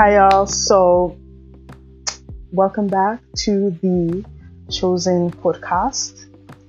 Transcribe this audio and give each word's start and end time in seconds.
Hi, 0.00 0.14
y'all. 0.14 0.46
So, 0.46 1.14
welcome 2.52 2.86
back 2.86 3.20
to 3.44 3.68
the 3.82 4.24
Chosen 4.70 5.30
podcast. 5.30 6.24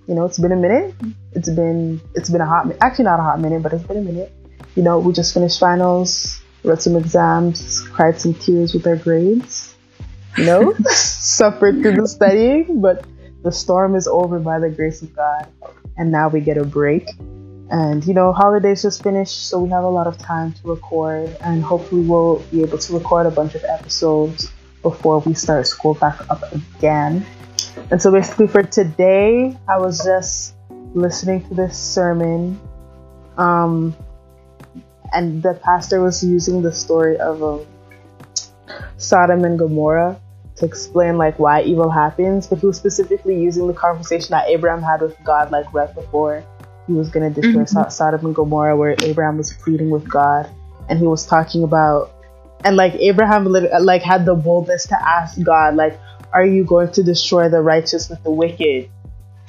You 0.05 0.15
know, 0.15 0.25
it's 0.25 0.37
been 0.37 0.51
a 0.51 0.57
minute. 0.57 0.93
It's 1.31 1.47
been 1.47 2.01
it's 2.13 2.29
been 2.29 2.41
a 2.41 2.45
hot 2.45 2.65
minute. 2.65 2.79
Actually, 2.81 3.05
not 3.05 3.21
a 3.21 3.23
hot 3.23 3.39
minute, 3.39 3.63
but 3.63 3.71
it's 3.71 3.85
been 3.85 3.99
a 3.99 4.01
minute. 4.01 4.33
You 4.75 4.83
know, 4.83 4.99
we 4.99 5.13
just 5.13 5.33
finished 5.33 5.61
finals, 5.61 6.41
wrote 6.65 6.81
some 6.81 6.97
exams, 6.97 7.87
cried 7.93 8.19
some 8.19 8.33
tears 8.33 8.73
with 8.73 8.85
our 8.85 8.97
grades. 8.97 9.77
You 10.37 10.47
know, 10.47 10.73
suffered 10.89 11.81
through 11.81 12.01
the 12.01 12.09
studying, 12.09 12.81
but 12.81 13.05
the 13.43 13.51
storm 13.53 13.95
is 13.95 14.09
over 14.09 14.39
by 14.39 14.59
the 14.59 14.69
grace 14.69 15.01
of 15.01 15.15
God, 15.15 15.47
and 15.95 16.11
now 16.11 16.27
we 16.27 16.41
get 16.41 16.57
a 16.57 16.65
break. 16.65 17.07
And 17.71 18.05
you 18.05 18.13
know, 18.13 18.33
holidays 18.33 18.81
just 18.81 19.01
finished, 19.01 19.47
so 19.47 19.57
we 19.57 19.69
have 19.69 19.85
a 19.85 19.89
lot 19.89 20.05
of 20.05 20.17
time 20.17 20.51
to 20.51 20.67
record, 20.67 21.37
and 21.39 21.63
hopefully, 21.63 22.01
we'll 22.01 22.39
be 22.51 22.61
able 22.63 22.77
to 22.77 22.93
record 22.93 23.25
a 23.27 23.31
bunch 23.31 23.55
of 23.55 23.63
episodes 23.63 24.51
before 24.81 25.19
we 25.19 25.33
start 25.33 25.65
school 25.65 25.93
back 25.93 26.19
up 26.29 26.43
again. 26.51 27.25
And 27.89 28.01
so, 28.01 28.11
basically, 28.11 28.47
for 28.47 28.61
today, 28.61 29.57
I 29.69 29.77
was 29.77 30.03
just 30.03 30.53
listening 30.93 31.47
to 31.47 31.53
this 31.53 31.79
sermon, 31.79 32.59
um, 33.37 33.95
and 35.13 35.41
the 35.41 35.53
pastor 35.53 36.01
was 36.01 36.21
using 36.21 36.61
the 36.61 36.73
story 36.73 37.17
of 37.19 37.41
um, 37.41 37.65
Sodom 38.97 39.45
and 39.45 39.57
Gomorrah 39.57 40.19
to 40.57 40.65
explain 40.65 41.17
like 41.17 41.39
why 41.39 41.61
evil 41.61 41.89
happens, 41.89 42.47
but 42.47 42.59
he 42.59 42.65
was 42.65 42.75
specifically 42.75 43.41
using 43.41 43.67
the 43.67 43.73
conversation 43.73 44.31
that 44.31 44.49
Abraham 44.49 44.81
had 44.81 44.99
with 44.99 45.15
God 45.23 45.51
like 45.51 45.73
right 45.73 45.95
before 45.95 46.43
he 46.91 46.97
was 46.97 47.09
going 47.09 47.33
to 47.33 47.41
destroy 47.41 47.63
mm-hmm. 47.63 47.89
Sodom 47.89 48.25
and 48.25 48.35
Gomorrah, 48.35 48.75
where 48.75 48.95
Abraham 49.03 49.37
was 49.37 49.53
pleading 49.53 49.89
with 49.89 50.07
God, 50.07 50.49
and 50.89 50.99
he 50.99 51.07
was 51.07 51.25
talking 51.25 51.63
about, 51.63 52.11
and 52.65 52.75
like 52.75 52.93
Abraham 52.95 53.45
like 53.45 54.01
had 54.01 54.25
the 54.25 54.35
boldness 54.35 54.87
to 54.87 55.07
ask 55.07 55.41
God, 55.41 55.75
like, 55.75 55.97
are 56.33 56.45
you 56.45 56.63
going 56.63 56.91
to 56.93 57.03
destroy 57.03 57.49
the 57.49 57.61
righteous 57.61 58.09
with 58.09 58.21
the 58.23 58.31
wicked? 58.31 58.89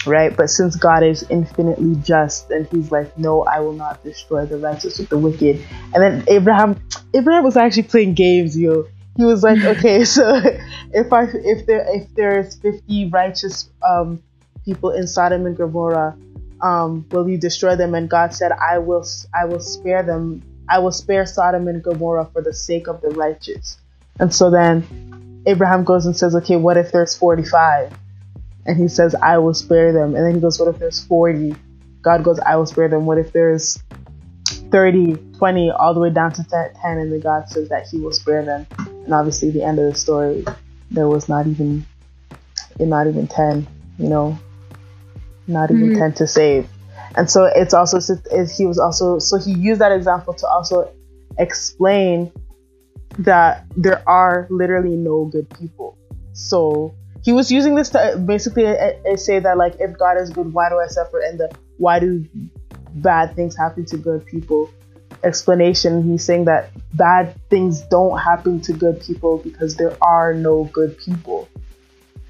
Right, 0.04 0.36
but 0.36 0.50
since 0.50 0.74
God 0.74 1.04
is 1.04 1.24
infinitely 1.30 1.94
just, 2.02 2.50
and 2.50 2.66
He's 2.66 2.90
like, 2.90 3.16
no, 3.16 3.42
I 3.42 3.60
will 3.60 3.72
not 3.72 4.02
destroy 4.02 4.46
the 4.46 4.58
righteous 4.58 4.98
with 4.98 5.08
the 5.08 5.18
wicked. 5.18 5.64
And 5.94 6.02
then 6.02 6.24
Abraham, 6.26 6.80
Abraham 7.14 7.44
was 7.44 7.56
actually 7.56 7.84
playing 7.84 8.14
games, 8.14 8.58
yo. 8.58 8.86
He 9.16 9.24
was 9.24 9.42
like, 9.42 9.62
okay, 9.78 10.04
so 10.04 10.40
if 10.92 11.12
I 11.12 11.24
if 11.32 11.66
there 11.66 11.84
if 11.88 12.12
there's 12.14 12.56
fifty 12.56 13.08
righteous 13.08 13.68
um 13.88 14.22
people 14.64 14.90
in 14.90 15.06
Sodom 15.06 15.46
and 15.46 15.56
Gomorrah, 15.56 16.16
um, 16.62 17.06
will 17.10 17.28
you 17.28 17.36
destroy 17.36 17.76
them? 17.76 17.94
And 17.94 18.08
God 18.08 18.34
said, 18.34 18.52
I 18.52 18.78
will, 18.78 19.04
I 19.34 19.44
will 19.44 19.60
spare 19.60 20.02
them. 20.02 20.42
I 20.68 20.78
will 20.78 20.92
spare 20.92 21.26
Sodom 21.26 21.68
and 21.68 21.82
Gomorrah 21.82 22.30
for 22.32 22.40
the 22.40 22.54
sake 22.54 22.86
of 22.86 23.00
the 23.00 23.10
righteous. 23.10 23.76
And 24.20 24.32
so 24.32 24.50
then 24.50 25.42
Abraham 25.46 25.84
goes 25.84 26.06
and 26.06 26.16
says, 26.16 26.34
okay, 26.36 26.56
what 26.56 26.76
if 26.76 26.92
there's 26.92 27.16
45? 27.16 27.92
And 28.64 28.76
he 28.76 28.86
says, 28.86 29.14
I 29.16 29.38
will 29.38 29.54
spare 29.54 29.92
them. 29.92 30.14
And 30.14 30.24
then 30.24 30.34
he 30.34 30.40
goes, 30.40 30.58
what 30.60 30.68
if 30.68 30.78
there's 30.78 31.04
40? 31.04 31.54
God 32.00 32.22
goes, 32.22 32.38
I 32.38 32.56
will 32.56 32.66
spare 32.66 32.88
them. 32.88 33.06
What 33.06 33.18
if 33.18 33.32
there's 33.32 33.82
30, 34.70 35.16
20, 35.36 35.70
all 35.70 35.94
the 35.94 36.00
way 36.00 36.10
down 36.10 36.32
to 36.32 36.44
10? 36.44 36.70
And 36.84 37.12
then 37.12 37.20
God 37.20 37.48
says 37.48 37.68
that 37.70 37.88
he 37.88 37.98
will 37.98 38.12
spare 38.12 38.44
them. 38.44 38.66
And 38.78 39.12
obviously, 39.12 39.50
the 39.50 39.64
end 39.64 39.80
of 39.80 39.92
the 39.92 39.98
story, 39.98 40.44
there 40.92 41.08
was 41.08 41.28
not 41.28 41.46
even, 41.48 41.84
not 42.78 43.08
even 43.08 43.26
10, 43.26 43.66
you 43.98 44.08
know, 44.08 44.38
not 45.46 45.70
even 45.70 45.90
mm-hmm. 45.90 45.98
10 45.98 46.12
to 46.14 46.26
save. 46.26 46.68
And 47.16 47.30
so 47.30 47.44
it's 47.44 47.74
also, 47.74 47.98
he 48.56 48.66
was 48.66 48.78
also, 48.78 49.18
so 49.18 49.38
he 49.38 49.52
used 49.52 49.80
that 49.80 49.92
example 49.92 50.34
to 50.34 50.46
also 50.46 50.92
explain 51.38 52.32
that 53.18 53.66
there 53.76 54.02
are 54.08 54.46
literally 54.50 54.96
no 54.96 55.26
good 55.26 55.48
people. 55.58 55.98
So 56.32 56.94
he 57.22 57.32
was 57.32 57.52
using 57.52 57.74
this 57.74 57.90
to 57.90 58.22
basically 58.24 58.66
uh, 58.66 58.92
uh, 59.10 59.16
say 59.16 59.38
that, 59.38 59.56
like, 59.56 59.74
if 59.78 59.96
God 59.98 60.20
is 60.20 60.30
good, 60.30 60.52
why 60.52 60.68
do 60.68 60.78
I 60.78 60.86
suffer? 60.86 61.20
And 61.20 61.38
the 61.38 61.54
why 61.78 61.98
do 61.98 62.24
bad 62.94 63.34
things 63.36 63.56
happen 63.56 63.84
to 63.86 63.96
good 63.96 64.26
people? 64.26 64.70
Explanation 65.24 66.02
he's 66.02 66.24
saying 66.24 66.46
that 66.46 66.70
bad 66.94 67.34
things 67.48 67.82
don't 67.82 68.18
happen 68.18 68.60
to 68.62 68.72
good 68.72 69.00
people 69.00 69.38
because 69.38 69.76
there 69.76 69.96
are 70.02 70.34
no 70.34 70.64
good 70.64 70.98
people. 70.98 71.48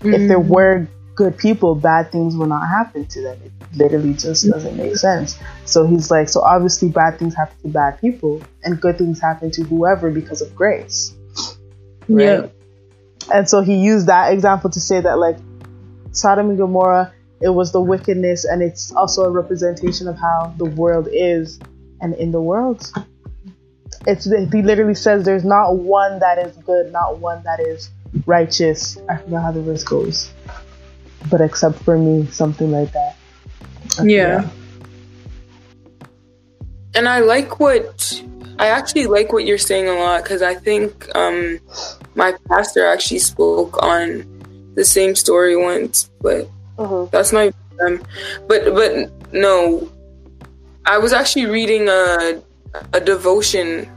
Mm-hmm. 0.00 0.14
If 0.14 0.28
there 0.28 0.40
mm. 0.40 0.48
were 0.48 0.86
good 1.14 1.36
people, 1.36 1.74
bad 1.74 2.10
things 2.10 2.36
will 2.36 2.46
not 2.46 2.68
happen 2.68 3.06
to 3.06 3.22
them. 3.22 3.38
It 3.44 3.52
literally 3.76 4.14
just 4.14 4.48
doesn't 4.48 4.76
make 4.76 4.96
sense. 4.96 5.38
So 5.64 5.86
he's 5.86 6.10
like, 6.10 6.28
so 6.28 6.40
obviously 6.40 6.88
bad 6.88 7.18
things 7.18 7.34
happen 7.34 7.56
to 7.62 7.68
bad 7.68 8.00
people, 8.00 8.42
and 8.64 8.80
good 8.80 8.98
things 8.98 9.20
happen 9.20 9.50
to 9.52 9.62
whoever 9.64 10.10
because 10.10 10.40
of 10.40 10.54
grace. 10.54 11.14
Right? 12.08 12.24
Yeah. 12.24 12.46
And 13.32 13.48
so 13.48 13.60
he 13.60 13.76
used 13.76 14.06
that 14.08 14.32
example 14.32 14.70
to 14.70 14.80
say 14.80 15.00
that, 15.00 15.18
like, 15.18 15.36
Sodom 16.12 16.48
and 16.50 16.58
Gomorrah, 16.58 17.12
it 17.40 17.50
was 17.50 17.72
the 17.72 17.80
wickedness, 17.80 18.44
and 18.44 18.62
it's 18.62 18.92
also 18.92 19.22
a 19.22 19.30
representation 19.30 20.08
of 20.08 20.18
how 20.18 20.54
the 20.58 20.66
world 20.66 21.08
is. 21.10 21.58
And 22.00 22.14
in 22.14 22.32
the 22.32 22.40
world, 22.40 22.90
it's 24.06 24.24
he 24.24 24.62
literally 24.62 24.94
says 24.94 25.24
there's 25.24 25.44
not 25.44 25.76
one 25.76 26.18
that 26.18 26.38
is 26.38 26.56
good, 26.58 26.90
not 26.92 27.18
one 27.18 27.42
that 27.44 27.60
is 27.60 27.90
righteous. 28.26 28.98
I 29.08 29.18
forgot 29.18 29.42
how 29.42 29.52
the 29.52 29.62
verse 29.62 29.84
goes 29.84 30.32
but 31.30 31.40
except 31.40 31.78
for 31.82 31.98
me, 31.98 32.26
something 32.26 32.70
like 32.70 32.92
that. 32.92 33.16
Yeah. 34.02 34.48
And 36.94 37.08
I 37.08 37.20
like 37.20 37.58
what 37.58 38.22
I 38.58 38.66
actually 38.66 39.06
like 39.06 39.32
what 39.32 39.44
you're 39.44 39.58
saying 39.58 39.88
a 39.88 39.94
lot 39.94 40.22
because 40.22 40.42
I 40.42 40.54
think 40.54 41.08
um, 41.16 41.58
my 42.14 42.34
pastor 42.48 42.86
actually 42.86 43.18
spoke 43.18 43.82
on 43.82 44.24
the 44.74 44.84
same 44.84 45.14
story 45.14 45.56
once, 45.56 46.10
but 46.20 46.48
uh-huh. 46.78 47.06
that's 47.10 47.32
not 47.32 47.52
um, 47.84 48.02
but 48.46 48.74
but 48.74 49.10
no, 49.32 49.90
I 50.84 50.98
was 50.98 51.12
actually 51.12 51.46
reading 51.46 51.88
a 51.88 52.40
a 52.92 53.00
devotion 53.00 53.90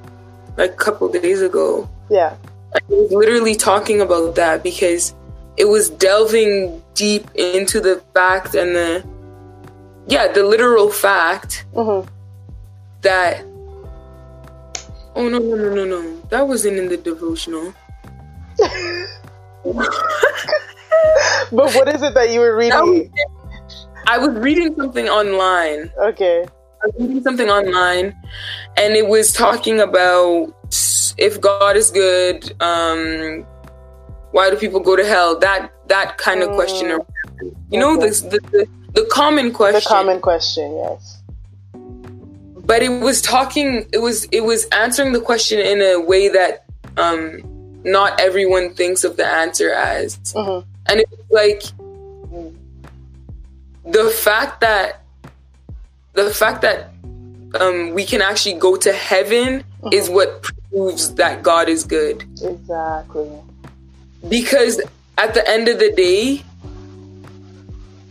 like 0.57 0.71
a 0.71 0.75
couple 0.75 1.09
days 1.09 1.41
ago. 1.41 1.89
Yeah, 2.09 2.35
I 2.73 2.79
was 2.87 3.11
literally 3.11 3.55
talking 3.55 4.01
about 4.01 4.35
that 4.35 4.63
because 4.63 5.13
it 5.57 5.65
was 5.65 5.89
delving 5.89 6.81
deep 6.93 7.29
into 7.35 7.79
the 7.79 8.01
fact 8.13 8.55
and 8.55 8.75
the 8.75 9.05
yeah 10.07 10.31
the 10.31 10.43
literal 10.43 10.89
fact 10.89 11.65
mm-hmm. 11.73 12.07
that 13.01 13.43
oh 15.15 15.29
no 15.29 15.39
no 15.39 15.55
no 15.55 15.73
no 15.73 15.85
no. 15.85 16.21
That 16.29 16.47
wasn't 16.47 16.77
in 16.77 16.89
the 16.89 16.97
devotional. 16.97 17.73
But 21.51 21.73
what 21.73 21.87
is 21.93 22.01
it 22.01 22.13
that 22.15 22.31
you 22.31 22.39
were 22.39 22.55
reading? 22.55 22.79
was, 22.79 23.07
i 24.07 24.17
was 24.17 24.29
reading 24.37 24.75
something 24.75 25.07
online. 25.07 25.91
Okay. 25.97 26.45
I 26.83 26.87
was 26.87 26.95
reading 26.99 27.23
something 27.23 27.49
online 27.49 28.15
and 28.77 28.95
it 28.95 29.07
was 29.07 29.33
talking 29.33 29.79
about 29.79 30.53
if 31.17 31.39
god 31.39 31.77
is 31.77 31.91
good 31.91 32.51
um 32.61 33.45
why 34.35 34.49
do 34.49 34.57
people 34.57 34.81
go 34.81 34.97
to 34.97 35.05
hell? 35.05 35.39
That 35.39 35.71
that 35.87 36.17
kind 36.17 36.43
of 36.43 36.49
question. 36.55 36.87
Mm. 36.89 37.55
You 37.71 37.79
know, 37.79 37.95
the, 37.95 38.09
the, 38.31 38.39
the 38.51 38.67
the 38.91 39.07
common 39.09 39.53
question. 39.53 39.79
The 39.79 39.87
common 39.87 40.19
question, 40.19 40.75
yes. 40.75 41.23
But 41.73 42.83
it 42.83 42.89
was 42.89 43.21
talking. 43.21 43.87
It 43.93 43.99
was 43.99 44.25
it 44.33 44.41
was 44.41 44.65
answering 44.73 45.13
the 45.13 45.21
question 45.21 45.59
in 45.59 45.81
a 45.81 46.01
way 46.01 46.27
that 46.27 46.65
um, 46.97 47.39
not 47.85 48.19
everyone 48.19 48.73
thinks 48.73 49.05
of 49.05 49.15
the 49.15 49.25
answer 49.25 49.71
as, 49.71 50.17
mm-hmm. 50.33 50.69
and 50.87 50.99
it's 50.99 51.31
like 51.31 51.63
the 53.85 54.09
fact 54.09 54.59
that 54.59 55.01
the 56.11 56.29
fact 56.29 56.61
that 56.61 56.89
um, 57.61 57.91
we 57.91 58.03
can 58.03 58.21
actually 58.21 58.55
go 58.55 58.75
to 58.75 58.91
heaven 58.91 59.63
mm-hmm. 59.63 59.93
is 59.93 60.09
what 60.09 60.43
proves 60.43 61.15
that 61.15 61.41
God 61.41 61.69
is 61.69 61.85
good. 61.85 62.25
Exactly 62.43 63.31
because 64.29 64.81
at 65.17 65.33
the 65.33 65.47
end 65.47 65.67
of 65.67 65.79
the 65.79 65.91
day, 65.91 66.43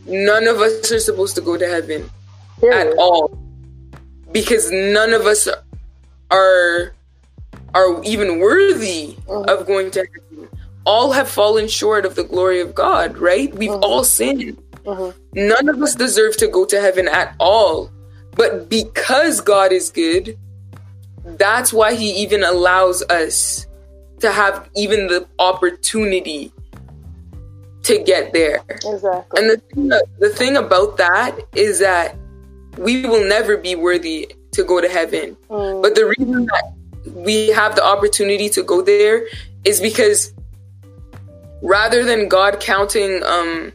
none 0.07 0.47
of 0.47 0.61
us 0.61 0.91
are 0.93 1.01
supposed 1.01 1.35
to 1.37 1.41
go 1.41 1.57
to 1.57 1.67
heaven 1.67 2.09
at 2.73 2.93
all 2.99 3.39
because 4.33 4.71
none 4.71 5.13
of 5.13 5.27
us 5.27 5.49
are 6.31 6.95
are 7.75 8.03
even 8.05 8.39
worthy 8.39 9.17
mm-hmm. 9.27 9.49
of 9.49 9.67
going 9.67 9.91
to 9.93 10.01
heaven. 10.01 10.49
All 10.87 11.13
have 11.13 11.29
fallen 11.29 11.67
short 11.67 12.05
of 12.05 12.15
the 12.15 12.25
glory 12.25 12.61
of 12.61 12.75
God, 12.75 13.19
right? 13.19 13.53
We've 13.55 13.71
mm-hmm. 13.71 13.83
all 13.83 14.05
sinned. 14.05 14.59
Mm-hmm. 14.85 15.49
None 15.49 15.69
of 15.69 15.83
us 15.83 15.95
deserve 15.95 16.37
to 16.39 16.49
go 16.49 16.65
to 16.67 16.81
heaven 16.81 17.09
at 17.09 17.35
all. 17.41 17.91
But 18.33 18.69
because 18.69 19.41
God 19.41 19.73
is 19.73 19.91
good, 19.91 20.39
that's 21.25 21.73
why 21.73 21.95
he 21.95 22.11
even 22.23 22.43
allows 22.43 23.03
us 23.03 23.67
to 24.25 24.32
have 24.32 24.71
even 24.75 25.06
the 25.06 25.26
opportunity 25.38 26.50
to 27.82 28.03
get 28.03 28.32
there. 28.32 28.65
Exactly. 28.71 29.41
And 29.41 29.50
the 29.50 29.59
thing, 29.59 29.88
the 30.19 30.31
thing 30.31 30.56
about 30.56 30.97
that 30.97 31.38
is 31.55 31.79
that 31.81 32.17
we 32.79 33.05
will 33.06 33.29
never 33.29 33.59
be 33.59 33.75
worthy 33.75 34.35
to 34.53 34.65
go 34.65 34.81
to 34.81 34.88
heaven. 34.88 35.37
Mm. 35.50 35.82
But 35.82 35.94
the 35.94 36.06
reason 36.19 36.47
that 36.47 36.73
we 37.05 37.49
have 37.49 37.76
the 37.76 37.85
opportunity 37.85 38.49
to 38.49 38.62
go 38.62 38.81
there 38.81 39.26
is 39.65 39.79
because 39.82 40.32
rather 41.61 42.03
than 42.03 42.27
God 42.29 42.61
counting 42.61 43.23
um, 43.25 43.73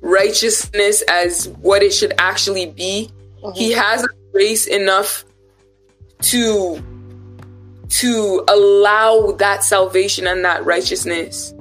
righteousness 0.00 1.02
as 1.02 1.48
what 1.60 1.84
it 1.84 1.94
should 1.94 2.14
actually 2.18 2.66
be, 2.66 3.08
mm-hmm. 3.40 3.56
He 3.56 3.70
has 3.70 4.04
grace 4.32 4.66
enough 4.66 5.24
to 6.22 6.82
to 7.90 8.44
allow 8.48 9.32
that 9.32 9.64
salvation 9.64 10.26
and 10.26 10.44
that 10.44 10.64
righteousness, 10.64 11.52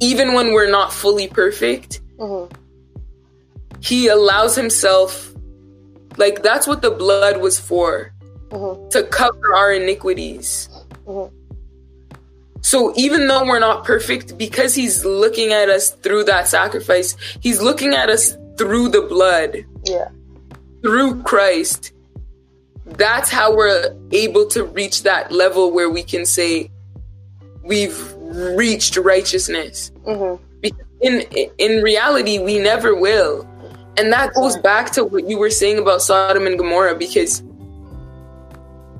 even 0.00 0.32
when 0.32 0.52
we're 0.52 0.70
not 0.70 0.92
fully 0.92 1.28
perfect. 1.28 2.00
Mm-hmm. 2.18 2.54
He 3.80 4.08
allows 4.08 4.54
Himself, 4.54 5.32
like 6.16 6.42
that's 6.42 6.66
what 6.66 6.82
the 6.82 6.90
blood 6.90 7.40
was 7.40 7.58
for, 7.58 8.12
mm-hmm. 8.48 8.88
to 8.90 9.02
cover 9.04 9.54
our 9.54 9.72
iniquities. 9.72 10.68
Mm-hmm. 11.06 11.36
So 12.60 12.92
even 12.96 13.26
though 13.26 13.44
we're 13.44 13.58
not 13.58 13.84
perfect, 13.84 14.38
because 14.38 14.72
he's 14.72 15.04
looking 15.04 15.52
at 15.52 15.68
us 15.68 15.90
through 15.90 16.24
that 16.24 16.46
sacrifice, 16.46 17.16
he's 17.40 17.60
looking 17.60 17.92
at 17.92 18.08
us 18.08 18.36
through 18.56 18.88
the 18.90 19.02
blood. 19.02 19.64
Yeah. 19.84 20.08
Through 20.80 21.24
Christ. 21.24 21.92
That's 22.96 23.30
how 23.30 23.54
we're 23.54 23.96
able 24.10 24.46
to 24.48 24.64
reach 24.64 25.02
that 25.02 25.32
level 25.32 25.72
where 25.72 25.90
we 25.90 26.02
can 26.02 26.26
say 26.26 26.70
we've 27.62 28.12
reached 28.16 28.96
righteousness. 28.96 29.90
Mm-hmm. 30.06 30.42
In 31.00 31.20
in 31.58 31.82
reality, 31.82 32.38
we 32.38 32.58
never 32.58 32.94
will. 32.94 33.48
And 33.96 34.12
that 34.12 34.32
goes 34.34 34.56
back 34.56 34.92
to 34.92 35.04
what 35.04 35.28
you 35.28 35.38
were 35.38 35.50
saying 35.50 35.78
about 35.78 36.00
Sodom 36.00 36.46
and 36.46 36.56
Gomorrah 36.56 36.94
because 36.94 37.42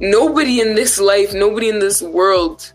nobody 0.01 0.61
in 0.61 0.75
this 0.75 1.01
life, 1.01 1.33
nobody 1.33 1.69
in 1.69 1.79
this 1.79 2.03
world 2.03 2.73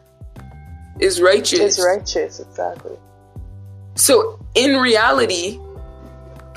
is 1.00 1.22
righteous. 1.22 1.78
Is 1.78 1.86
righteous, 1.86 2.40
exactly. 2.40 2.98
So 3.96 4.40
in 4.56 4.78
reality, 4.78 5.60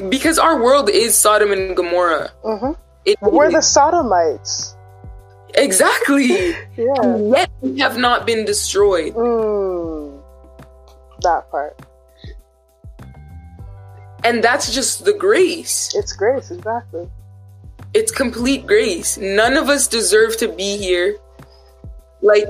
because 0.09 0.39
our 0.39 0.63
world 0.63 0.89
is 0.89 1.17
Sodom 1.17 1.53
and 1.53 1.77
Gomorrah, 1.77 2.31
mm-hmm. 2.45 2.73
It, 3.05 3.19
we're 3.23 3.51
the 3.51 3.63
Sodomites. 3.63 4.77
Exactly. 5.55 6.51
yeah. 6.77 7.17
Yet 7.17 7.51
we 7.61 7.79
have 7.81 7.99
not 7.99 8.27
been 8.27 8.45
destroyed. 8.45 9.15
Mm, 9.15 10.23
that 11.23 11.51
part. 11.51 11.81
And 14.23 14.45
that's 14.45 14.75
just 14.75 15.05
the 15.05 15.15
grace. 15.15 15.93
It's 15.95 16.13
grace, 16.13 16.51
exactly. 16.51 17.09
It's 17.95 18.13
complete 18.13 18.67
grace. 18.67 19.17
None 19.17 19.57
of 19.57 19.69
us 19.69 19.89
deserve 19.89 20.37
to 20.39 20.49
be 20.49 20.77
here. 20.77 21.17
Like 22.21 22.47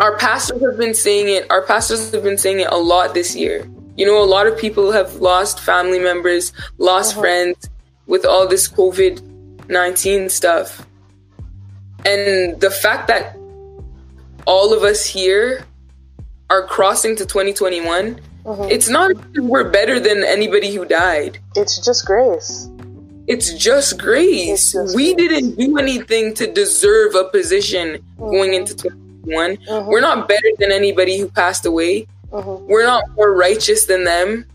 our 0.00 0.16
pastors 0.16 0.62
have 0.62 0.78
been 0.78 0.94
saying 0.94 1.28
it. 1.28 1.48
Our 1.50 1.62
pastors 1.62 2.10
have 2.12 2.22
been 2.22 2.38
saying 2.38 2.60
it 2.60 2.68
a 2.70 2.76
lot 2.78 3.12
this 3.12 3.36
year. 3.36 3.70
You 3.96 4.06
know, 4.06 4.22
a 4.22 4.24
lot 4.24 4.46
of 4.46 4.58
people 4.58 4.92
have 4.92 5.16
lost 5.16 5.60
family 5.60 5.98
members, 5.98 6.52
lost 6.78 7.12
uh-huh. 7.12 7.20
friends 7.20 7.69
with 8.10 8.26
all 8.26 8.46
this 8.46 8.68
COVID 8.68 9.22
19 9.68 10.28
stuff. 10.28 10.86
And 12.04 12.60
the 12.60 12.70
fact 12.70 13.08
that 13.08 13.36
all 14.46 14.74
of 14.74 14.82
us 14.82 15.06
here 15.06 15.64
are 16.50 16.66
crossing 16.66 17.14
to 17.16 17.24
2021, 17.24 18.20
uh-huh. 18.44 18.68
it's 18.70 18.88
not 18.88 19.12
we're 19.36 19.70
better 19.70 20.00
than 20.00 20.24
anybody 20.24 20.74
who 20.74 20.84
died. 20.84 21.38
It's 21.56 21.82
just 21.84 22.04
grace. 22.04 22.68
It's 23.26 23.54
just 23.54 23.98
grace. 23.98 24.48
It's 24.48 24.72
just 24.72 24.96
we 24.96 25.14
grace. 25.14 25.28
didn't 25.28 25.54
do 25.56 25.78
anything 25.78 26.34
to 26.34 26.52
deserve 26.52 27.14
a 27.14 27.24
position 27.24 27.96
uh-huh. 27.96 28.30
going 28.30 28.54
into 28.54 28.74
2021 28.74 29.10
one. 29.24 29.56
Mm-hmm. 29.56 29.88
We're 29.88 30.00
not 30.00 30.28
better 30.28 30.48
than 30.58 30.72
anybody 30.72 31.18
who 31.18 31.28
passed 31.28 31.66
away. 31.66 32.06
Mm-hmm. 32.30 32.66
We're 32.66 32.84
not 32.84 33.04
more 33.16 33.34
righteous 33.34 33.86
than 33.86 34.04
them. 34.04 34.46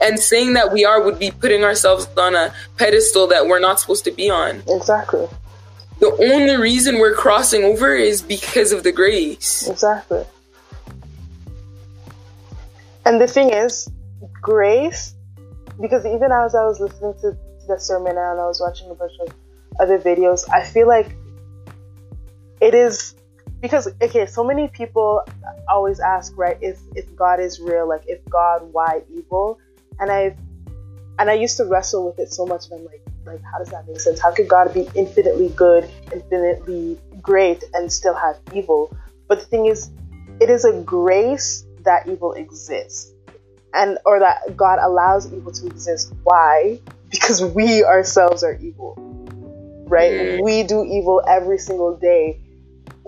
And 0.00 0.18
saying 0.18 0.54
that 0.54 0.72
we 0.72 0.84
are 0.84 1.02
would 1.02 1.18
be 1.18 1.30
putting 1.30 1.64
ourselves 1.64 2.06
on 2.16 2.34
a 2.34 2.54
pedestal 2.76 3.26
that 3.28 3.46
we're 3.46 3.58
not 3.58 3.80
supposed 3.80 4.04
to 4.04 4.12
be 4.12 4.30
on. 4.30 4.62
Exactly. 4.68 5.26
The 5.98 6.12
only 6.32 6.56
reason 6.56 6.98
we're 6.98 7.14
crossing 7.14 7.64
over 7.64 7.94
is 7.94 8.22
because 8.22 8.70
of 8.70 8.84
the 8.84 8.92
grace. 8.92 9.68
Exactly. 9.68 10.24
And 13.04 13.20
the 13.20 13.26
thing 13.26 13.50
is, 13.52 13.90
grace, 14.40 15.14
because 15.80 16.06
even 16.06 16.30
as 16.30 16.54
I 16.54 16.64
was 16.64 16.78
listening 16.78 17.14
to 17.22 17.36
the 17.66 17.78
sermon 17.80 18.12
and 18.12 18.40
I 18.40 18.46
was 18.46 18.60
watching 18.60 18.90
a 18.90 18.94
bunch 18.94 19.12
of 19.20 19.34
other 19.80 19.98
videos, 19.98 20.48
I 20.52 20.64
feel 20.64 20.86
like 20.86 21.16
it 22.60 22.74
is 22.74 23.14
because 23.60 23.88
okay 24.02 24.26
so 24.26 24.44
many 24.44 24.68
people 24.68 25.22
always 25.68 26.00
ask 26.00 26.32
right 26.36 26.58
if 26.60 26.78
if 26.94 27.14
god 27.16 27.40
is 27.40 27.60
real 27.60 27.88
like 27.88 28.02
if 28.06 28.24
god 28.28 28.60
why 28.72 29.02
evil 29.12 29.58
and 30.00 30.10
i 30.10 30.36
and 31.18 31.30
i 31.30 31.34
used 31.34 31.56
to 31.56 31.64
wrestle 31.64 32.06
with 32.06 32.18
it 32.18 32.32
so 32.32 32.46
much 32.46 32.66
and 32.70 32.80
i'm 32.80 32.86
like 32.86 33.02
like 33.26 33.42
how 33.42 33.58
does 33.58 33.68
that 33.68 33.86
make 33.86 34.00
sense 34.00 34.20
how 34.20 34.32
could 34.32 34.48
god 34.48 34.72
be 34.72 34.88
infinitely 34.94 35.48
good 35.50 35.88
infinitely 36.12 36.98
great 37.20 37.62
and 37.74 37.92
still 37.92 38.14
have 38.14 38.36
evil 38.54 38.94
but 39.28 39.40
the 39.40 39.46
thing 39.46 39.66
is 39.66 39.90
it 40.40 40.50
is 40.50 40.64
a 40.64 40.80
grace 40.82 41.66
that 41.84 42.08
evil 42.08 42.32
exists 42.32 43.12
and 43.74 43.98
or 44.04 44.18
that 44.18 44.56
god 44.56 44.78
allows 44.80 45.32
evil 45.32 45.52
to 45.52 45.66
exist 45.66 46.12
why 46.22 46.80
because 47.10 47.44
we 47.44 47.84
ourselves 47.84 48.42
are 48.42 48.54
evil 48.62 48.94
right 49.88 50.12
mm. 50.12 50.44
we 50.44 50.62
do 50.62 50.84
evil 50.84 51.22
every 51.28 51.58
single 51.58 51.96
day 51.96 52.40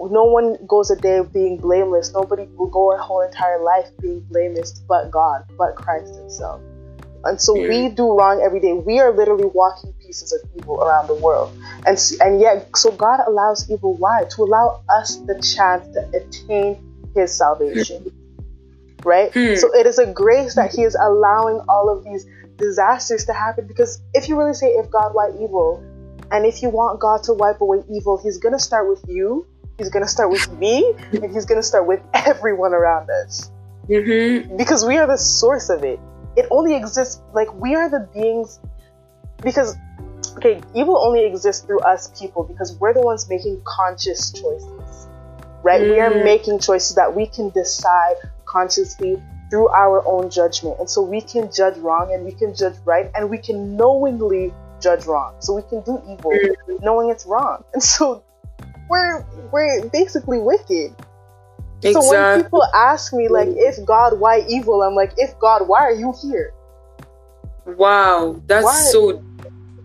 no 0.09 0.25
one 0.25 0.57
goes 0.67 0.91
a 0.91 0.97
day 0.97 1.21
being 1.33 1.59
blameless. 1.59 2.13
Nobody 2.15 2.45
will 2.57 2.69
go 2.69 2.93
a 2.93 2.99
whole 2.99 3.21
entire 3.21 3.63
life 3.63 3.89
being 4.01 4.21
blameless 4.31 4.81
but 4.89 5.11
God, 5.11 5.45
but 5.59 5.75
Christ 5.75 6.15
Himself. 6.15 6.63
And 7.25 7.40
so 7.40 7.52
we 7.52 7.88
do 7.88 8.12
wrong 8.12 8.43
every 8.44 8.61
day. 8.61 8.72
We 8.72 8.99
are 8.99 9.12
literally 9.12 9.50
walking 9.52 9.93
pieces 9.94 10.32
of 10.32 10.40
evil 10.56 10.82
around 10.82 11.06
the 11.06 11.14
world. 11.14 11.56
And, 11.87 11.99
and 12.20 12.40
yet, 12.40 12.76
so 12.76 12.90
God 12.90 13.20
allows 13.26 13.70
evil. 13.70 13.94
Why? 13.94 14.25
To 14.37 14.43
allow 14.43 14.82
us 14.88 15.17
the 15.17 15.34
chance 15.34 15.87
to 15.94 16.08
attain 16.17 17.11
His 17.14 17.37
salvation. 17.37 18.11
Right? 19.05 19.32
Hmm. 19.32 19.56
So 19.56 19.75
it 19.75 19.87
is 19.87 19.99
a 19.99 20.12
grace 20.12 20.55
that 20.55 20.72
He 20.75 20.82
is 20.82 20.96
allowing 21.00 21.61
all 21.69 21.88
of 21.88 22.05
these 22.05 22.26
disasters 22.56 23.25
to 23.26 23.32
happen. 23.32 23.67
Because 23.67 24.02
if 24.14 24.28
you 24.28 24.38
really 24.38 24.55
say, 24.55 24.69
if 24.69 24.90
God, 24.90 25.14
why 25.14 25.31
evil? 25.43 25.84
And 26.32 26.46
if 26.46 26.62
you 26.62 26.70
want 26.70 27.00
God 27.00 27.22
to 27.25 27.34
wipe 27.34 27.61
away 27.61 27.82
evil, 27.90 28.19
He's 28.22 28.38
going 28.38 28.52
to 28.55 28.58
start 28.58 28.89
with 28.89 29.05
you 29.08 29.46
He's 29.81 29.89
going 29.89 30.05
to 30.05 30.10
start 30.10 30.31
with 30.31 30.53
me 30.58 30.94
and 31.12 31.32
he's 31.32 31.46
going 31.46 31.58
to 31.58 31.67
start 31.67 31.86
with 31.86 32.03
everyone 32.12 32.74
around 32.74 33.08
us. 33.08 33.50
Mm-hmm. 33.89 34.58
Because 34.58 34.84
we 34.84 34.98
are 34.98 35.06
the 35.06 35.17
source 35.17 35.70
of 35.70 35.84
it. 35.84 35.98
It 36.41 36.47
only 36.51 36.75
exists, 36.75 37.20
like, 37.35 37.53
we 37.55 37.75
are 37.75 37.89
the 37.91 38.09
beings. 38.15 38.61
Because, 39.43 39.77
okay, 40.37 40.61
evil 40.75 40.97
only 40.97 41.27
exists 41.27 41.65
through 41.65 41.81
us 41.81 42.19
people 42.19 42.44
because 42.44 42.77
we're 42.79 42.94
the 42.94 43.03
ones 43.03 43.29
making 43.29 43.61
conscious 43.65 44.32
choices, 44.32 45.09
right? 45.63 45.81
Mm. 45.81 45.91
We 45.91 46.01
are 46.01 46.11
mm. 46.11 46.25
making 46.25 46.61
choices 46.61 46.97
that 46.97 47.15
we 47.15 47.27
can 47.27 47.51
decide 47.51 48.17
consciously 48.47 49.23
through 49.51 49.69
our 49.69 50.06
own 50.06 50.31
judgment. 50.31 50.79
And 50.79 50.89
so 50.89 51.03
we 51.03 51.20
can 51.20 51.53
judge 51.53 51.77
wrong 51.79 52.15
and 52.15 52.25
we 52.25 52.32
can 52.32 52.55
judge 52.55 52.77
right 52.85 53.11
and 53.15 53.29
we 53.29 53.39
can 53.39 53.77
knowingly 53.77 54.53
judge 54.81 55.05
wrong. 55.05 55.35
So 55.41 55.55
we 55.55 55.63
can 55.63 55.82
do 55.82 56.01
evil 56.09 56.32
mm. 56.32 56.82
knowing 56.82 57.11
it's 57.11 57.27
wrong. 57.27 57.65
And 57.75 57.82
so 57.82 58.23
we're 58.89 59.25
we're 59.53 59.89
basically 59.89 60.39
wicked. 60.39 60.94
Exactly. 61.82 62.03
So 62.03 62.08
when 62.08 62.43
people 62.44 62.63
ask 62.75 63.13
me 63.13 63.29
like, 63.29 63.49
if 63.51 63.84
God, 63.87 64.19
why 64.19 64.44
evil? 64.49 64.82
I'm 64.82 64.94
like, 64.94 65.13
if 65.17 65.39
God, 65.39 65.67
why 65.67 65.81
are 65.81 65.94
you 65.94 66.13
here? 66.20 66.53
Wow, 67.65 68.43
that's 68.46 68.65
why? 68.65 68.84
so. 68.84 69.22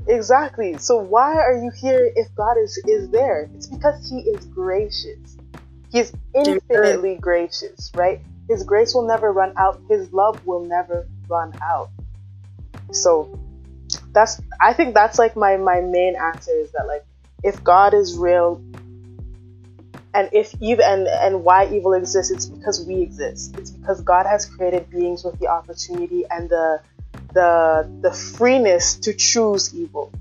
Exactly. 0.08 0.78
So 0.78 0.98
why 0.98 1.36
are 1.36 1.56
you 1.56 1.72
here 1.80 2.12
if 2.16 2.28
God 2.36 2.56
is 2.62 2.78
is 2.88 3.10
there? 3.10 3.50
It's 3.56 3.68
because 3.68 4.08
He 4.10 4.20
is 4.20 4.46
gracious. 4.48 5.38
He's 5.92 6.14
infinitely 6.34 7.18
gracious, 7.22 7.92
right? 7.96 8.20
His 8.50 8.64
grace 8.64 8.94
will 8.94 9.08
never 9.08 9.32
run 9.32 9.54
out. 9.58 9.82
His 9.90 10.12
love 10.12 10.46
will 10.46 10.66
never 10.66 11.08
run 11.30 11.54
out. 11.64 11.90
So 12.92 13.30
that's 14.14 14.42
I 14.62 14.74
think 14.74 14.94
that's 14.94 15.18
like 15.18 15.36
my 15.36 15.58
my 15.58 15.82
main 15.82 16.16
answer 16.16 16.52
is 16.52 16.72
that 16.72 16.86
like 16.88 17.04
if 17.44 17.64
God 17.64 17.94
is 17.94 18.18
real, 18.18 18.62
and 20.16 20.30
if 20.32 20.56
evil 20.62 20.84
and 20.86 21.08
and 21.08 21.44
why 21.44 21.68
evil 21.68 21.94
exists 21.94 22.32
it's 22.32 22.46
because 22.46 22.86
we 22.88 23.02
exist. 23.02 23.56
It's 23.58 23.70
because 23.70 24.02
god 24.02 24.26
has 24.26 24.46
created 24.46 24.90
beings 24.90 25.24
with 25.24 25.38
the 25.40 25.48
opportunity 25.48 26.24
and 26.32 26.50
the 26.50 26.82
the 27.34 27.88
the 28.02 28.12
freeness 28.12 28.96
to 29.06 29.14
choose 29.14 29.76
evil. 29.76 30.12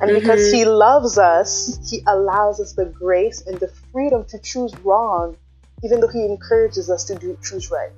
And 0.00 0.10
mm-hmm. 0.10 0.20
because 0.20 0.52
he 0.52 0.64
loves 0.64 1.18
us 1.18 1.78
he 1.90 2.02
allows 2.06 2.60
us 2.60 2.72
the 2.72 2.86
grace 2.86 3.42
and 3.46 3.58
the 3.58 3.68
freedom 3.92 4.24
to 4.26 4.38
choose 4.38 4.72
wrong 4.84 5.36
even 5.82 6.00
though 6.00 6.08
he 6.08 6.24
encourages 6.24 6.88
us 6.88 7.04
to 7.04 7.16
do 7.16 7.36
choose 7.42 7.70
right. 7.70 7.90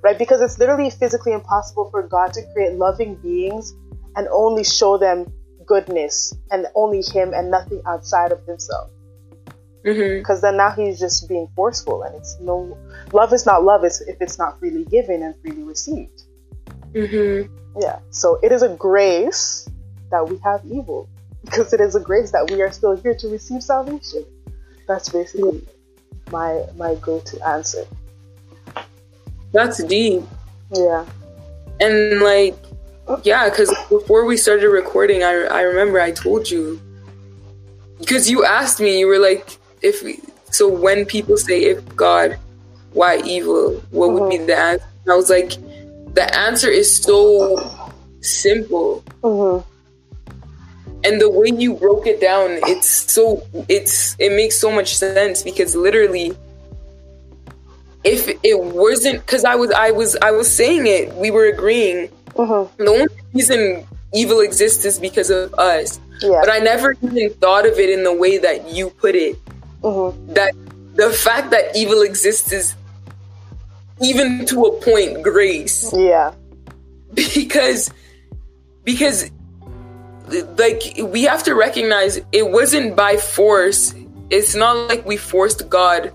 Right? 0.00 0.18
Because 0.18 0.40
it's 0.40 0.58
literally 0.58 0.90
physically 0.90 1.32
impossible 1.32 1.90
for 1.90 2.02
god 2.02 2.32
to 2.32 2.42
create 2.54 2.74
loving 2.74 3.14
beings 3.16 3.74
and 4.16 4.26
only 4.32 4.64
show 4.64 4.96
them 4.96 5.30
goodness 5.66 6.34
and 6.50 6.66
only 6.74 7.02
him 7.02 7.34
and 7.34 7.50
nothing 7.50 7.82
outside 7.86 8.32
of 8.32 8.40
himself 8.46 8.90
because 9.82 9.98
mm-hmm. 9.98 10.40
then 10.40 10.56
now 10.56 10.70
he's 10.70 10.98
just 10.98 11.28
being 11.28 11.48
forceful 11.54 12.02
and 12.02 12.14
it's 12.16 12.36
no 12.40 12.76
love 13.12 13.32
is 13.32 13.46
not 13.46 13.62
love 13.62 13.84
it's 13.84 14.00
if 14.02 14.16
it's 14.20 14.38
not 14.38 14.58
freely 14.58 14.84
given 14.84 15.22
and 15.22 15.34
freely 15.40 15.62
received. 15.62 16.22
Mm-hmm. 16.92 17.52
yeah 17.80 17.98
so 18.10 18.38
it 18.42 18.50
is 18.50 18.62
a 18.62 18.70
grace 18.70 19.68
that 20.10 20.28
we 20.28 20.38
have 20.38 20.62
evil 20.64 21.08
because 21.44 21.72
it 21.72 21.80
is 21.80 21.94
a 21.94 22.00
grace 22.00 22.30
that 22.30 22.50
we 22.50 22.60
are 22.62 22.70
still 22.72 22.96
here 22.96 23.14
to 23.14 23.28
receive 23.28 23.62
salvation. 23.62 24.24
That's 24.86 25.08
basically 25.08 25.66
my 26.30 26.64
my 26.76 26.94
go-to 26.96 27.40
answer. 27.46 27.84
That's 29.52 29.82
deep. 29.84 30.22
Yeah. 30.72 31.06
And 31.80 32.20
like 32.20 32.56
yeah 33.24 33.48
because 33.48 33.74
before 33.88 34.24
we 34.24 34.36
started 34.36 34.68
recording 34.68 35.22
I, 35.22 35.32
I 35.44 35.62
remember 35.62 36.00
i 36.00 36.10
told 36.10 36.50
you. 36.50 36.80
Because 37.98 38.30
you 38.30 38.44
asked 38.44 38.80
me 38.80 38.98
you 39.00 39.06
were 39.06 39.18
like 39.18 39.58
if 39.82 40.02
we, 40.02 40.20
so 40.50 40.68
when 40.68 41.04
people 41.04 41.36
say 41.36 41.64
if 41.64 41.84
God, 41.96 42.38
why 42.92 43.20
evil? 43.24 43.74
What 43.90 44.12
would 44.12 44.22
mm-hmm. 44.22 44.40
be 44.40 44.46
the 44.46 44.56
answer? 44.56 44.86
I 45.08 45.14
was 45.14 45.30
like, 45.30 45.52
the 46.14 46.28
answer 46.36 46.68
is 46.68 46.94
so 46.94 47.90
simple. 48.20 49.04
Mm-hmm. 49.22 49.66
And 51.04 51.20
the 51.20 51.30
way 51.30 51.52
you 51.56 51.74
broke 51.74 52.06
it 52.06 52.20
down, 52.20 52.58
it's 52.66 52.88
so 52.88 53.46
it's 53.68 54.16
it 54.18 54.32
makes 54.32 54.58
so 54.58 54.70
much 54.70 54.96
sense 54.96 55.42
because 55.42 55.76
literally 55.76 56.36
if 58.04 58.28
it 58.42 58.58
wasn't 58.58 59.24
because 59.24 59.44
I 59.44 59.54
was 59.54 59.70
I 59.70 59.90
was 59.90 60.16
I 60.22 60.32
was 60.32 60.52
saying 60.52 60.86
it, 60.86 61.14
we 61.14 61.30
were 61.30 61.46
agreeing. 61.46 62.08
Mm-hmm. 62.34 62.82
The 62.82 62.90
only 62.90 63.06
reason 63.32 63.86
evil 64.12 64.40
exists 64.40 64.84
is 64.84 64.98
because 64.98 65.30
of 65.30 65.54
us. 65.54 66.00
Yeah. 66.20 66.40
But 66.40 66.50
I 66.50 66.58
never 66.58 66.96
even 67.02 67.30
thought 67.34 67.66
of 67.66 67.78
it 67.78 67.90
in 67.90 68.02
the 68.02 68.12
way 68.12 68.38
that 68.38 68.68
you 68.68 68.90
put 68.90 69.14
it 69.14 69.36
mm-hmm. 69.82 70.34
that 70.34 70.54
the 70.94 71.10
fact 71.10 71.50
that 71.50 71.76
evil 71.76 72.02
exists 72.02 72.52
is 72.52 72.74
even 74.00 74.44
to 74.46 74.64
a 74.64 74.80
point 74.82 75.22
grace. 75.22 75.92
Yeah. 75.96 76.34
Because 77.14 77.90
because 78.84 79.30
like 80.58 80.82
we 81.02 81.22
have 81.22 81.42
to 81.44 81.54
recognize 81.54 82.20
it 82.32 82.50
wasn't 82.50 82.96
by 82.96 83.16
force. 83.16 83.94
It's 84.30 84.54
not 84.54 84.88
like 84.88 85.06
we 85.06 85.16
forced 85.16 85.68
God 85.70 86.12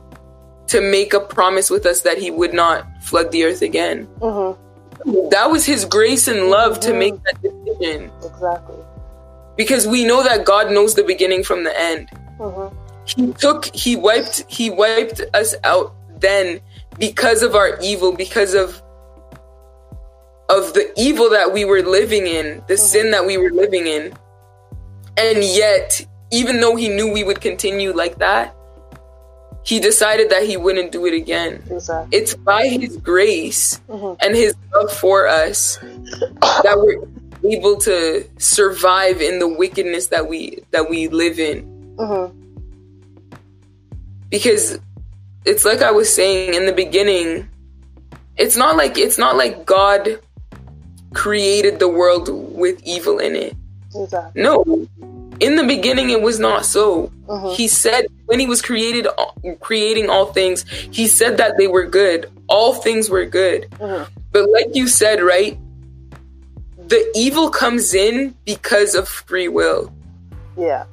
to 0.68 0.82
make 0.82 1.14
a 1.14 1.20
promise 1.20 1.70
with 1.70 1.86
us 1.86 2.02
that 2.02 2.18
he 2.18 2.30
would 2.30 2.54
not 2.54 2.86
flood 3.04 3.32
the 3.32 3.46
earth 3.46 3.62
again. 3.62 4.08
Mm-hmm. 4.20 5.30
That 5.30 5.50
was 5.50 5.66
his 5.66 5.84
grace 5.86 6.28
and 6.28 6.50
love 6.50 6.80
mm-hmm. 6.80 6.92
to 6.92 6.98
make 6.98 7.16
that 7.24 7.42
decision. 7.42 8.12
Exactly. 8.24 8.78
Because 9.58 9.88
we 9.88 10.06
know 10.06 10.24
that 10.24 10.46
God 10.46 10.72
knows 10.72 10.96
the 10.96 11.04
beginning 11.04 11.44
from 11.44 11.64
the 11.64 11.78
end. 11.80 12.10
Mm-hmm 12.38 12.83
he 13.06 13.34
took 13.34 13.66
he 13.74 13.96
wiped 13.96 14.44
he 14.50 14.70
wiped 14.70 15.22
us 15.34 15.56
out 15.64 15.94
then 16.20 16.60
because 17.00 17.44
of 17.44 17.56
our 17.56 17.78
evil 17.82 18.12
because 18.12 18.54
of 18.54 18.82
of 20.50 20.74
the 20.74 20.92
evil 20.98 21.30
that 21.30 21.52
we 21.54 21.66
were 21.66 21.82
living 21.82 22.28
in 22.28 22.64
the 22.68 22.74
mm-hmm. 22.74 22.76
sin 22.76 23.12
that 23.12 23.26
we 23.26 23.38
were 23.38 23.52
living 23.52 23.88
in 23.88 24.14
and 25.18 25.44
yet 25.44 26.06
even 26.32 26.60
though 26.60 26.76
he 26.76 26.90
knew 26.90 27.12
we 27.12 27.24
would 27.24 27.42
continue 27.42 27.94
like 27.94 28.18
that 28.18 28.56
he 29.66 29.80
decided 29.80 30.30
that 30.30 30.44
he 30.44 30.58
wouldn't 30.58 30.92
do 30.92 31.06
it 31.06 31.14
again 31.14 31.64
exactly. 31.70 32.18
it's 32.18 32.36
by 32.36 32.68
his 32.68 32.98
grace 32.98 33.82
mm-hmm. 33.90 34.16
and 34.26 34.36
his 34.36 34.56
love 34.74 34.92
for 34.92 35.28
us 35.28 35.78
that 36.64 36.76
we're 36.78 37.04
able 37.50 37.78
to 37.78 38.26
survive 38.38 39.22
in 39.22 39.40
the 39.40 39.48
wickedness 39.48 40.08
that 40.08 40.28
we 40.28 40.60
that 40.72 40.90
we 40.90 41.08
live 41.10 41.40
in 41.40 41.64
mm-hmm 41.98 42.43
because 44.34 44.80
it's 45.46 45.64
like 45.64 45.84
I 45.84 45.92
was 45.92 46.12
saying 46.12 46.56
in 46.56 46.66
the 46.66 46.74
beginning, 46.74 47.48
it's 48.36 48.58
not 48.58 48.76
like 48.76 48.98
it's 48.98 49.20
not 49.20 49.38
like 49.38 49.64
God 49.64 50.20
created 51.14 51.78
the 51.78 51.88
world 51.88 52.30
with 52.30 52.82
evil 52.84 53.20
in 53.20 53.36
it. 53.36 53.56
Exactly. 53.96 54.42
No. 54.42 54.88
In 55.40 55.56
the 55.56 55.64
beginning 55.64 56.10
it 56.10 56.24
was 56.24 56.40
not 56.40 56.66
so. 56.66 57.12
Uh-huh. 57.30 57.54
He 57.54 57.68
said 57.68 58.08
when 58.26 58.40
he 58.40 58.48
was 58.48 58.60
created 58.60 59.06
creating 59.60 60.10
all 60.10 60.34
things, 60.34 60.68
he 60.68 61.06
said 61.08 61.38
that 61.38 61.58
they 61.60 61.68
were 61.68 61.86
good. 61.86 62.32
All 62.48 62.74
things 62.74 63.12
were 63.12 63.26
good. 63.26 63.68
Uh-huh. 63.80 64.08
But 64.32 64.50
like 64.50 64.74
you 64.74 64.88
said, 64.88 65.22
right? 65.22 65.60
The 66.88 67.08
evil 67.14 67.52
comes 67.52 67.94
in 67.94 68.34
because 68.46 68.96
of 68.96 69.08
free 69.08 69.48
will. 69.48 69.94
Yeah 70.58 70.86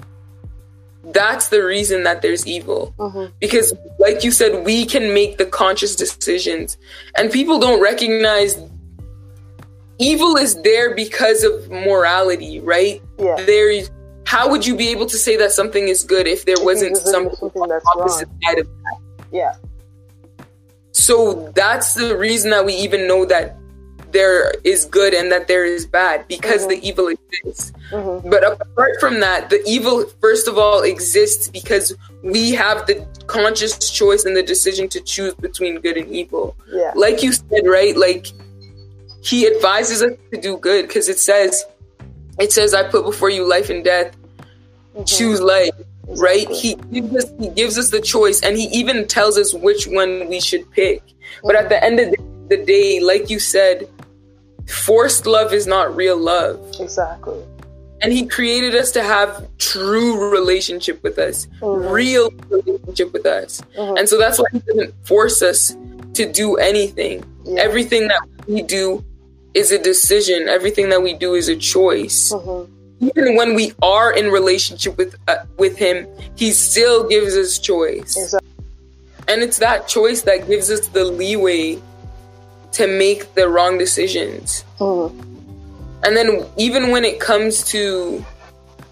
that's 1.03 1.49
the 1.49 1.63
reason 1.65 2.03
that 2.03 2.23
there's 2.23 2.47
evil 2.47 2.95
mm-hmm. 2.99 3.33
because 3.41 3.73
like 3.99 4.23
you 4.23 4.31
said 4.31 4.65
we 4.65 4.85
can 4.85 5.15
make 5.15 5.39
the 5.39 5.47
conscious 5.47 5.97
decisions 5.97 6.77
and 7.17 7.33
people 7.33 7.59
don't 7.59 7.81
recognize 7.81 8.59
evil 9.99 10.37
is 10.37 10.61
there 10.63 10.95
because 10.95 11.43
of 11.43 11.71
morality 11.71 12.61
right 12.61 13.03
yeah. 13.19 13.37
there 13.47 13.83
how 14.27 14.49
would 14.51 14.67
you 14.67 14.77
be 14.77 14.89
able 14.89 15.07
to 15.07 15.17
say 15.17 15.37
that 15.37 15.53
something 15.53 15.89
is 15.89 16.05
good 16.05 16.27
if 16.27 16.45
there 16.45 16.57
wasn't 16.61 16.97
something, 16.97 17.35
something 17.37 17.69
that's 17.69 17.85
opposite 17.97 18.29
wrong. 18.29 18.41
side 18.45 18.59
of 18.59 18.67
that 18.67 18.99
yeah 19.33 19.55
so 20.93 21.51
that's 21.55 21.95
the 21.95 22.17
reason 22.17 22.51
that 22.51 22.67
we 22.67 22.75
even 22.75 23.07
know 23.07 23.25
that 23.25 23.57
there 24.13 24.53
is 24.65 24.85
good 24.85 25.15
and 25.15 25.31
that 25.31 25.49
there 25.49 25.65
is 25.65 25.87
bad 25.87 26.27
because 26.29 26.63
mm-hmm. 26.63 26.81
the 26.81 26.89
evil 26.89 27.09
exists. 27.09 27.73
Mm-hmm. 27.91 28.29
But 28.29 28.45
apart 28.45 28.93
from 29.01 29.21
that, 29.21 29.51
the 29.51 29.63
evil, 29.67 30.05
first 30.21 30.49
of 30.49 30.59
all, 30.59 30.83
exists 30.83 31.49
because 31.49 31.95
we 32.23 32.53
have 32.53 32.87
the 32.87 33.07
conscious 33.27 33.91
choice 33.91 34.25
and 34.25 34.37
the 34.37 34.43
decision 34.43 34.89
to 34.91 35.01
choose 35.01 35.35
between 35.35 35.81
good 35.81 35.97
and 35.97 36.09
evil. 36.11 36.57
Yeah. 36.73 36.93
Like 36.95 37.23
you 37.23 37.33
said, 37.33 37.67
right? 37.67 37.97
Like 37.97 38.27
he 39.23 39.47
advises 39.47 40.03
us 40.03 40.13
to 40.33 40.41
do 40.41 40.57
good 40.57 40.87
because 40.87 41.09
it 41.09 41.19
says, 41.19 41.65
it 42.39 42.53
says, 42.53 42.75
I 42.75 42.89
put 42.89 43.05
before 43.05 43.31
you 43.31 43.47
life 43.47 43.71
and 43.71 43.85
death. 43.85 44.17
Mm-hmm. 44.95 45.05
Choose 45.05 45.41
life. 45.41 45.75
Right? 46.19 46.49
He 46.51 46.75
gives 46.75 47.15
us 47.15 47.33
he 47.39 47.49
gives 47.51 47.79
us 47.79 47.91
the 47.91 48.01
choice 48.01 48.43
and 48.43 48.57
he 48.57 48.65
even 48.77 49.07
tells 49.07 49.39
us 49.39 49.55
which 49.55 49.87
one 49.87 50.29
we 50.29 50.41
should 50.41 50.69
pick. 50.73 51.03
But 51.45 51.55
at 51.55 51.69
the 51.69 51.83
end 51.85 52.01
of 52.01 52.15
the 52.49 52.57
day, 52.57 52.99
like 52.99 53.31
you 53.31 53.39
said, 53.39 53.89
forced 54.71 55.27
love 55.27 55.53
is 55.53 55.67
not 55.67 55.95
real 55.95 56.17
love. 56.17 56.59
Exactly. 56.81 57.43
And 58.03 58.13
he 58.13 58.27
created 58.27 58.75
us 58.75 58.91
to 58.93 59.03
have 59.03 59.47
true 59.59 60.31
relationship 60.31 61.03
with 61.03 61.19
us, 61.19 61.47
mm-hmm. 61.61 61.93
real 61.93 62.31
relationship 62.49 63.13
with 63.13 63.27
us. 63.27 63.61
Mm-hmm. 63.77 63.99
And 63.99 64.09
so 64.09 64.17
that's 64.17 64.39
why 64.39 64.47
he 64.53 64.59
doesn't 64.61 64.95
force 65.07 65.43
us 65.43 65.77
to 66.15 66.31
do 66.31 66.57
anything. 66.57 67.25
Yeah. 67.45 67.61
Everything 67.61 68.09
that 68.09 68.23
we 68.49 68.63
do 68.63 69.05
is 69.53 69.71
a 69.71 69.79
decision. 69.79 70.49
Everything 70.49 70.89
that 70.89 71.03
we 71.03 71.13
do 71.13 71.35
is 71.35 71.49
a 71.49 71.57
choice. 71.57 72.33
Mm-hmm. 72.33 73.09
Even 73.09 73.37
when 73.37 73.55
we 73.55 73.73
are 73.83 74.13
in 74.13 74.31
relationship 74.31 74.97
with 74.97 75.17
uh, 75.29 75.45
with 75.59 75.77
him, 75.77 76.07
he 76.37 76.53
still 76.53 77.09
gives 77.09 77.35
us 77.35 77.59
choice. 77.59 78.17
Exactly. 78.17 78.49
And 79.29 79.43
it's 79.43 79.59
that 79.59 79.89
choice 79.89 80.23
that 80.23 80.47
gives 80.49 80.71
us 80.71 80.89
the 80.89 81.05
leeway 81.05 81.81
to 82.73 82.87
make 82.87 83.35
the 83.35 83.49
wrong 83.49 83.79
decisions. 83.79 84.65
Mm. 84.79 85.11
And 86.03 86.17
then 86.17 86.47
even 86.57 86.91
when 86.91 87.05
it 87.05 87.21
comes 87.21 87.63
to, 87.65 88.25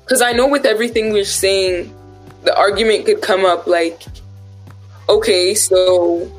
because 0.04 0.20
I 0.20 0.32
know 0.32 0.46
with 0.48 0.66
everything 0.66 1.12
we're 1.12 1.24
saying, 1.24 1.94
the 2.44 2.56
argument 2.56 3.06
could 3.06 3.22
come 3.22 3.44
up 3.44 3.66
like, 3.66 4.02
okay, 5.08 5.54
so 5.54 6.30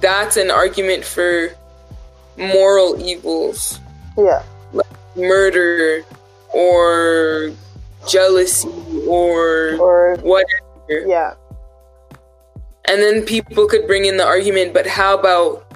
that's 0.00 0.36
an 0.36 0.50
argument 0.50 1.04
for 1.04 1.54
moral 2.36 3.00
evils. 3.00 3.80
Yeah. 4.18 4.42
Like 4.72 4.86
murder 5.16 6.04
or 6.52 7.52
jealousy 8.08 8.68
or, 9.06 9.76
or 9.76 10.16
whatever. 10.16 11.06
Yeah. 11.06 11.34
And 12.84 13.00
then 13.00 13.22
people 13.24 13.66
could 13.66 13.86
bring 13.86 14.04
in 14.04 14.16
the 14.16 14.26
argument, 14.26 14.74
but 14.74 14.86
how 14.86 15.16
about 15.16 15.71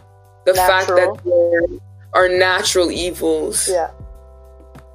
the 0.47 0.55
natural. 0.55 0.67
fact 0.67 0.89
that 0.89 1.25
there 1.25 1.79
are 2.15 2.29
natural 2.29 2.91
evils. 2.91 3.69
Yeah. 3.69 3.91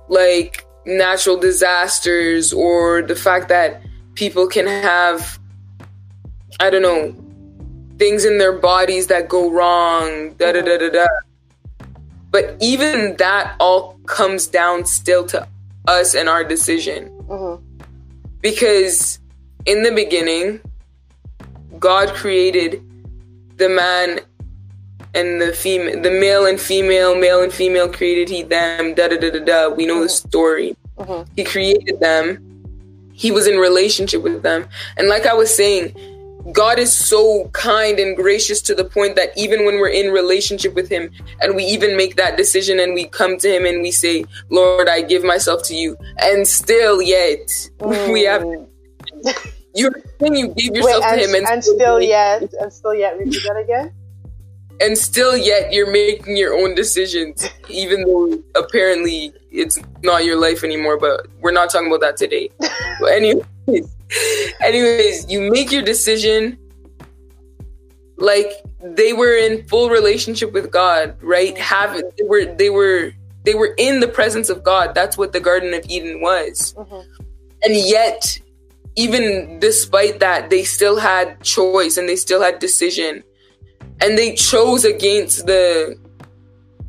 Like 0.07 0.65
natural 0.85 1.37
disasters 1.37 2.51
or 2.51 3.01
the 3.03 3.15
fact 3.15 3.49
that 3.49 3.83
people 4.15 4.47
can 4.47 4.65
have 4.65 5.39
I 6.59 6.69
don't 6.69 6.81
know 6.81 7.15
things 7.97 8.25
in 8.25 8.39
their 8.39 8.51
bodies 8.51 9.07
that 9.07 9.29
go 9.29 9.51
wrong 9.51 10.33
da 10.35 10.51
da 10.51 10.61
da 10.61 10.77
da 10.77 10.89
da 10.89 11.05
but 12.31 12.57
even 12.59 13.15
that 13.17 13.55
all 13.59 13.99
comes 14.05 14.47
down 14.47 14.85
still 14.85 15.25
to 15.27 15.47
us 15.87 16.15
and 16.15 16.27
our 16.27 16.43
decision 16.43 17.09
mm-hmm. 17.27 17.63
because 18.41 19.19
in 19.65 19.83
the 19.83 19.91
beginning 19.91 20.59
God 21.79 22.09
created 22.09 22.83
the 23.57 23.69
man 23.69 24.19
and 25.13 25.41
the 25.41 25.53
female, 25.53 26.01
the 26.01 26.11
male 26.11 26.45
and 26.45 26.59
female, 26.59 27.15
male 27.15 27.41
and 27.41 27.51
female 27.51 27.91
created 27.91 28.29
he 28.29 28.43
them. 28.43 28.93
Da 28.93 29.07
da 29.07 29.17
da 29.17 29.29
da 29.29 29.39
da. 29.39 29.69
We 29.69 29.85
know 29.85 30.01
the 30.01 30.09
story. 30.09 30.75
Mm-hmm. 30.97 31.31
He 31.35 31.43
created 31.43 31.99
them. 31.99 32.47
he 33.21 33.31
was 33.31 33.45
in 33.45 33.57
relationship 33.57 34.23
with 34.23 34.41
them. 34.41 34.67
And 34.97 35.07
like 35.07 35.27
I 35.27 35.33
was 35.33 35.55
saying, 35.55 35.95
God 36.51 36.79
is 36.79 36.91
so 36.91 37.49
kind 37.53 37.99
and 37.99 38.15
gracious 38.15 38.61
to 38.63 38.73
the 38.73 38.83
point 38.83 39.15
that 39.15 39.29
even 39.37 39.63
when 39.63 39.75
we're 39.75 39.89
in 39.89 40.11
relationship 40.11 40.73
with 40.73 40.89
him 40.89 41.11
and 41.39 41.55
we 41.55 41.63
even 41.65 41.95
make 41.95 42.15
that 42.15 42.35
decision 42.35 42.79
and 42.79 42.95
we 42.95 43.05
come 43.05 43.37
to 43.37 43.47
him 43.47 43.65
and 43.65 43.83
we 43.83 43.91
say, 43.91 44.25
Lord, 44.49 44.89
I 44.89 45.01
give 45.01 45.23
myself 45.23 45.61
to 45.65 45.75
you. 45.75 45.95
And 46.17 46.47
still 46.47 46.99
yet 46.99 47.45
mm. 47.77 48.13
we 48.13 48.23
have 48.23 48.43
you're 49.75 49.93
saying 50.19 50.35
you 50.35 50.47
gave 50.49 50.75
yourself 50.75 51.03
Wait, 51.03 51.11
and, 51.11 51.21
to 51.21 51.27
him 51.27 51.35
and, 51.35 51.45
and 51.47 51.63
still 51.63 52.01
yet 52.01 52.51
and 52.59 52.73
still 52.73 52.95
yet 52.95 53.17
repeat 53.17 53.43
that 53.45 53.57
again? 53.57 53.93
And 54.81 54.97
still 54.97 55.37
yet 55.37 55.71
you're 55.71 55.91
making 55.91 56.37
your 56.37 56.53
own 56.53 56.75
decisions, 56.75 57.47
even 57.69 58.03
though 58.03 58.41
apparently 58.55 59.33
it's 59.51 59.79
not 60.01 60.25
your 60.25 60.39
life 60.39 60.63
anymore, 60.63 60.97
but 60.97 61.27
we're 61.39 61.51
not 61.51 61.69
talking 61.69 61.87
about 61.87 62.01
that 62.01 62.17
today. 62.17 62.49
but 62.99 63.11
anyways, 63.11 63.45
anyways, 64.61 65.29
you 65.29 65.51
make 65.51 65.71
your 65.71 65.83
decision 65.83 66.57
like 68.17 68.51
they 68.81 69.13
were 69.13 69.35
in 69.35 69.67
full 69.67 69.89
relationship 69.89 70.53
with 70.53 70.71
God, 70.71 71.15
right? 71.21 71.57
Have 71.57 72.01
they 72.17 72.23
were 72.23 72.45
they 72.45 72.69
were 72.69 73.11
they 73.43 73.55
were 73.55 73.73
in 73.77 73.99
the 73.99 74.07
presence 74.07 74.49
of 74.49 74.63
God. 74.63 74.93
That's 74.93 75.17
what 75.17 75.33
the 75.33 75.39
Garden 75.39 75.73
of 75.73 75.83
Eden 75.89 76.21
was. 76.21 76.73
Mm-hmm. 76.77 77.23
And 77.63 77.75
yet, 77.75 78.39
even 78.95 79.59
despite 79.59 80.19
that, 80.19 80.49
they 80.49 80.63
still 80.63 80.97
had 80.97 81.41
choice 81.41 81.97
and 81.97 82.07
they 82.07 82.15
still 82.15 82.41
had 82.41 82.59
decision. 82.59 83.23
And 84.01 84.17
they 84.17 84.33
chose 84.33 84.83
against 84.83 85.45
the 85.45 85.97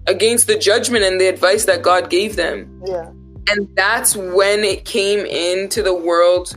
against 0.07 0.47
the 0.47 0.59
judgment 0.59 1.05
and 1.05 1.21
the 1.21 1.27
advice 1.27 1.65
that 1.67 1.83
God 1.83 2.11
gave 2.11 2.37
them. 2.37 2.83
Yeah. 2.85 3.11
And 3.51 3.69
that's 3.77 4.17
when 4.17 4.65
it 4.65 4.85
came 4.85 5.25
into 5.27 5.83
the 5.83 5.95
world 5.95 6.57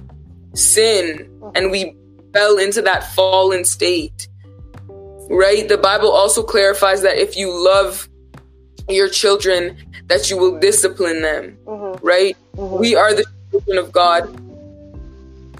sin 0.53 1.17
mm-hmm. 1.17 1.49
and 1.55 1.71
we 1.71 1.95
fell 2.33 2.57
into 2.57 2.81
that 2.83 3.13
fallen 3.13 3.65
state. 3.65 4.27
Right? 5.29 5.67
The 5.67 5.77
Bible 5.77 6.11
also 6.11 6.43
clarifies 6.43 7.01
that 7.01 7.17
if 7.17 7.35
you 7.35 7.51
love 7.51 8.07
your 8.87 9.09
children, 9.09 9.77
that 10.07 10.29
you 10.29 10.37
will 10.37 10.59
discipline 10.59 11.21
them. 11.21 11.57
Mm-hmm. 11.65 12.05
Right? 12.05 12.37
Mm-hmm. 12.55 12.79
We 12.79 12.95
are 12.95 13.13
the 13.13 13.25
children 13.51 13.77
of 13.77 13.91
God. 13.91 14.41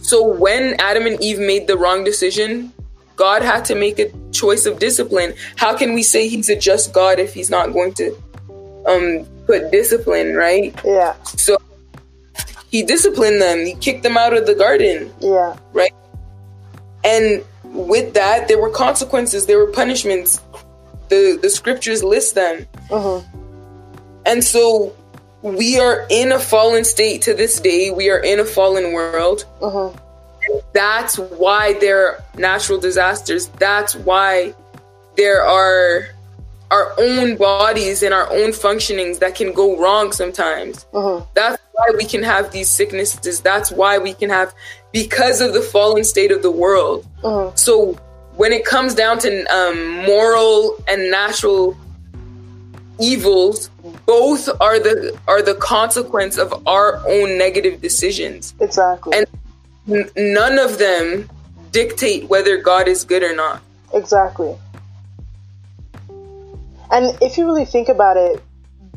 So 0.02 0.24
when 0.24 0.76
Adam 0.80 1.08
and 1.08 1.22
Eve 1.22 1.40
made 1.40 1.66
the 1.66 1.78
wrong 1.78 2.04
decision, 2.04 2.72
God 3.16 3.42
had 3.42 3.66
to 3.66 3.76
make 3.76 3.98
a 3.98 4.12
choice 4.36 4.66
of 4.66 4.80
discipline. 4.80 5.34
How 5.56 5.76
can 5.76 5.94
we 5.94 6.04
say 6.04 6.28
he's 6.28 6.50
a 6.50 6.56
just 6.56 6.94
God 6.94 7.20
if 7.20 7.34
he's 7.34 7.50
not 7.50 7.74
going 7.74 7.94
to 7.96 8.16
um 8.86 9.26
put 9.46 9.72
discipline, 9.72 10.36
right? 10.36 10.78
Yeah. 10.84 11.16
So 11.24 11.58
he 12.70 12.84
disciplined 12.84 13.42
them. 13.42 13.66
He 13.66 13.76
kicked 13.76 14.04
them 14.04 14.18
out 14.18 14.36
of 14.36 14.46
the 14.46 14.56
garden. 14.56 15.12
Yeah. 15.20 15.56
Right? 15.74 15.94
And 17.04 17.44
with 17.64 18.14
that, 18.16 18.48
there 18.48 18.60
were 18.60 18.70
consequences, 18.70 19.46
there 19.46 19.58
were 19.58 19.72
punishments. 19.72 20.42
The 21.10 21.38
the 21.42 21.50
scriptures 21.50 22.04
list 22.04 22.36
them. 22.36 22.68
Uh-huh. 22.92 23.22
And 24.26 24.44
so 24.44 24.96
we 25.42 25.80
are 25.80 26.08
in 26.10 26.32
a 26.32 26.40
fallen 26.40 26.84
state 26.84 27.22
to 27.24 27.34
this 27.36 27.60
day. 27.60 27.92
We 27.92 28.10
are 28.10 28.18
in 28.18 28.40
a 28.40 28.46
fallen 28.46 28.94
world. 28.94 29.46
Uh-huh. 29.62 29.92
That's 30.76 31.18
why 31.18 31.74
there 31.80 32.00
are 32.06 32.24
natural 32.38 32.80
disasters. 32.80 33.48
That's 33.48 33.96
why 33.96 34.54
there 35.16 35.42
are 35.42 36.10
our 36.70 36.94
own 37.00 37.38
bodies 37.38 38.04
and 38.04 38.14
our 38.14 38.30
own 38.30 38.50
functionings 38.52 39.20
that 39.20 39.36
can 39.36 39.54
go 39.54 39.80
wrong 39.80 40.12
sometimes. 40.12 40.86
Uh-huh. 40.94 41.24
That's 41.34 41.62
why 41.72 41.86
we 41.96 42.06
can 42.06 42.24
have 42.24 42.52
these 42.52 42.70
sicknesses. 42.70 43.40
That's 43.40 43.72
why 43.72 43.98
we 44.00 44.14
can 44.14 44.30
have, 44.30 44.54
because 44.92 45.40
of 45.40 45.54
the 45.54 45.62
fallen 45.62 46.04
state 46.04 46.32
of 46.32 46.42
the 46.42 46.52
world. 46.52 47.06
Uh-huh. 47.24 47.56
So 47.56 47.94
when 48.36 48.52
it 48.52 48.66
comes 48.66 48.94
down 48.94 49.20
to 49.20 49.30
um, 49.46 50.06
moral 50.06 50.76
and 50.90 51.10
natural 51.10 51.78
evils, 53.00 53.70
both 54.06 54.50
are 54.60 54.80
the 54.80 55.18
are 55.28 55.42
the 55.42 55.56
consequence 55.56 56.38
of 56.38 56.68
our 56.68 56.98
own 57.08 57.38
negative 57.38 57.80
decisions. 57.80 58.54
Exactly. 58.60 59.18
And 59.18 59.26
n- 59.88 60.10
none 60.16 60.60
of 60.60 60.78
them 60.78 61.30
dictate 61.72 62.26
whether 62.30 62.58
God 62.58 62.88
is 62.88 63.04
good 63.04 63.24
or 63.24 63.36
not. 63.36 63.62
Exactly. 63.94 64.56
And 66.92 67.18
if 67.22 67.38
you 67.38 67.46
really 67.46 67.66
think 67.66 67.90
about 67.90 68.18
it, 68.18 68.42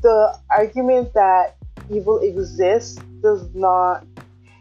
the 0.02 0.38
argument 0.50 1.14
that 1.14 1.56
evil 1.90 2.18
exists 2.20 3.00
does 3.22 3.52
not 3.54 4.06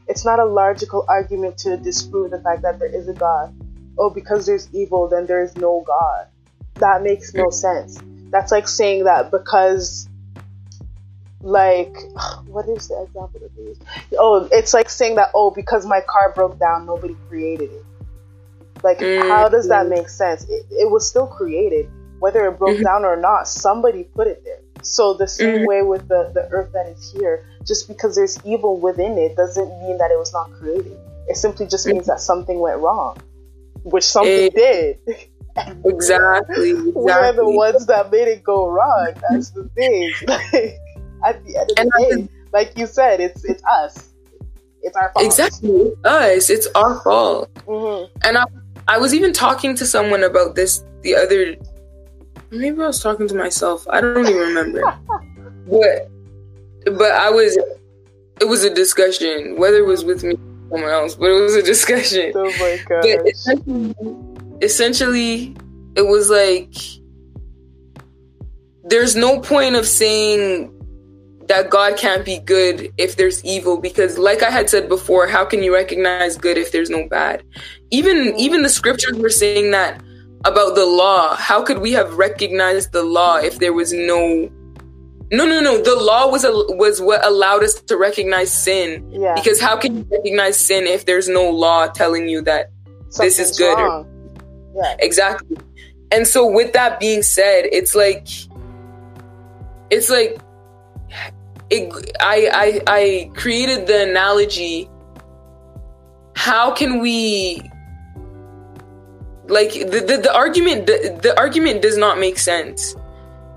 it's 0.08 0.24
not 0.24 0.40
a 0.40 0.46
logical 0.46 1.06
argument 1.08 1.58
to 1.60 1.78
disprove 1.78 2.32
the 2.32 2.40
fact 2.40 2.62
that 2.62 2.80
there 2.80 2.94
is 2.94 3.08
a 3.10 3.13
God. 3.13 3.54
Oh, 3.98 4.10
because 4.10 4.46
there's 4.46 4.74
evil, 4.74 5.10
then 5.10 5.26
there 5.26 5.44
is 5.44 5.56
no 5.58 5.84
God. 5.86 6.28
That 6.76 7.04
makes 7.04 7.34
no 7.34 7.50
sense. 7.50 8.00
That's 8.32 8.52
like 8.52 8.68
saying 8.68 9.04
that 9.04 9.32
because 9.32 10.08
like 11.41 11.95
what 12.47 12.67
is 12.69 12.88
the 12.88 13.02
example 13.04 13.39
that 13.41 13.56
they 13.56 13.63
use? 13.63 13.80
Oh, 14.17 14.47
it's 14.52 14.73
like 14.73 14.89
saying 14.89 15.15
that 15.15 15.32
oh, 15.34 15.52
because 15.52 15.86
my 15.86 16.02
car 16.02 16.34
broke 16.34 16.60
down, 16.60 16.86
nobody 16.86 17.15
created 17.28 17.71
it. 17.71 17.86
Like, 18.84 19.00
mm-hmm. 19.00 19.28
how 19.28 19.50
does 19.50 19.67
that 19.69 19.88
make 19.88 20.10
sense? 20.10 20.43
It, 20.43 20.65
it 20.69 20.89
was 20.89 21.08
still 21.08 21.28
created, 21.28 21.89
whether 22.19 22.45
it 22.47 22.60
broke 22.60 22.76
mm-hmm. 22.76 22.84
down 22.84 23.06
or 23.06 23.15
not. 23.15 23.47
Somebody 23.47 24.04
put 24.04 24.28
it 24.28 24.43
there. 24.43 24.60
So 24.84 25.15
the 25.15 25.28
same 25.28 25.56
mm-hmm. 25.56 25.65
way 25.65 25.82
with 25.82 26.08
the 26.08 26.32
the 26.34 26.47
earth 26.52 26.71
that 26.73 26.88
is 26.88 27.12
here, 27.12 27.45
just 27.65 27.88
because 27.88 28.15
there's 28.15 28.38
evil 28.45 28.80
within 28.80 29.17
it 29.17 29.36
doesn't 29.36 29.69
mean 29.82 29.97
that 29.97 30.12
it 30.12 30.19
was 30.19 30.32
not 30.34 30.52
created. 30.54 30.97
It 31.28 31.36
simply 31.36 31.67
just 31.67 31.88
means 31.88 32.02
mm-hmm. 32.02 32.12
that 32.12 32.21
something 32.21 32.60
went 32.60 32.80
wrong, 32.80 33.17
which 33.84 34.04
something 34.04 34.52
did. 34.54 35.00
Exactly, 35.08 35.82
exactly. 35.86 36.73
We're 36.91 37.34
the 37.34 37.50
ones 37.50 37.88
that 37.88 38.12
made 38.12 38.28
it 38.28 38.43
go 38.43 38.69
wrong. 38.69 39.13
That's 39.30 39.50
the 39.50 39.67
thing. 39.76 40.13
at 41.28 41.46
the 41.46 41.58
end 41.58 41.72
of 41.72 41.78
and 41.78 41.92
the 41.92 42.16
day, 42.16 42.30
like 42.54 42.78
you 42.78 42.88
said, 42.88 43.20
it's 43.20 43.44
it's 43.44 43.63
us. 43.63 44.10
It's 44.82 44.96
our 44.96 45.12
fault. 45.12 45.26
Exactly, 45.26 45.94
us. 46.06 46.50
It's 46.50 46.68
our 46.76 47.00
fault. 47.02 47.54
Mm-hmm. 47.66 48.12
And 48.24 48.38
I, 48.38 48.46
I 48.88 48.98
was 48.98 49.13
even 49.13 49.34
talking 49.34 49.76
to 49.76 49.86
someone 49.86 50.24
about 50.24 50.56
this 50.56 50.84
the 51.02 51.16
other. 51.16 51.56
Maybe 52.50 52.82
I 52.82 52.88
was 52.88 53.02
talking 53.02 53.28
to 53.28 53.36
myself. 53.36 53.86
I 53.90 54.00
don't 54.00 54.26
even 54.26 54.38
remember. 54.38 54.82
but 55.68 56.10
but 56.98 57.12
I 57.12 57.30
was. 57.30 57.58
It 58.40 58.46
was 58.46 58.63
a 58.63 58.74
discussion, 58.74 59.58
whether 59.58 59.78
it 59.78 59.88
was 59.88 60.06
with 60.06 60.24
me 60.24 60.36
or 60.70 60.78
someone 60.78 60.92
else, 60.92 61.16
but 61.16 61.26
it 61.26 61.42
was 61.42 61.56
a 61.56 61.63
discussion. 61.63 62.32
Oh 62.36 62.46
my 62.60 62.80
god! 62.88 63.04
Essentially, 63.28 63.96
essentially, 64.62 65.56
it 65.96 66.04
was 66.04 66.30
like 66.30 66.76
there's 68.84 69.16
no 69.16 69.40
point 69.40 69.76
of 69.76 69.88
saying 69.88 70.72
that 71.47 71.69
God 71.69 71.97
can't 71.97 72.25
be 72.25 72.39
good 72.39 72.91
if 72.97 73.15
there's 73.15 73.43
evil 73.43 73.77
because 73.77 74.17
like 74.17 74.43
I 74.43 74.49
had 74.49 74.69
said 74.69 74.89
before, 74.89 75.27
how 75.27 75.45
can 75.45 75.63
you 75.63 75.73
recognize 75.73 76.38
good 76.38 76.57
if 76.57 76.71
there's 76.71 76.89
no 76.89 77.07
bad? 77.07 77.43
Even 77.91 78.36
even 78.38 78.62
the 78.62 78.69
scriptures 78.69 79.17
were 79.17 79.29
saying 79.29 79.71
that 79.71 80.01
about 80.45 80.75
the 80.75 80.86
law. 80.86 81.36
How 81.36 81.63
could 81.63 81.79
we 81.79 81.93
have 81.93 82.17
recognized 82.17 82.91
the 82.91 83.03
law 83.03 83.38
if 83.38 83.60
there 83.60 83.73
was 83.73 83.93
no 83.93 84.51
no, 85.29 85.45
no, 85.45 85.60
no. 85.60 85.81
The 85.81 85.95
law 85.95 86.31
was 86.31 86.45
a, 86.45 86.51
was 86.51 87.01
what 87.01 87.25
allowed 87.25 87.62
us 87.62 87.81
to 87.81 87.97
recognize 87.97 88.51
sin. 88.51 89.10
Yeah. 89.12 89.36
Because 89.36 89.60
how 89.60 89.75
can 89.75 89.97
you 89.97 90.07
recognize 90.10 90.57
sin 90.57 90.88
if 90.88 91.05
there's 91.05 91.27
no 91.27 91.49
law 91.49 91.88
telling 91.88 92.29
you 92.29 92.41
that 92.43 92.71
Something's 93.10 93.38
this 93.38 93.51
is 93.51 93.57
good? 93.57 93.77
Or, 93.77 94.07
yeah. 94.75 94.95
Exactly. 94.99 95.57
And 96.12 96.25
so 96.25 96.49
with 96.49 96.71
that 96.73 96.99
being 96.99 97.23
said, 97.23 97.67
it's 97.71 97.93
like 97.93 98.27
it's 99.89 100.10
like 100.10 100.39
it, 101.69 102.12
I, 102.19 102.49
I 102.53 102.82
I 102.88 103.32
created 103.36 103.88
the 103.88 104.10
analogy. 104.10 104.89
How 106.36 106.71
can 106.71 106.99
we 106.99 107.62
like 109.47 109.73
the, 109.73 110.03
the, 110.06 110.17
the 110.23 110.34
argument 110.34 110.88
the, 110.88 111.19
the 111.21 111.38
argument 111.38 111.82
does 111.82 111.97
not 111.97 112.19
make 112.19 112.38
sense. 112.38 112.95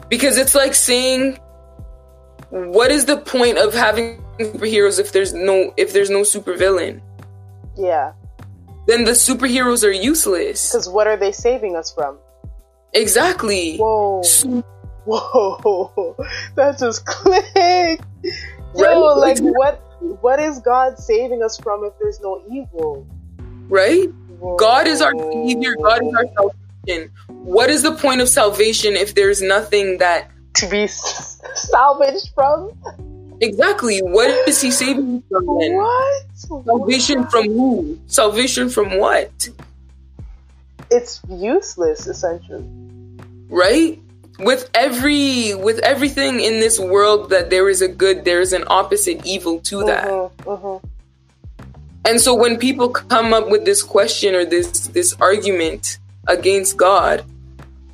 Because 0.08 0.38
it's 0.38 0.54
like 0.54 0.74
saying 0.74 1.38
what 2.50 2.90
is 2.90 3.04
the 3.04 3.18
point 3.18 3.58
of 3.58 3.72
having 3.74 4.22
superheroes 4.38 4.98
if 4.98 5.12
there's 5.12 5.32
no 5.32 5.72
if 5.76 5.92
there's 5.92 6.10
no 6.10 6.20
supervillain? 6.20 7.00
Yeah. 7.76 8.12
Then 8.86 9.04
the 9.04 9.12
superheroes 9.12 9.86
are 9.86 9.92
useless. 9.92 10.72
Because 10.72 10.88
what 10.88 11.06
are 11.06 11.16
they 11.16 11.32
saving 11.32 11.76
us 11.76 11.92
from? 11.92 12.18
Exactly. 12.92 13.76
Whoa. 13.76 14.22
So, 14.22 14.64
whoa, 15.04 16.16
that 16.54 16.78
just 16.78 17.04
clicked. 17.06 18.04
Yo, 18.76 19.00
like 19.18 19.38
what 19.40 19.82
what 20.20 20.40
is 20.40 20.60
God 20.60 20.98
saving 20.98 21.42
us 21.42 21.58
from 21.58 21.84
if 21.84 21.92
there's 22.00 22.20
no 22.20 22.42
evil? 22.50 23.06
Right? 23.68 24.08
Whoa. 24.38 24.56
God 24.56 24.86
is 24.86 25.00
our 25.00 25.12
savior, 25.32 25.76
God 25.76 26.02
is 26.04 26.14
our 26.14 26.26
salvation. 26.34 27.10
What 27.28 27.70
is 27.70 27.82
the 27.82 27.92
point 27.92 28.20
of 28.20 28.28
salvation 28.28 28.94
if 28.94 29.14
there's 29.14 29.42
nothing 29.42 29.98
that 29.98 30.30
to 30.54 30.68
be 30.68 30.86
salvaged 31.54 32.30
from? 32.34 32.72
Exactly. 33.40 34.00
What 34.00 34.30
is 34.48 34.60
he 34.60 34.70
saving 34.70 35.14
you 35.14 35.22
from 35.30 35.58
then? 35.58 35.74
What? 35.76 36.24
Salvation 36.34 37.26
from 37.28 37.46
who? 37.46 37.98
Salvation 38.06 38.68
from 38.68 38.98
what? 38.98 39.48
It's 40.90 41.20
useless, 41.28 42.06
essentially. 42.06 42.64
Right? 43.48 44.00
With 44.40 44.70
every 44.74 45.54
with 45.54 45.78
everything 45.80 46.40
in 46.40 46.60
this 46.60 46.78
world 46.78 47.30
that 47.30 47.50
there 47.50 47.68
is 47.68 47.82
a 47.82 47.88
good, 47.88 48.24
there 48.24 48.40
is 48.40 48.52
an 48.52 48.64
opposite 48.66 49.24
evil 49.24 49.60
to 49.60 49.84
that. 49.84 50.08
Mm-hmm, 50.08 50.48
mm-hmm. 50.48 50.86
And 52.06 52.20
so 52.20 52.34
when 52.34 52.56
people 52.56 52.88
come 52.88 53.34
up 53.34 53.50
with 53.50 53.64
this 53.64 53.82
question 53.82 54.34
or 54.34 54.44
this 54.44 54.88
this 54.88 55.14
argument 55.20 55.98
against 56.26 56.76
God, 56.76 57.24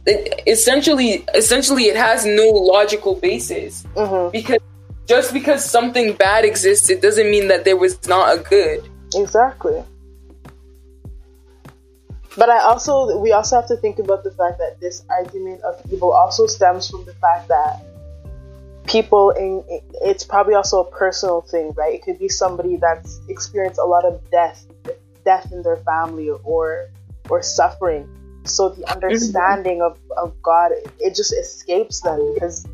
it, 0.07 0.43
essentially 0.47 1.25
essentially 1.35 1.85
it 1.85 1.97
has 1.97 2.25
no 2.25 2.49
logical 2.49 3.17
basis 3.17 3.85
mm-hmm. 3.95 4.31
because 4.31 4.61
just 5.07 5.33
because 5.33 5.65
something 5.65 6.15
bad 6.15 6.45
exists, 6.45 6.91
it 6.91 7.01
doesn't 7.01 7.31
mean 7.31 7.49
that 7.49 7.65
there 7.65 7.77
was 7.77 8.07
not 8.09 8.39
a 8.39 8.43
good. 8.43 8.89
Exactly. 9.15 9.83
But 12.37 12.51
I 12.51 12.59
also 12.61 13.19
we 13.19 13.33
also 13.33 13.57
have 13.57 13.69
to 13.69 13.77
think 13.77 13.99
about 13.99 14.25
the 14.25 14.31
fact 14.31 14.59
that 14.59 14.79
this 14.81 15.05
argument 15.09 15.63
of 15.63 15.81
evil 15.91 16.13
also 16.13 16.47
stems 16.47 16.89
from 16.89 17.05
the 17.05 17.15
fact 17.15 17.49
that 17.49 17.83
people 18.87 19.31
in 19.31 19.65
it's 20.03 20.25
probably 20.25 20.55
also 20.55 20.81
a 20.81 20.91
personal 20.91 21.41
thing, 21.41 21.73
right? 21.73 21.95
It 21.95 22.03
could 22.03 22.19
be 22.19 22.29
somebody 22.29 22.77
that's 22.77 23.21
experienced 23.29 23.81
a 23.81 23.85
lot 23.85 24.05
of 24.05 24.21
death, 24.31 24.67
death 25.25 25.51
in 25.53 25.63
their 25.63 25.79
family 25.79 26.29
or 26.29 26.91
or 27.31 27.43
suffering. 27.43 28.09
So 28.45 28.69
the 28.69 28.83
mm-hmm. 28.83 28.93
understanding 28.93 29.83
of, 29.83 29.99
of 30.17 30.41
God 30.43 30.73
it 31.01 31.15
just 31.15 31.33
escapes 31.33 32.01
them 32.03 32.35
because 32.35 32.67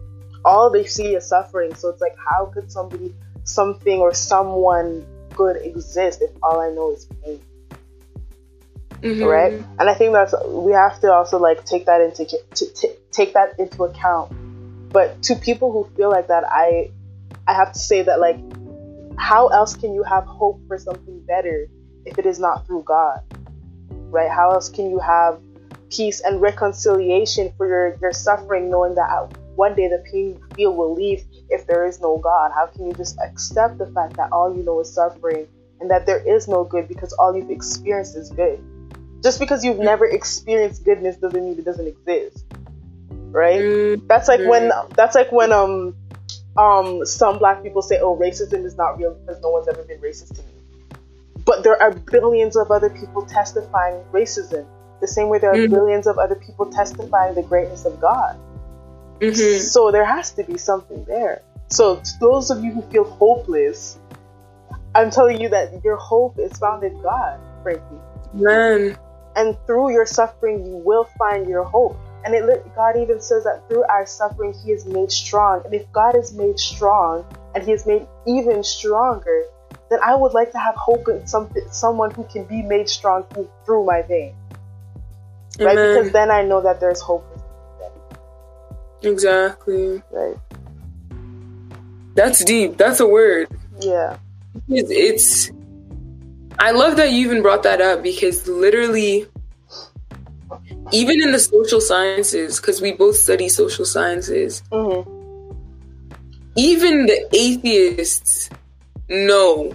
all 0.44 0.70
they 0.70 0.84
see 0.84 1.14
is 1.14 1.26
suffering. 1.26 1.74
So 1.74 1.88
it's 1.88 2.00
like, 2.00 2.16
how 2.30 2.46
could 2.46 2.70
somebody, 2.70 3.14
something, 3.44 4.00
or 4.00 4.12
someone 4.14 5.06
good 5.34 5.56
exist 5.56 6.22
if 6.22 6.30
all 6.42 6.60
I 6.60 6.70
know 6.70 6.92
is 6.92 7.06
pain? 7.24 7.40
Mm-hmm. 9.02 9.24
Right, 9.24 9.52
and 9.52 9.90
I 9.90 9.94
think 9.94 10.12
that's 10.12 10.32
we 10.46 10.72
have 10.72 11.00
to 11.00 11.12
also 11.12 11.36
like 11.36 11.64
take 11.64 11.86
that 11.86 12.00
into 12.00 12.24
to, 12.24 12.72
t- 12.72 12.94
take 13.10 13.34
that 13.34 13.58
into 13.58 13.82
account. 13.82 14.32
But 14.92 15.22
to 15.24 15.34
people 15.34 15.72
who 15.72 15.90
feel 15.96 16.08
like 16.08 16.28
that, 16.28 16.44
I 16.48 16.92
I 17.48 17.54
have 17.54 17.72
to 17.72 17.78
say 17.80 18.02
that 18.02 18.20
like, 18.20 18.38
how 19.18 19.48
else 19.48 19.74
can 19.74 19.92
you 19.92 20.04
have 20.04 20.24
hope 20.24 20.60
for 20.68 20.78
something 20.78 21.20
better 21.26 21.66
if 22.04 22.16
it 22.16 22.26
is 22.26 22.38
not 22.38 22.64
through 22.64 22.84
God? 22.84 23.20
Right? 23.90 24.30
How 24.30 24.52
else 24.52 24.68
can 24.68 24.88
you 24.88 25.00
have 25.00 25.40
peace 25.90 26.20
and 26.20 26.40
reconciliation 26.40 27.52
for 27.56 27.66
your 27.66 27.98
your 28.00 28.12
suffering, 28.12 28.70
knowing 28.70 28.94
that 28.94 29.08
one 29.56 29.74
day 29.74 29.88
the 29.88 30.04
pain 30.12 30.38
you 30.38 30.46
feel 30.54 30.76
will 30.76 30.94
leave 30.94 31.24
if 31.50 31.66
there 31.66 31.86
is 31.86 32.00
no 32.00 32.18
God? 32.18 32.52
How 32.54 32.66
can 32.66 32.86
you 32.86 32.92
just 32.92 33.18
accept 33.18 33.78
the 33.78 33.86
fact 33.88 34.16
that 34.16 34.30
all 34.30 34.56
you 34.56 34.62
know 34.62 34.78
is 34.80 34.94
suffering 34.94 35.48
and 35.80 35.90
that 35.90 36.06
there 36.06 36.20
is 36.24 36.46
no 36.46 36.62
good 36.62 36.86
because 36.86 37.12
all 37.14 37.34
you've 37.36 37.50
experienced 37.50 38.16
is 38.16 38.30
good? 38.30 38.62
Just 39.22 39.38
because 39.38 39.64
you've 39.64 39.78
never 39.78 40.04
experienced 40.04 40.84
goodness 40.84 41.16
doesn't 41.16 41.42
mean 41.42 41.58
it 41.58 41.64
doesn't 41.64 41.86
exist. 41.86 42.44
Right? 43.30 43.60
Mm-hmm. 43.60 44.06
That's 44.06 44.28
like 44.28 44.40
when 44.40 44.72
that's 44.94 45.14
like 45.14 45.32
when 45.32 45.52
um 45.52 45.94
um 46.56 47.06
some 47.06 47.38
black 47.38 47.62
people 47.62 47.82
say, 47.82 47.98
Oh, 48.00 48.16
racism 48.16 48.64
is 48.64 48.76
not 48.76 48.98
real 48.98 49.14
because 49.14 49.40
no 49.40 49.50
one's 49.50 49.68
ever 49.68 49.82
been 49.84 50.00
racist 50.00 50.36
to 50.36 50.42
me. 50.42 50.98
But 51.44 51.64
there 51.64 51.80
are 51.80 51.92
billions 51.92 52.56
of 52.56 52.70
other 52.70 52.90
people 52.90 53.22
testifying 53.22 54.02
racism. 54.12 54.66
The 55.00 55.08
same 55.08 55.28
way 55.28 55.38
there 55.38 55.50
are 55.50 55.56
mm-hmm. 55.56 55.74
billions 55.74 56.06
of 56.06 56.18
other 56.18 56.36
people 56.36 56.66
testifying 56.66 57.34
the 57.34 57.42
greatness 57.42 57.84
of 57.84 58.00
God. 58.00 58.38
Mm-hmm. 59.18 59.60
So 59.60 59.90
there 59.90 60.04
has 60.04 60.32
to 60.32 60.44
be 60.44 60.58
something 60.58 61.04
there. 61.04 61.42
So 61.68 61.96
to 61.96 62.10
those 62.20 62.50
of 62.50 62.62
you 62.62 62.72
who 62.72 62.82
feel 62.82 63.04
hopeless, 63.04 63.98
I'm 64.94 65.10
telling 65.10 65.40
you 65.40 65.48
that 65.48 65.82
your 65.84 65.96
hope 65.96 66.38
is 66.38 66.52
found 66.58 66.84
in 66.84 67.00
God, 67.02 67.40
frankly. 67.62 67.98
Man. 68.34 68.96
And 69.36 69.56
through 69.66 69.92
your 69.92 70.06
suffering, 70.06 70.66
you 70.66 70.76
will 70.76 71.04
find 71.18 71.48
your 71.48 71.64
hope. 71.64 71.96
And 72.24 72.34
it, 72.34 72.44
God 72.74 72.96
even 72.96 73.20
says 73.20 73.44
that 73.44 73.68
through 73.68 73.84
our 73.84 74.06
suffering, 74.06 74.54
He 74.64 74.72
is 74.72 74.86
made 74.86 75.10
strong. 75.10 75.62
And 75.64 75.74
if 75.74 75.90
God 75.92 76.16
is 76.16 76.32
made 76.32 76.58
strong 76.58 77.24
and 77.54 77.64
He 77.64 77.72
is 77.72 77.86
made 77.86 78.06
even 78.26 78.62
stronger, 78.62 79.44
then 79.90 79.98
I 80.02 80.14
would 80.14 80.32
like 80.32 80.52
to 80.52 80.58
have 80.58 80.74
hope 80.76 81.08
in 81.08 81.26
something, 81.26 81.62
someone 81.70 82.10
who 82.12 82.24
can 82.24 82.44
be 82.44 82.62
made 82.62 82.88
strong 82.88 83.24
through, 83.24 83.50
through 83.64 83.84
my 83.84 84.02
pain. 84.02 84.34
Right? 85.58 85.76
Because 85.76 86.12
then 86.12 86.30
I 86.30 86.42
know 86.42 86.62
that 86.62 86.80
there's 86.80 87.00
hope 87.00 87.26
Exactly. 89.02 90.02
Right. 90.10 90.36
That's 92.14 92.44
deep. 92.44 92.76
That's 92.76 93.00
a 93.00 93.06
word. 93.06 93.48
Yeah. 93.80 94.18
It's, 94.68 94.90
it's 94.90 95.50
I 96.58 96.70
love 96.72 96.96
that 96.96 97.10
you 97.12 97.26
even 97.26 97.42
brought 97.42 97.62
that 97.64 97.80
up 97.80 98.02
because 98.02 98.46
literally 98.48 99.26
even 100.92 101.22
in 101.22 101.32
the 101.32 101.38
social 101.38 101.80
sciences 101.80 102.60
because 102.60 102.80
we 102.80 102.92
both 102.92 103.16
study 103.16 103.48
social 103.48 103.84
sciences 103.84 104.62
mm-hmm. 104.70 105.08
even 106.56 107.06
the 107.06 107.28
atheists 107.32 108.50
know 109.08 109.72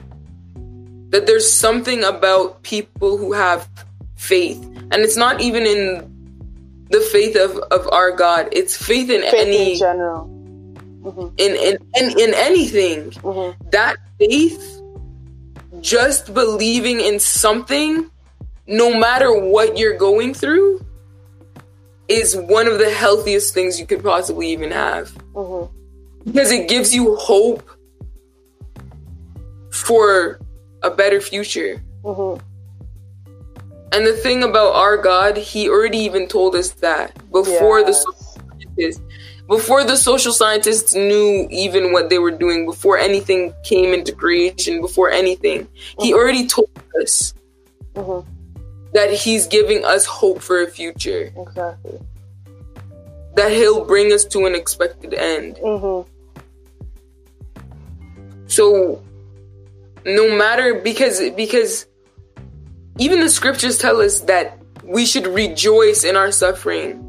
that 1.09 1.25
there's 1.25 1.51
something 1.51 2.03
about 2.03 2.61
people 2.63 3.17
who 3.17 3.33
have 3.33 3.67
faith 4.15 4.63
and 4.91 4.95
it's 4.95 5.17
not 5.17 5.41
even 5.41 5.65
in 5.65 6.17
the 6.89 7.01
faith 7.01 7.35
of, 7.35 7.57
of 7.71 7.87
our 7.91 8.11
God. 8.11 8.49
It's 8.51 8.75
faith 8.75 9.09
in 9.09 9.21
faith 9.21 9.33
any 9.33 9.73
in 9.73 9.79
general. 9.79 10.27
Mm-hmm. 11.01 11.27
In, 11.37 11.55
in, 11.55 11.77
in 11.95 12.19
in 12.19 12.33
anything. 12.33 13.11
Mm-hmm. 13.11 13.69
That 13.69 13.97
faith, 14.19 14.76
just 15.81 16.33
believing 16.33 16.99
in 16.99 17.19
something, 17.19 18.09
no 18.67 18.97
matter 18.97 19.31
what 19.31 19.77
you're 19.77 19.97
going 19.97 20.33
through, 20.33 20.85
is 22.07 22.35
one 22.35 22.67
of 22.67 22.79
the 22.79 22.89
healthiest 22.89 23.53
things 23.53 23.79
you 23.79 23.85
could 23.85 24.03
possibly 24.03 24.47
even 24.49 24.71
have. 24.71 25.09
Mm-hmm. 25.33 25.73
Because 26.25 26.51
it 26.51 26.67
gives 26.67 26.93
you 26.93 27.15
hope 27.15 27.69
for 29.71 30.39
a 30.83 30.91
better 30.91 31.21
future. 31.21 31.81
Mm-hmm. 32.03 32.43
And 33.93 34.05
the 34.05 34.13
thing 34.13 34.43
about 34.43 34.75
our 34.75 34.97
God, 34.97 35.37
He 35.37 35.69
already 35.69 35.99
even 35.99 36.27
told 36.27 36.55
us 36.55 36.71
that 36.71 37.15
before 37.31 37.79
yes. 37.79 38.03
the 38.03 39.01
before 39.47 39.83
the 39.83 39.95
social 39.95 40.33
scientists 40.33 40.93
knew 40.93 41.47
even 41.49 41.93
what 41.93 42.09
they 42.09 42.19
were 42.19 42.31
doing, 42.31 42.65
before 42.65 42.97
anything 42.97 43.53
came 43.63 43.93
into 43.93 44.11
creation, 44.11 44.81
before 44.81 45.09
anything, 45.09 45.61
mm-hmm. 45.61 46.03
He 46.03 46.13
already 46.13 46.47
told 46.47 46.69
us 47.01 47.33
mm-hmm. 47.95 48.29
that 48.93 49.13
He's 49.13 49.47
giving 49.47 49.85
us 49.85 50.05
hope 50.05 50.41
for 50.41 50.61
a 50.61 50.67
future. 50.67 51.33
Exactly. 51.37 51.99
That 53.35 53.51
He'll 53.51 53.85
bring 53.85 54.11
us 54.11 54.25
to 54.25 54.45
an 54.45 54.55
expected 54.55 55.13
end. 55.13 55.55
Mm-hmm. 55.57 56.11
So, 58.47 59.03
no 60.05 60.37
matter 60.37 60.75
because 60.75 61.21
because 61.31 61.85
even 62.97 63.19
the 63.19 63.29
scriptures 63.29 63.77
tell 63.77 64.01
us 64.01 64.21
that 64.21 64.59
we 64.83 65.05
should 65.05 65.27
rejoice 65.27 66.03
in 66.03 66.15
our 66.15 66.31
suffering. 66.31 67.03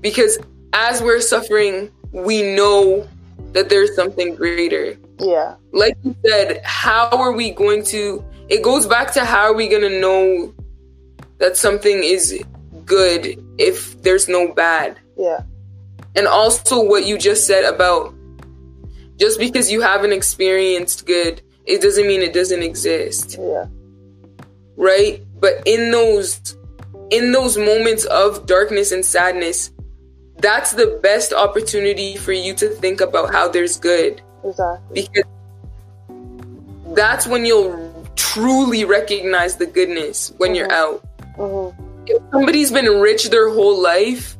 Because 0.00 0.38
as 0.72 1.02
we're 1.02 1.20
suffering, 1.20 1.90
we 2.12 2.42
know 2.42 3.08
that 3.52 3.68
there's 3.68 3.94
something 3.94 4.34
greater. 4.34 4.96
Yeah. 5.18 5.56
Like 5.72 5.96
you 6.02 6.16
said, 6.24 6.60
how 6.64 7.08
are 7.10 7.32
we 7.32 7.50
going 7.50 7.84
to 7.86 8.24
it 8.48 8.62
goes 8.62 8.86
back 8.86 9.12
to 9.12 9.24
how 9.24 9.42
are 9.42 9.54
we 9.54 9.68
going 9.68 9.82
to 9.82 10.00
know 10.00 10.52
that 11.38 11.56
something 11.56 12.02
is 12.02 12.42
good 12.84 13.42
if 13.58 14.00
there's 14.02 14.28
no 14.28 14.52
bad? 14.52 14.98
Yeah. 15.16 15.42
And 16.16 16.26
also 16.26 16.82
what 16.82 17.06
you 17.06 17.18
just 17.18 17.46
said 17.46 17.64
about 17.64 18.14
just 19.16 19.38
because 19.38 19.70
you 19.70 19.80
haven't 19.80 20.12
experienced 20.12 21.06
good 21.06 21.42
it 21.66 21.82
doesn't 21.82 22.06
mean 22.06 22.22
it 22.22 22.32
doesn't 22.32 22.62
exist. 22.62 23.38
Yeah. 23.38 23.66
Right? 24.76 25.22
But 25.38 25.62
in 25.66 25.90
those 25.90 26.56
in 27.10 27.32
those 27.32 27.56
moments 27.56 28.04
of 28.06 28.46
darkness 28.46 28.92
and 28.92 29.04
sadness, 29.04 29.70
that's 30.40 30.72
the 30.72 30.98
best 31.02 31.32
opportunity 31.32 32.16
for 32.16 32.32
you 32.32 32.54
to 32.54 32.68
think 32.68 33.00
about 33.00 33.32
how 33.32 33.48
there's 33.48 33.78
good. 33.78 34.20
Exactly. 34.44 35.08
Because 35.08 35.30
that's 36.94 37.26
when 37.26 37.44
you'll 37.44 37.90
truly 38.16 38.84
recognize 38.84 39.56
the 39.56 39.66
goodness 39.66 40.32
when 40.38 40.50
mm-hmm. 40.50 40.56
you're 40.56 40.72
out. 40.72 41.04
Mm-hmm. 41.36 41.86
If 42.06 42.22
somebody's 42.32 42.72
been 42.72 43.00
rich 43.00 43.30
their 43.30 43.50
whole 43.50 43.80
life, 43.80 44.36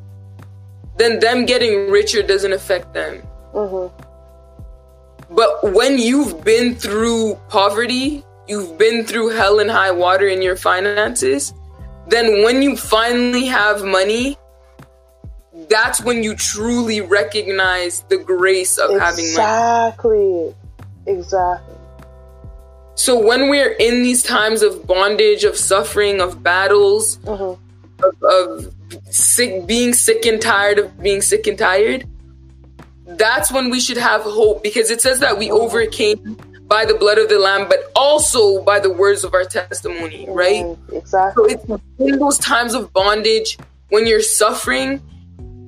then 0.97 1.21
them 1.21 1.47
getting 1.47 1.91
richer 1.91 2.23
doesn't 2.23 2.53
affect 2.53 2.93
them. 2.95 3.23
Mm-hmm. 3.55 3.89
But 5.35 5.73
when 5.73 5.99
you've 5.99 6.45
been 6.45 6.75
through 6.75 7.39
poverty, 7.49 8.25
you've 8.49 8.77
been 8.77 9.05
through 9.05 9.29
hell 9.29 9.61
and 9.61 9.71
high 9.71 9.93
water 9.93 10.27
in 10.27 10.43
your 10.43 10.57
finances, 10.57 11.55
then 12.09 12.43
when 12.43 12.63
you 12.63 12.77
finally 12.77 13.47
have 13.47 13.85
money, 13.85 14.37
that's 15.69 16.03
when 16.03 16.23
you 16.23 16.35
truly 16.35 17.01
recognize 17.01 18.03
the 18.09 18.19
grace 18.19 18.79
of 18.79 18.91
exactly. 18.91 19.25
having 19.25 19.35
money. 19.35 19.89
Exactly. 19.89 20.55
Exactly. 21.07 21.77
So 22.95 23.19
when 23.19 23.49
we're 23.49 23.73
in 23.73 24.03
these 24.03 24.23
times 24.23 24.63
of 24.63 24.87
bondage, 24.87 25.45
of 25.45 25.57
suffering, 25.57 26.21
of 26.21 26.43
battles, 26.43 27.17
mm-hmm. 27.19 28.05
of, 28.05 28.23
of 28.23 28.75
sick, 29.13 29.67
being 29.67 29.95
sick 29.95 30.27
and 30.27 30.41
tired 30.41 30.79
of 30.79 31.03
being 31.03 31.23
sick 31.23 31.47
and 31.47 31.59
tired, 31.59 32.07
that's 33.07 33.51
when 33.51 33.71
we 33.71 33.81
should 33.81 33.97
have 33.97 34.23
hope 34.23 34.63
because 34.63 34.91
it 34.91 35.01
says 35.01 35.21
that 35.21 35.39
we 35.39 35.49
mm-hmm. 35.49 35.57
overcame 35.57 36.37
by 36.67 36.85
the 36.85 36.95
blood 36.95 37.19
of 37.19 37.29
the 37.29 37.39
lamb, 37.39 37.69
but 37.69 37.91
also 37.97 38.63
by 38.63 38.79
the 38.79 38.93
words 38.93 39.25
of 39.25 39.35
our 39.35 39.45
testimony, 39.45 40.27
right? 40.29 40.65
Mm, 40.65 40.93
exactly. 40.93 41.57
So 41.67 41.75
it's 41.75 41.83
in 41.99 42.19
those 42.21 42.39
times 42.39 42.75
of 42.75 42.93
bondage 42.93 43.59
when 43.89 44.07
you're 44.07 44.23
suffering 44.23 45.03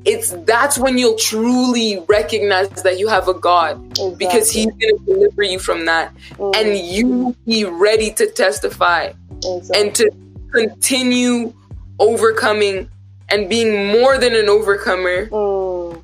it's 0.04 0.30
that's 0.44 0.78
when 0.78 0.98
you'll 0.98 1.16
truly 1.16 2.04
recognize 2.08 2.68
that 2.82 2.98
you 2.98 3.08
have 3.08 3.28
a 3.28 3.34
God 3.34 3.80
exactly. 3.90 4.16
because 4.18 4.50
He's 4.50 4.66
going 4.66 4.98
to 4.98 5.04
deliver 5.04 5.42
you 5.42 5.58
from 5.58 5.84
that, 5.86 6.14
mm. 6.32 6.54
and 6.56 6.76
you 6.76 7.36
be 7.46 7.64
ready 7.64 8.12
to 8.14 8.26
testify 8.26 9.12
exactly. 9.44 9.80
and 9.80 9.94
to 9.94 10.10
continue 10.52 11.52
overcoming 11.98 12.90
and 13.28 13.48
being 13.48 13.86
more 13.86 14.18
than 14.18 14.34
an 14.34 14.48
overcomer 14.48 15.26
mm. 15.26 16.02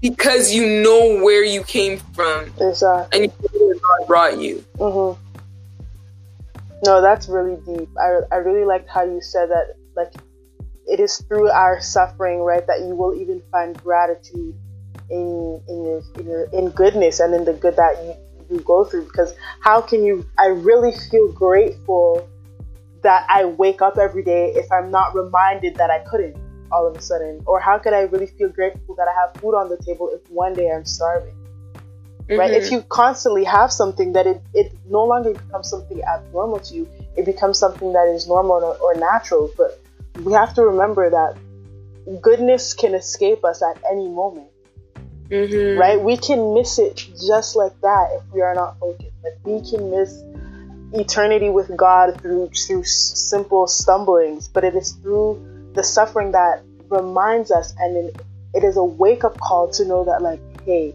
because 0.00 0.52
you 0.52 0.82
know 0.82 1.22
where 1.22 1.44
you 1.44 1.62
came 1.62 1.98
from 2.14 2.52
exactly. 2.60 3.22
and 3.24 3.32
you 3.42 3.60
know 3.60 3.66
where 3.66 3.74
God 3.76 4.06
brought 4.06 4.40
you. 4.40 4.64
Mm-hmm. 4.78 5.22
No, 6.84 7.00
that's 7.00 7.28
really 7.28 7.56
deep. 7.64 7.88
I 7.98 8.20
I 8.32 8.36
really 8.36 8.64
liked 8.64 8.88
how 8.88 9.04
you 9.04 9.20
said 9.22 9.50
that. 9.50 9.74
Like 9.94 10.12
it 10.86 11.00
is 11.00 11.18
through 11.28 11.50
our 11.50 11.80
suffering, 11.80 12.40
right, 12.40 12.66
that 12.66 12.80
you 12.80 12.94
will 12.94 13.14
even 13.14 13.42
find 13.50 13.76
gratitude 13.82 14.54
in 15.10 15.60
in 15.68 15.84
your 15.84 16.02
in, 16.18 16.26
your, 16.26 16.44
in 16.52 16.70
goodness 16.70 17.20
and 17.20 17.34
in 17.34 17.44
the 17.44 17.52
good 17.52 17.76
that 17.76 17.96
you, 18.04 18.56
you 18.56 18.62
go 18.62 18.84
through. 18.84 19.04
Because 19.04 19.34
how 19.60 19.80
can 19.80 20.04
you? 20.04 20.26
I 20.38 20.46
really 20.46 20.92
feel 21.10 21.32
grateful 21.32 22.28
that 23.02 23.26
I 23.28 23.44
wake 23.44 23.82
up 23.82 23.98
every 23.98 24.24
day 24.24 24.52
if 24.54 24.70
I'm 24.72 24.90
not 24.90 25.14
reminded 25.14 25.76
that 25.76 25.90
I 25.90 26.00
couldn't 26.00 26.36
all 26.72 26.86
of 26.86 26.96
a 26.96 27.02
sudden, 27.02 27.42
or 27.46 27.60
how 27.60 27.78
could 27.78 27.92
I 27.92 28.02
really 28.02 28.26
feel 28.26 28.48
grateful 28.48 28.94
that 28.96 29.06
I 29.08 29.14
have 29.20 29.40
food 29.40 29.54
on 29.54 29.68
the 29.68 29.76
table 29.76 30.10
if 30.12 30.28
one 30.30 30.54
day 30.54 30.70
I'm 30.70 30.84
starving? 30.84 31.34
Mm-hmm. 32.28 32.38
Right? 32.40 32.50
If 32.50 32.64
mm-hmm. 32.64 32.74
you 32.76 32.82
constantly 32.88 33.44
have 33.44 33.72
something 33.72 34.12
that 34.14 34.26
it, 34.26 34.42
it 34.52 34.72
no 34.88 35.04
longer 35.04 35.32
becomes 35.32 35.70
something 35.70 36.02
abnormal 36.02 36.58
to 36.60 36.74
you, 36.74 36.88
it 37.16 37.24
becomes 37.24 37.58
something 37.58 37.92
that 37.92 38.08
is 38.08 38.26
normal 38.26 38.56
or, 38.64 38.76
or 38.78 38.94
natural. 38.98 39.50
But 39.56 39.80
we 40.24 40.32
have 40.32 40.54
to 40.54 40.62
remember 40.62 41.10
that 41.10 41.36
goodness 42.22 42.74
can 42.74 42.94
escape 42.94 43.44
us 43.44 43.62
at 43.62 43.82
any 43.90 44.08
moment. 44.08 44.48
Mm-hmm. 45.28 45.78
Right? 45.78 46.00
We 46.00 46.16
can 46.16 46.54
miss 46.54 46.78
it 46.78 46.96
just 47.26 47.56
like 47.56 47.78
that 47.80 48.08
if 48.12 48.32
we 48.32 48.42
are 48.42 48.54
not 48.54 48.78
focused. 48.78 49.10
Like 49.24 49.34
we 49.44 49.68
can 49.68 49.90
miss 49.90 50.22
eternity 50.92 51.50
with 51.50 51.76
God 51.76 52.20
through 52.20 52.50
through 52.50 52.84
simple 52.84 53.66
stumblings, 53.66 54.48
but 54.48 54.64
it 54.64 54.74
is 54.76 54.92
through 54.92 55.72
the 55.74 55.82
suffering 55.82 56.32
that 56.32 56.62
reminds 56.88 57.50
us, 57.50 57.74
and 57.78 58.16
it 58.54 58.64
is 58.64 58.76
a 58.76 58.84
wake 58.84 59.24
up 59.24 59.38
call 59.40 59.68
to 59.72 59.84
know 59.84 60.04
that, 60.04 60.22
like, 60.22 60.40
hey, 60.64 60.94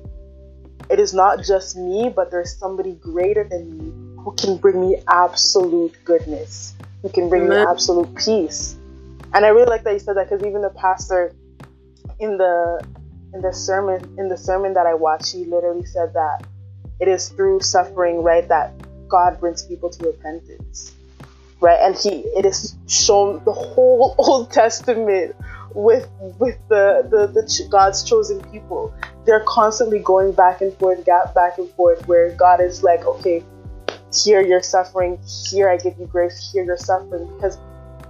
it 0.89 0.99
is 0.99 1.13
not 1.13 1.43
just 1.43 1.77
me, 1.77 2.09
but 2.13 2.31
there's 2.31 2.55
somebody 2.57 2.93
greater 2.93 3.43
than 3.43 3.77
me 3.77 4.23
who 4.23 4.33
can 4.33 4.57
bring 4.57 4.79
me 4.79 5.01
absolute 5.07 5.93
goodness, 6.05 6.73
who 7.01 7.09
can 7.09 7.29
bring 7.29 7.43
Amen. 7.43 7.59
me 7.59 7.65
absolute 7.69 8.15
peace. 8.15 8.77
And 9.33 9.45
I 9.45 9.49
really 9.49 9.67
like 9.67 9.83
that 9.83 9.93
you 9.93 9.99
said 9.99 10.17
that 10.17 10.29
because 10.29 10.45
even 10.45 10.61
the 10.61 10.71
pastor 10.71 11.33
in 12.19 12.37
the 12.37 12.85
in 13.33 13.41
the 13.41 13.53
sermon 13.53 14.15
in 14.17 14.27
the 14.27 14.37
sermon 14.37 14.73
that 14.73 14.85
I 14.85 14.93
watched, 14.93 15.33
he 15.33 15.45
literally 15.45 15.85
said 15.85 16.13
that 16.13 16.45
it 16.99 17.07
is 17.07 17.29
through 17.29 17.61
suffering, 17.61 18.23
right, 18.23 18.47
that 18.49 18.73
God 19.07 19.39
brings 19.39 19.63
people 19.63 19.89
to 19.89 20.05
repentance, 20.05 20.93
right? 21.59 21.79
And 21.81 21.95
he 21.95 22.19
it 22.37 22.45
is 22.45 22.75
shown 22.87 23.43
the 23.45 23.53
whole 23.53 24.15
Old 24.19 24.51
Testament 24.51 25.35
with 25.73 26.09
with 26.39 26.57
the 26.67 27.07
the, 27.09 27.27
the 27.27 27.67
God's 27.69 28.03
chosen 28.03 28.41
people. 28.51 28.93
They're 29.25 29.43
constantly 29.47 29.99
going 29.99 30.33
back 30.33 30.61
and 30.61 30.73
forth, 30.77 31.05
gap 31.05 31.33
back 31.33 31.57
and 31.57 31.69
forth, 31.71 32.07
where 32.07 32.31
God 32.35 32.59
is 32.59 32.83
like, 32.83 33.05
okay, 33.05 33.43
here 34.13 34.41
you're 34.41 34.63
suffering, 34.63 35.19
here 35.49 35.69
I 35.69 35.77
give 35.77 35.97
you 35.99 36.07
grace, 36.07 36.51
here 36.51 36.63
you're 36.63 36.77
suffering, 36.77 37.27
because 37.35 37.57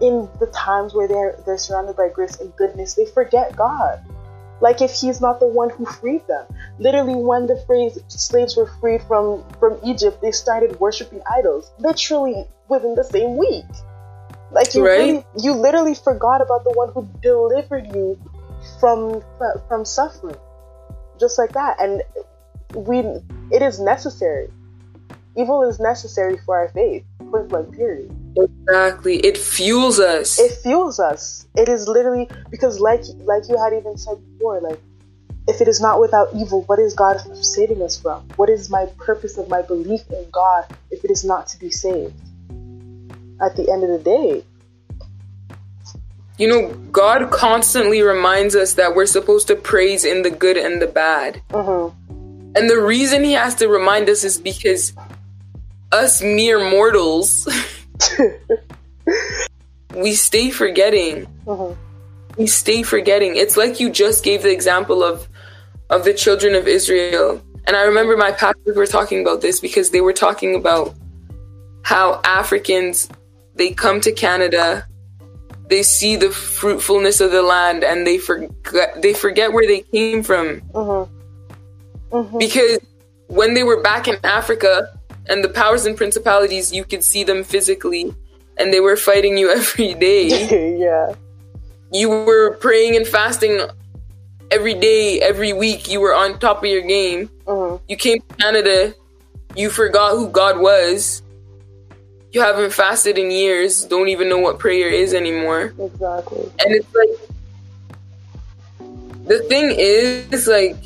in 0.02 0.28
the 0.40 0.48
times 0.48 0.94
where 0.94 1.08
they're 1.08 1.40
they're 1.46 1.58
surrounded 1.58 1.96
by 1.96 2.10
grace 2.10 2.40
and 2.40 2.56
goodness, 2.56 2.96
they 2.96 3.06
forget 3.06 3.56
God. 3.56 4.04
Like 4.60 4.82
if 4.82 4.92
He's 4.92 5.22
not 5.22 5.40
the 5.40 5.48
one 5.48 5.70
who 5.70 5.86
freed 5.86 6.26
them. 6.28 6.46
Literally, 6.80 7.16
when 7.16 7.48
the 7.48 7.64
phrase 7.66 7.98
slaves 8.08 8.56
were 8.56 8.68
freed 8.80 9.02
from 9.04 9.44
from 9.60 9.80
Egypt, 9.84 10.22
they 10.22 10.32
started 10.32 10.80
worshiping 10.80 11.22
idols. 11.38 11.72
Literally 11.80 12.46
within 12.68 12.96
the 12.96 13.04
same 13.04 13.38
week. 13.38 13.66
Like 14.52 14.76
you 14.76 14.86
right? 14.86 14.98
really, 14.98 15.26
you 15.40 15.54
literally 15.54 15.96
forgot 15.96 16.42
about 16.42 16.64
the 16.64 16.72
one 16.72 16.92
who 16.92 17.08
delivered 17.22 17.88
you 17.94 18.20
from 18.80 19.24
from 19.68 19.86
suffering, 19.86 20.36
just 21.20 21.38
like 21.38 21.54
that. 21.54 21.80
And 21.80 22.02
we, 22.76 23.00
it 23.52 23.62
is 23.62 23.80
necessary. 23.80 24.50
Evil 25.38 25.64
is 25.64 25.80
necessary 25.80 26.38
for 26.46 26.58
our 26.58 26.70
faith. 26.70 27.04
Point 27.32 27.48
blank. 27.48 27.76
Period. 27.76 28.14
Exactly. 28.38 29.18
It 29.18 29.38
fuels 29.38 30.00
us. 30.00 30.40
It 30.40 30.52
fuels 30.64 31.00
us. 31.00 31.48
It 31.56 31.70
is 31.70 31.88
literally 31.88 32.30
because 32.50 32.80
like 32.80 33.04
like 33.20 33.44
you 33.50 33.58
had 33.58 33.74
even 33.74 33.98
said 33.98 34.18
before, 34.34 34.62
like 34.62 34.80
if 35.48 35.60
it 35.60 35.68
is 35.68 35.82
not 35.82 36.00
without 36.00 36.30
evil, 36.36 36.64
what 36.64 36.80
is 36.80 36.94
God 36.94 37.20
saving 37.44 37.82
us 37.82 38.00
from? 38.00 38.28
What 38.36 38.50
is 38.50 38.70
my 38.70 38.86
purpose 38.98 39.38
of 39.38 39.50
my 39.50 39.62
belief 39.62 40.02
in 40.10 40.26
God 40.32 40.66
if 40.92 41.04
it 41.04 41.12
is 41.12 41.24
not 41.24 41.48
to 41.48 41.60
be 41.60 41.70
saved? 41.70 42.14
At 43.42 43.56
the 43.56 43.70
end 43.72 43.84
of 43.84 43.90
the 43.90 44.00
day. 44.00 44.44
You 46.38 46.48
know, 46.48 46.74
God 46.92 47.32
constantly 47.32 48.02
reminds 48.02 48.56
us 48.56 48.74
that 48.74 48.96
we're 48.96 49.06
supposed 49.06 49.48
to 49.48 49.56
praise 49.56 50.06
in 50.06 50.22
the 50.22 50.32
good 50.32 50.58
and 50.58 50.82
the 50.82 50.88
bad. 50.88 51.42
Mm-hmm. 51.50 52.56
And 52.56 52.70
the 52.70 52.82
reason 52.82 53.24
he 53.24 53.34
has 53.34 53.56
to 53.56 53.68
remind 53.68 54.10
us 54.10 54.24
is 54.24 54.38
because 54.38 54.94
us 55.92 56.22
mere 56.22 56.60
mortals 56.60 57.48
we 59.96 60.14
stay 60.14 60.50
forgetting. 60.50 61.28
Mm-hmm. 61.46 61.80
We 62.38 62.48
stay 62.48 62.84
forgetting. 62.84 63.36
It's 63.36 63.58
like 63.58 63.80
you 63.80 63.90
just 63.90 64.24
gave 64.24 64.44
the 64.44 64.52
example 64.52 65.04
of 65.04 65.28
of 65.90 66.06
the 66.06 66.14
children 66.14 66.56
of 66.56 66.68
Israel. 66.68 67.42
And 67.66 67.76
I 67.76 67.84
remember 67.84 68.18
my 68.18 68.32
pastors 68.32 68.76
were 68.76 68.88
talking 68.88 69.22
about 69.22 69.42
this 69.42 69.60
because 69.60 69.92
they 69.92 70.02
were 70.02 70.14
talking 70.14 70.56
about 70.56 70.96
how 71.84 72.22
Africans 72.24 73.10
they 73.56 73.72
come 73.72 74.00
to 74.02 74.12
Canada, 74.12 74.88
they 75.68 75.84
see 75.84 76.16
the 76.16 76.32
fruitfulness 76.32 77.20
of 77.20 77.32
the 77.32 77.42
land 77.42 77.84
and 77.84 78.08
they 78.08 78.18
forget 78.18 79.02
they 79.02 79.14
forget 79.14 79.54
where 79.54 79.68
they 79.68 79.82
came 79.82 80.24
from. 80.24 80.62
Mm-hmm. 80.62 82.16
Mm-hmm. 82.16 82.38
Because 82.38 82.80
when 83.28 83.54
they 83.54 83.64
were 83.64 83.82
back 83.82 84.08
in 84.08 84.18
Africa, 84.24 84.90
and 85.32 85.44
the 85.44 85.50
powers 85.50 85.86
and 85.86 85.96
principalities 85.96 86.74
you 86.74 86.84
could 86.84 87.04
see 87.04 87.24
them 87.24 87.44
physically 87.44 88.14
and 88.58 88.74
they 88.74 88.82
were 88.82 88.98
fighting 88.98 89.38
you 89.38 89.50
every 89.60 89.94
day. 89.96 90.78
Yeah. 90.78 91.16
You 91.94 92.10
were 92.10 92.56
praying 92.58 92.96
and 92.96 93.06
fasting 93.06 93.60
every 94.50 94.74
day 94.74 95.20
every 95.20 95.52
week. 95.52 95.90
You 95.90 96.00
were 96.00 96.16
on 96.16 96.40
top 96.40 96.60
of 96.60 96.70
your 96.70 96.82
game. 96.82 97.30
Mm-hmm. 97.46 97.84
you 97.90 97.98
came 97.98 98.20
to 98.22 98.36
canada. 98.36 98.94
You 99.56 99.70
forgot 99.70 100.12
who 100.12 100.30
god 100.30 100.60
was. 100.60 101.22
You 102.32 102.40
haven't 102.40 102.72
fasted 102.72 103.18
in 103.18 103.30
years. 103.30 103.84
Don't 103.84 104.08
even 104.08 104.30
know 104.30 104.38
what 104.40 104.58
prayer 104.60 104.90
is 104.90 105.14
anymore. 105.14 105.74
Exactly. 105.78 106.50
And 106.60 106.76
it's 106.76 106.94
like 106.96 107.14
the 109.28 109.40
thing 109.50 109.76
is 109.78 110.48
like 110.48 110.78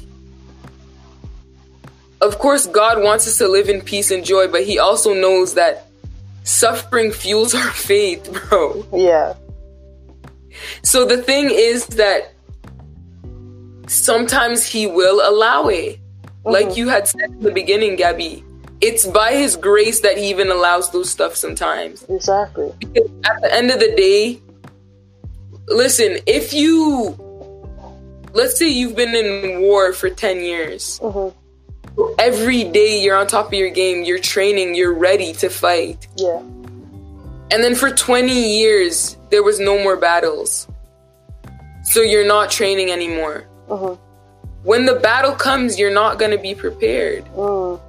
of 2.25 2.39
course, 2.39 2.67
God 2.67 3.03
wants 3.03 3.27
us 3.27 3.37
to 3.37 3.47
live 3.47 3.69
in 3.69 3.81
peace 3.81 4.11
and 4.11 4.23
joy, 4.23 4.47
but 4.47 4.63
He 4.63 4.79
also 4.79 5.13
knows 5.13 5.53
that 5.55 5.87
suffering 6.43 7.11
fuels 7.11 7.53
our 7.53 7.71
faith, 7.71 8.31
bro. 8.49 8.85
Yeah. 8.93 9.35
So 10.83 11.05
the 11.05 11.17
thing 11.21 11.49
is 11.51 11.85
that 11.87 12.33
sometimes 13.87 14.65
He 14.65 14.87
will 14.87 15.27
allow 15.27 15.67
it. 15.67 15.99
Mm-hmm. 15.99 16.49
Like 16.49 16.77
you 16.77 16.89
had 16.89 17.07
said 17.07 17.29
in 17.31 17.39
the 17.39 17.51
beginning, 17.51 17.95
Gabby, 17.95 18.43
it's 18.81 19.05
by 19.05 19.33
His 19.33 19.55
grace 19.55 20.01
that 20.01 20.17
He 20.17 20.29
even 20.29 20.49
allows 20.49 20.91
those 20.91 21.09
stuff 21.09 21.35
sometimes. 21.35 22.03
Exactly. 22.03 22.71
Because 22.79 23.09
at 23.25 23.41
the 23.41 23.53
end 23.53 23.71
of 23.71 23.79
the 23.79 23.95
day, 23.95 24.39
listen, 25.67 26.19
if 26.25 26.53
you, 26.53 27.17
let's 28.33 28.57
say 28.57 28.69
you've 28.69 28.95
been 28.95 29.15
in 29.15 29.61
war 29.61 29.93
for 29.93 30.09
10 30.09 30.41
years. 30.41 30.99
Mm-hmm 30.99 31.39
every 32.19 32.63
day 32.65 33.01
you're 33.01 33.15
on 33.15 33.27
top 33.27 33.47
of 33.47 33.53
your 33.53 33.69
game, 33.69 34.03
you're 34.03 34.19
training, 34.19 34.75
you're 34.75 34.93
ready 34.93 35.33
to 35.33 35.49
fight. 35.49 36.07
Yeah. 36.17 36.39
And 37.51 37.63
then 37.63 37.75
for 37.75 37.89
20 37.91 38.31
years, 38.59 39.17
there 39.29 39.43
was 39.43 39.59
no 39.59 39.77
more 39.81 39.95
battles. 39.97 40.67
so 41.87 42.01
you're 42.01 42.25
not 42.25 42.49
training 42.49 42.89
anymore. 42.91 43.45
Mhm. 43.69 43.97
When 44.63 44.85
the 44.85 44.95
battle 44.95 45.33
comes, 45.33 45.77
you're 45.77 45.93
not 45.93 46.17
going 46.17 46.31
to 46.31 46.37
be 46.39 46.55
prepared. 46.55 47.23
Mm. 47.37 47.79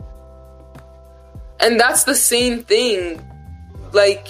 And 1.60 1.80
that's 1.80 2.04
the 2.04 2.14
same 2.14 2.62
thing. 2.62 3.24
Like 3.92 4.28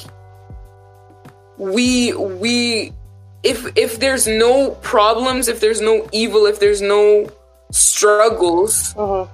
we 1.58 2.12
we 2.12 2.92
if 3.42 3.66
if 3.76 3.98
there's 3.98 4.28
no 4.28 4.70
problems, 4.82 5.48
if 5.48 5.58
there's 5.58 5.80
no 5.80 6.06
evil, 6.12 6.46
if 6.46 6.60
there's 6.60 6.80
no 6.80 7.26
struggles, 7.72 8.94
Mhm. 8.94 9.28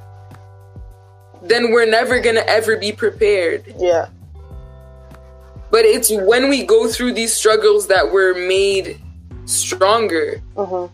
Then 1.42 1.72
we're 1.72 1.86
never 1.86 2.20
going 2.20 2.36
to 2.36 2.48
ever 2.48 2.76
be 2.76 2.92
prepared. 2.92 3.74
Yeah. 3.78 4.08
But 5.70 5.84
it's 5.84 6.10
when 6.10 6.48
we 6.48 6.64
go 6.64 6.88
through 6.88 7.14
these 7.14 7.32
struggles 7.32 7.86
that 7.88 8.12
we're 8.12 8.34
made 8.34 9.00
stronger. 9.46 10.42
Mhm. 10.56 10.90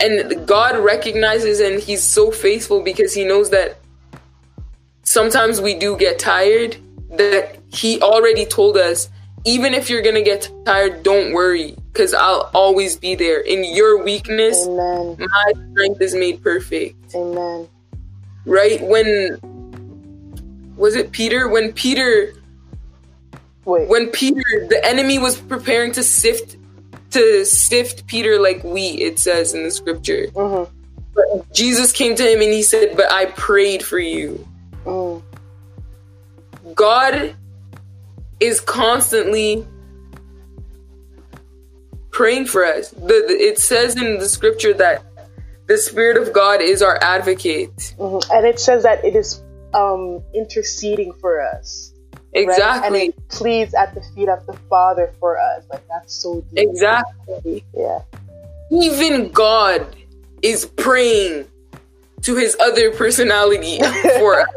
And 0.00 0.46
God 0.46 0.76
recognizes 0.78 1.60
and 1.60 1.80
He's 1.80 2.02
so 2.02 2.30
faithful 2.30 2.80
because 2.80 3.14
He 3.14 3.24
knows 3.24 3.50
that 3.50 3.76
sometimes 5.04 5.60
we 5.60 5.74
do 5.74 5.96
get 5.96 6.18
tired. 6.18 6.76
That 7.10 7.56
He 7.68 8.00
already 8.02 8.44
told 8.44 8.76
us, 8.76 9.08
even 9.44 9.72
if 9.72 9.88
you're 9.88 10.02
gonna 10.02 10.22
get 10.22 10.50
tired, 10.64 11.02
don't 11.04 11.32
worry, 11.32 11.76
because 11.92 12.12
I'll 12.12 12.50
always 12.54 12.96
be 12.96 13.14
there. 13.14 13.40
In 13.40 13.62
your 13.64 14.02
weakness, 14.02 14.66
Amen. 14.66 15.16
my 15.18 15.52
strength 15.72 16.00
is 16.00 16.14
made 16.14 16.42
perfect. 16.42 17.14
Amen. 17.14 17.68
Right? 18.46 18.80
When 18.82 19.38
was 20.76 20.94
it 20.96 21.12
Peter? 21.12 21.48
When 21.48 21.72
Peter 21.72 22.32
Wait. 23.64 23.88
when 23.88 24.08
Peter, 24.08 24.42
the 24.68 24.80
enemy 24.84 25.18
was 25.18 25.36
preparing 25.40 25.92
to 25.92 26.02
sift 26.02 26.56
to 27.12 27.44
sift 27.44 28.06
Peter 28.06 28.40
like 28.40 28.62
wheat, 28.64 29.00
it 29.00 29.18
says 29.18 29.54
in 29.54 29.62
the 29.62 29.70
scripture. 29.70 30.26
Mhm. 30.34 30.68
But 31.14 31.52
Jesus 31.54 31.92
came 31.92 32.16
to 32.16 32.22
him 32.24 32.42
and 32.42 32.52
he 32.52 32.62
said, 32.62 32.96
But 32.96 33.10
I 33.12 33.26
prayed 33.26 33.82
for 33.84 34.00
you. 34.00 34.44
Mm. 34.84 35.22
God 36.74 37.34
is 38.40 38.60
constantly 38.60 39.64
praying 42.10 42.46
for 42.46 42.64
us. 42.64 42.90
The, 42.90 43.24
the- 43.28 43.38
it 43.40 43.58
says 43.60 43.96
in 43.96 44.18
the 44.18 44.28
scripture 44.28 44.74
that 44.74 45.04
the 45.66 45.78
Spirit 45.78 46.16
of 46.16 46.32
God 46.32 46.60
is 46.60 46.82
our 46.82 46.98
advocate. 47.02 47.94
Mhm. 47.98 48.22
And 48.32 48.46
it 48.46 48.58
says 48.60 48.82
that 48.82 49.04
it 49.04 49.16
is 49.16 49.42
um 49.72 50.22
interceding 50.34 51.12
for 51.20 51.40
us. 51.40 51.92
right? 52.34 52.42
And 52.42 52.50
Exactly. 52.50 53.06
it 53.08 53.28
pleads 53.28 53.74
at 53.74 53.94
the 53.94 54.02
feet 54.14 54.28
of 54.28 54.44
the 54.46 54.54
Father 54.68 55.12
for 55.20 55.38
us. 55.38 55.64
Like 55.72 55.82
that's 55.88 56.14
so 56.14 56.40
deep. 56.50 56.68
Exactly. 56.70 57.64
Yeah. 57.74 58.00
Even 58.70 59.30
God 59.30 59.94
is 60.42 60.66
praying 60.66 61.46
to 62.22 62.34
his 62.36 62.56
other 62.60 62.90
personality 62.90 63.78
for 64.18 64.40
us, 64.40 64.48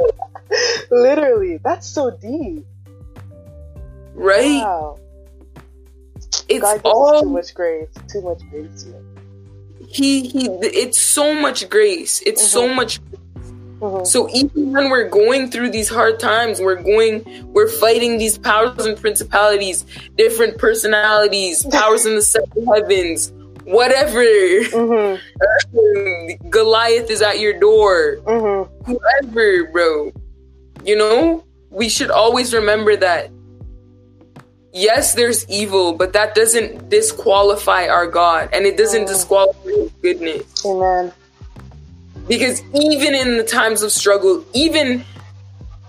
Literally. 0.91 1.58
That's 1.63 1.88
so 1.88 2.12
deep. 2.12 2.65
right? 4.15 4.62
Wow. 4.63 4.98
It's 6.50 6.62
God 6.62 6.82
all 6.86 7.22
too 7.22 7.30
much 7.30 7.54
grace. 7.54 7.89
Too 8.12 8.22
much 8.22 8.39
grace. 8.50 8.86
He 9.88 10.28
he 10.28 10.47
it's 10.62 11.00
so 11.00 11.34
much 11.34 11.69
grace 11.69 12.21
it's 12.26 12.45
so 12.45 12.67
much 12.67 13.00
Mhm. 13.80 14.08
so 14.08 14.28
even 14.30 14.73
when 14.73 14.89
we're 14.89 15.08
going 15.08 15.52
through 15.52 15.69
these 15.69 15.88
hard 15.88 16.19
times 16.19 16.60
we're 16.60 16.82
going 16.82 17.23
we're 17.54 17.67
fighting 17.69 18.17
these 18.17 18.36
powers 18.38 18.86
and 18.88 18.97
principalities 19.00 19.86
different 20.17 20.58
personalities 20.58 21.63
powers 21.71 22.06
in 22.08 22.15
the 22.15 22.21
seven 22.23 22.65
heavens 22.73 23.32
whatever 23.65 24.23
Mhm. 24.23 25.19
goliath 26.50 27.10
is 27.12 27.21
at 27.21 27.39
your 27.39 27.54
door 27.54 28.17
Mhm. 28.26 28.67
whoever 28.86 29.65
bro 29.71 30.12
you 30.84 30.95
know 30.95 31.43
we 31.69 31.88
should 31.88 32.10
always 32.10 32.54
remember 32.56 32.95
that 32.95 33.30
yes 34.73 35.13
there's 35.13 35.47
evil 35.49 35.93
but 35.93 36.13
that 36.13 36.36
doesn't 36.36 36.89
disqualify 36.89 37.88
our 37.88 38.08
god 38.08 38.49
and 38.53 38.65
it 38.65 38.77
doesn't 38.77 39.03
Mm. 39.06 39.08
disqualify 39.08 39.69
his 39.69 39.91
goodness 40.01 40.65
Amen. 40.65 41.12
because 42.27 42.62
even 42.73 43.15
in 43.15 43.38
the 43.38 43.43
times 43.43 43.82
of 43.82 43.91
struggle 43.91 44.43
even 44.53 45.03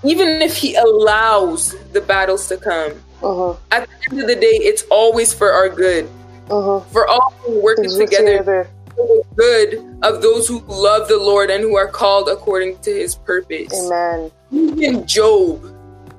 even 0.04 0.40
if 0.42 0.56
he 0.56 0.76
allows 0.76 1.74
the 1.92 2.00
battles 2.00 2.46
to 2.48 2.56
come 2.56 2.92
Mhm. 3.20 3.56
at 3.72 3.88
the 3.88 4.10
end 4.12 4.20
of 4.22 4.28
the 4.28 4.36
day 4.36 4.56
it's 4.70 4.84
always 4.90 5.32
for 5.34 5.50
our 5.52 5.68
good 5.68 6.08
Mhm. 6.48 6.84
for 6.92 7.06
all 7.08 7.32
who 7.42 7.58
working 7.60 7.84
It's 7.86 7.96
together. 7.96 8.68
for 8.94 9.06
the 9.06 9.22
good 9.36 9.84
of 10.02 10.22
those 10.22 10.46
who 10.46 10.62
love 10.68 11.08
the 11.08 11.16
lord 11.18 11.50
and 11.50 11.62
who 11.62 11.76
are 11.76 11.88
called 11.88 12.28
according 12.28 12.78
to 12.78 12.90
his 12.94 13.16
purpose 13.16 13.72
Amen. 13.74 14.30
even 14.52 15.04
job 15.06 15.60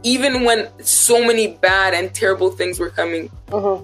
even 0.03 0.43
when 0.43 0.67
so 0.83 1.23
many 1.25 1.47
bad 1.47 1.93
and 1.93 2.13
terrible 2.13 2.49
things 2.51 2.79
were 2.79 2.89
coming 2.89 3.29
Mhm. 3.49 3.83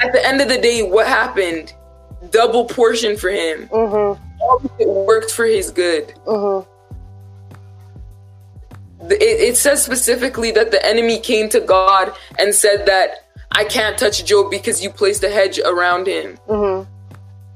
at 0.00 0.12
the 0.12 0.26
end 0.26 0.40
of 0.40 0.48
the 0.48 0.58
day 0.58 0.82
what 0.82 1.06
happened 1.06 1.72
double 2.30 2.64
portion 2.64 3.16
for 3.16 3.30
him 3.30 3.68
Mhm. 3.72 4.18
all 4.40 4.56
of 4.56 4.70
it 4.78 4.88
worked 4.88 5.30
for 5.30 5.44
his 5.44 5.70
good 5.70 6.12
Mhm. 6.26 6.66
it, 9.10 9.22
it 9.22 9.56
says 9.56 9.82
specifically 9.82 10.50
that 10.52 10.70
the 10.70 10.84
enemy 10.86 11.18
came 11.18 11.48
to 11.50 11.60
God 11.60 12.12
and 12.38 12.54
said 12.54 12.86
that 12.86 13.24
I 13.50 13.64
can't 13.64 13.98
touch 13.98 14.24
Job 14.24 14.50
because 14.50 14.82
you 14.82 14.88
placed 14.90 15.22
a 15.24 15.28
hedge 15.28 15.58
around 15.58 16.06
him. 16.06 16.38
Mhm. 16.48 16.86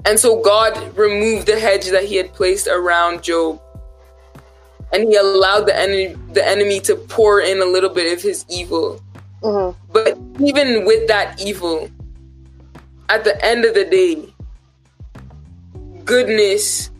And 0.04 0.20
so 0.20 0.36
God 0.36 0.94
removed 0.96 1.46
the 1.46 1.58
hedge 1.58 1.86
that 1.86 2.04
he 2.04 2.16
had 2.16 2.34
placed 2.34 2.68
around 2.68 3.22
Job. 3.22 3.60
And 4.92 5.08
he 5.08 5.16
allowed 5.16 5.66
the 5.66 5.76
enemy 5.76 6.16
the 6.32 6.46
enemy 6.46 6.80
to 6.80 6.96
pour 6.96 7.40
in 7.40 7.60
a 7.60 7.64
little 7.64 7.90
bit 7.90 8.12
of 8.12 8.22
his 8.22 8.44
evil. 8.48 9.00
Mhm. 9.42 9.74
But 9.92 10.18
even 10.40 10.84
with 10.84 11.08
that 11.08 11.40
evil, 11.40 11.88
at 13.08 13.24
the 13.24 13.44
end 13.44 13.64
of 13.64 13.74
the 13.74 13.84
day, 13.84 14.32
goodness, 16.04 16.90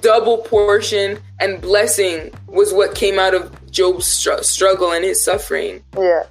double 0.00 0.38
portion, 0.38 1.18
and 1.40 1.60
blessing 1.60 2.32
was 2.46 2.72
what 2.72 2.94
came 2.94 3.18
out 3.18 3.34
of 3.34 3.50
Job's 3.70 4.06
str- 4.06 4.42
struggle 4.42 4.92
and 4.92 5.04
his 5.04 5.22
suffering. 5.22 5.82
Yeah. 5.98 6.24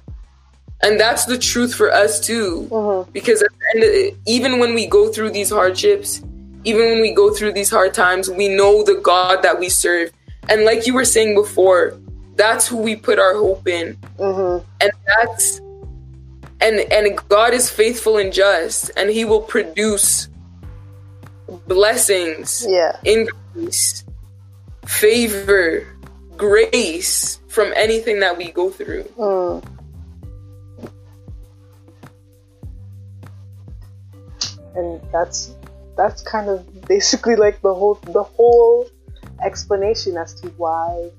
And 0.82 1.00
that's 1.00 1.24
the 1.24 1.38
truth 1.38 1.74
for 1.74 1.92
us 1.92 2.20
too. 2.20 2.68
Mhm. 2.70 3.12
Because 3.12 3.42
at 3.42 3.48
the 3.50 3.66
end 3.74 3.84
of 3.84 3.90
it, 3.90 4.16
even 4.26 4.58
when 4.58 4.74
we 4.74 4.86
go 4.86 5.08
through 5.08 5.30
these 5.30 5.50
hardships, 5.50 6.22
even 6.64 6.86
when 6.86 7.00
we 7.00 7.12
go 7.12 7.30
through 7.30 7.52
these 7.52 7.70
hard 7.70 7.94
times, 7.94 8.30
we 8.30 8.48
know 8.48 8.82
the 8.82 8.94
God 8.94 9.42
that 9.42 9.58
we 9.58 9.68
serve. 9.68 10.10
And 10.48 10.64
like 10.64 10.86
you 10.86 10.94
were 10.94 11.04
saying 11.04 11.34
before, 11.34 11.98
that's 12.36 12.66
who 12.66 12.76
we 12.78 12.96
put 12.96 13.18
our 13.18 13.34
hope 13.34 13.66
in 13.68 13.96
Mhm. 14.18 14.64
and 14.80 14.90
that's 15.06 15.60
and 16.60 16.80
and 16.92 17.16
God 17.28 17.54
is 17.54 17.70
faithful 17.70 18.18
and 18.18 18.32
just 18.32 18.90
and 18.96 19.08
he 19.10 19.24
will 19.24 19.40
produce 19.42 20.28
blessings 21.68 22.66
Yeah. 22.68 22.96
increase 23.04 24.02
favor 24.84 25.86
grace 26.36 27.38
from 27.48 27.72
anything 27.76 28.18
that 28.20 28.36
we 28.36 28.50
go 28.50 28.68
through 28.70 29.04
Mm. 29.16 29.62
And 34.74 35.00
that's 35.12 35.54
that's 35.96 36.22
kind 36.22 36.48
of 36.48 36.66
basically 36.88 37.36
like 37.36 37.60
the 37.62 37.72
whole 37.72 37.94
the 38.02 38.24
whole 38.24 38.88
explanation 39.44 40.16
as 40.16 40.40
to 40.40 40.48
why 40.56 41.10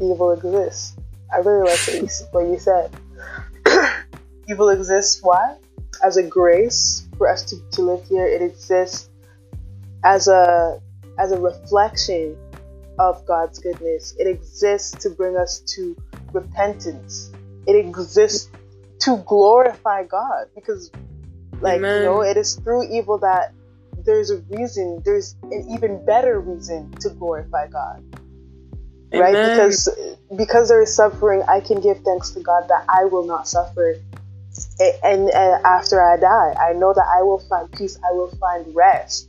evil 0.00 0.32
exists. 0.32 0.96
I 1.32 1.38
really 1.38 1.70
like 1.70 1.78
what 1.86 1.94
you, 1.94 2.08
what 2.32 2.46
you 2.48 2.58
said. 2.58 2.90
evil 4.48 4.68
exists 4.68 5.20
why? 5.22 5.56
As 6.02 6.16
a 6.16 6.22
grace 6.22 7.08
for 7.16 7.28
us 7.28 7.44
to, 7.46 7.56
to 7.72 7.82
live 7.82 8.04
here. 8.06 8.26
It 8.26 8.42
exists 8.42 9.10
as 10.04 10.28
a 10.28 10.80
as 11.18 11.32
a 11.32 11.38
reflection 11.38 12.36
of 12.98 13.24
God's 13.26 13.58
goodness. 13.58 14.14
It 14.18 14.26
exists 14.26 14.90
to 15.02 15.10
bring 15.10 15.36
us 15.36 15.60
to 15.74 15.96
repentance. 16.32 17.32
It 17.66 17.76
exists 17.76 18.50
to 19.00 19.18
glorify 19.26 20.04
God 20.04 20.46
because 20.54 20.90
like 21.60 21.78
Amen. 21.78 21.98
you 21.98 22.04
know 22.04 22.22
it 22.22 22.36
is 22.36 22.56
through 22.56 22.92
evil 22.92 23.18
that 23.18 23.53
there's 24.04 24.30
a 24.30 24.38
reason 24.50 25.02
there's 25.04 25.36
an 25.42 25.66
even 25.70 26.04
better 26.04 26.40
reason 26.40 26.90
to 27.00 27.10
glorify 27.10 27.68
God. 27.68 28.02
Right? 29.12 29.32
Because 29.32 29.88
because 30.36 30.68
there 30.68 30.82
is 30.82 30.94
suffering 30.94 31.42
I 31.48 31.60
can 31.60 31.80
give 31.80 32.00
thanks 32.00 32.30
to 32.30 32.40
God 32.40 32.68
that 32.68 32.84
I 32.88 33.04
will 33.04 33.24
not 33.24 33.48
suffer. 33.48 33.96
A- 34.80 35.04
and, 35.04 35.30
and 35.30 35.64
after 35.64 36.02
I 36.02 36.16
die 36.16 36.54
I 36.58 36.72
know 36.74 36.92
that 36.92 37.06
I 37.06 37.22
will 37.22 37.40
find 37.40 37.70
peace 37.72 37.98
I 38.08 38.12
will 38.12 38.30
find 38.40 38.74
rest. 38.74 39.28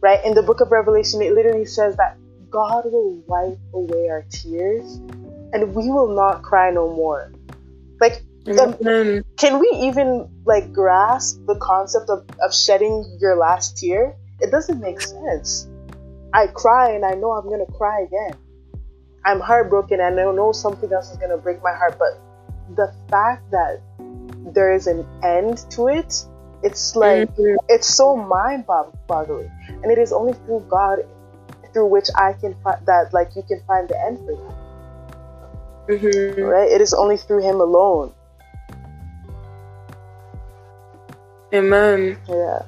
Right? 0.00 0.24
In 0.24 0.34
the 0.34 0.42
book 0.42 0.60
of 0.60 0.70
Revelation 0.70 1.22
it 1.22 1.32
literally 1.32 1.66
says 1.66 1.96
that 1.96 2.16
God 2.50 2.84
will 2.86 3.22
wipe 3.26 3.58
away 3.72 4.08
our 4.08 4.24
tears 4.30 5.00
and 5.52 5.74
we 5.74 5.90
will 5.90 6.14
not 6.14 6.42
cry 6.42 6.70
no 6.70 6.92
more. 6.92 7.32
Like 8.00 8.22
Um, 8.58 9.24
can 9.36 9.58
we 9.58 9.70
even 9.82 10.28
like 10.44 10.72
grasp 10.72 11.40
the 11.46 11.56
concept 11.56 12.10
of, 12.10 12.24
of 12.42 12.54
shedding 12.54 13.04
your 13.20 13.36
last 13.36 13.78
tear? 13.78 14.16
It 14.40 14.50
doesn't 14.50 14.80
make 14.80 15.00
sense. 15.00 15.68
I 16.32 16.46
cry 16.46 16.92
and 16.92 17.04
I 17.04 17.12
know 17.14 17.32
I'm 17.32 17.48
gonna 17.48 17.70
cry 17.76 18.02
again. 18.02 18.38
I'm 19.24 19.40
heartbroken 19.40 20.00
and 20.00 20.18
I 20.18 20.24
know 20.24 20.52
something 20.52 20.92
else 20.92 21.10
is 21.10 21.18
gonna 21.18 21.36
break 21.36 21.62
my 21.62 21.72
heart, 21.72 21.98
but 21.98 22.20
the 22.76 22.92
fact 23.08 23.50
that 23.50 23.80
there 24.54 24.72
is 24.72 24.86
an 24.86 25.06
end 25.22 25.66
to 25.70 25.88
it, 25.88 26.24
it's 26.62 26.96
like 26.96 27.28
mm-hmm. 27.30 27.56
it's 27.68 27.86
so 27.86 28.16
mind 28.16 28.66
boggling. 28.66 29.50
And 29.82 29.90
it 29.90 29.98
is 29.98 30.12
only 30.12 30.32
through 30.32 30.66
God 30.68 31.00
through 31.72 31.86
which 31.86 32.08
I 32.16 32.32
can 32.34 32.54
find 32.62 32.84
that 32.86 33.12
like 33.12 33.34
you 33.36 33.42
can 33.42 33.62
find 33.66 33.88
the 33.88 33.98
end 34.00 34.18
for 34.18 34.34
that. 34.36 34.60
Mm-hmm. 35.88 36.42
Right? 36.42 36.70
It 36.70 36.80
is 36.80 36.94
only 36.94 37.16
through 37.16 37.42
him 37.42 37.60
alone. 37.60 38.12
Amen. 41.52 42.18
Yeah. 42.28 42.62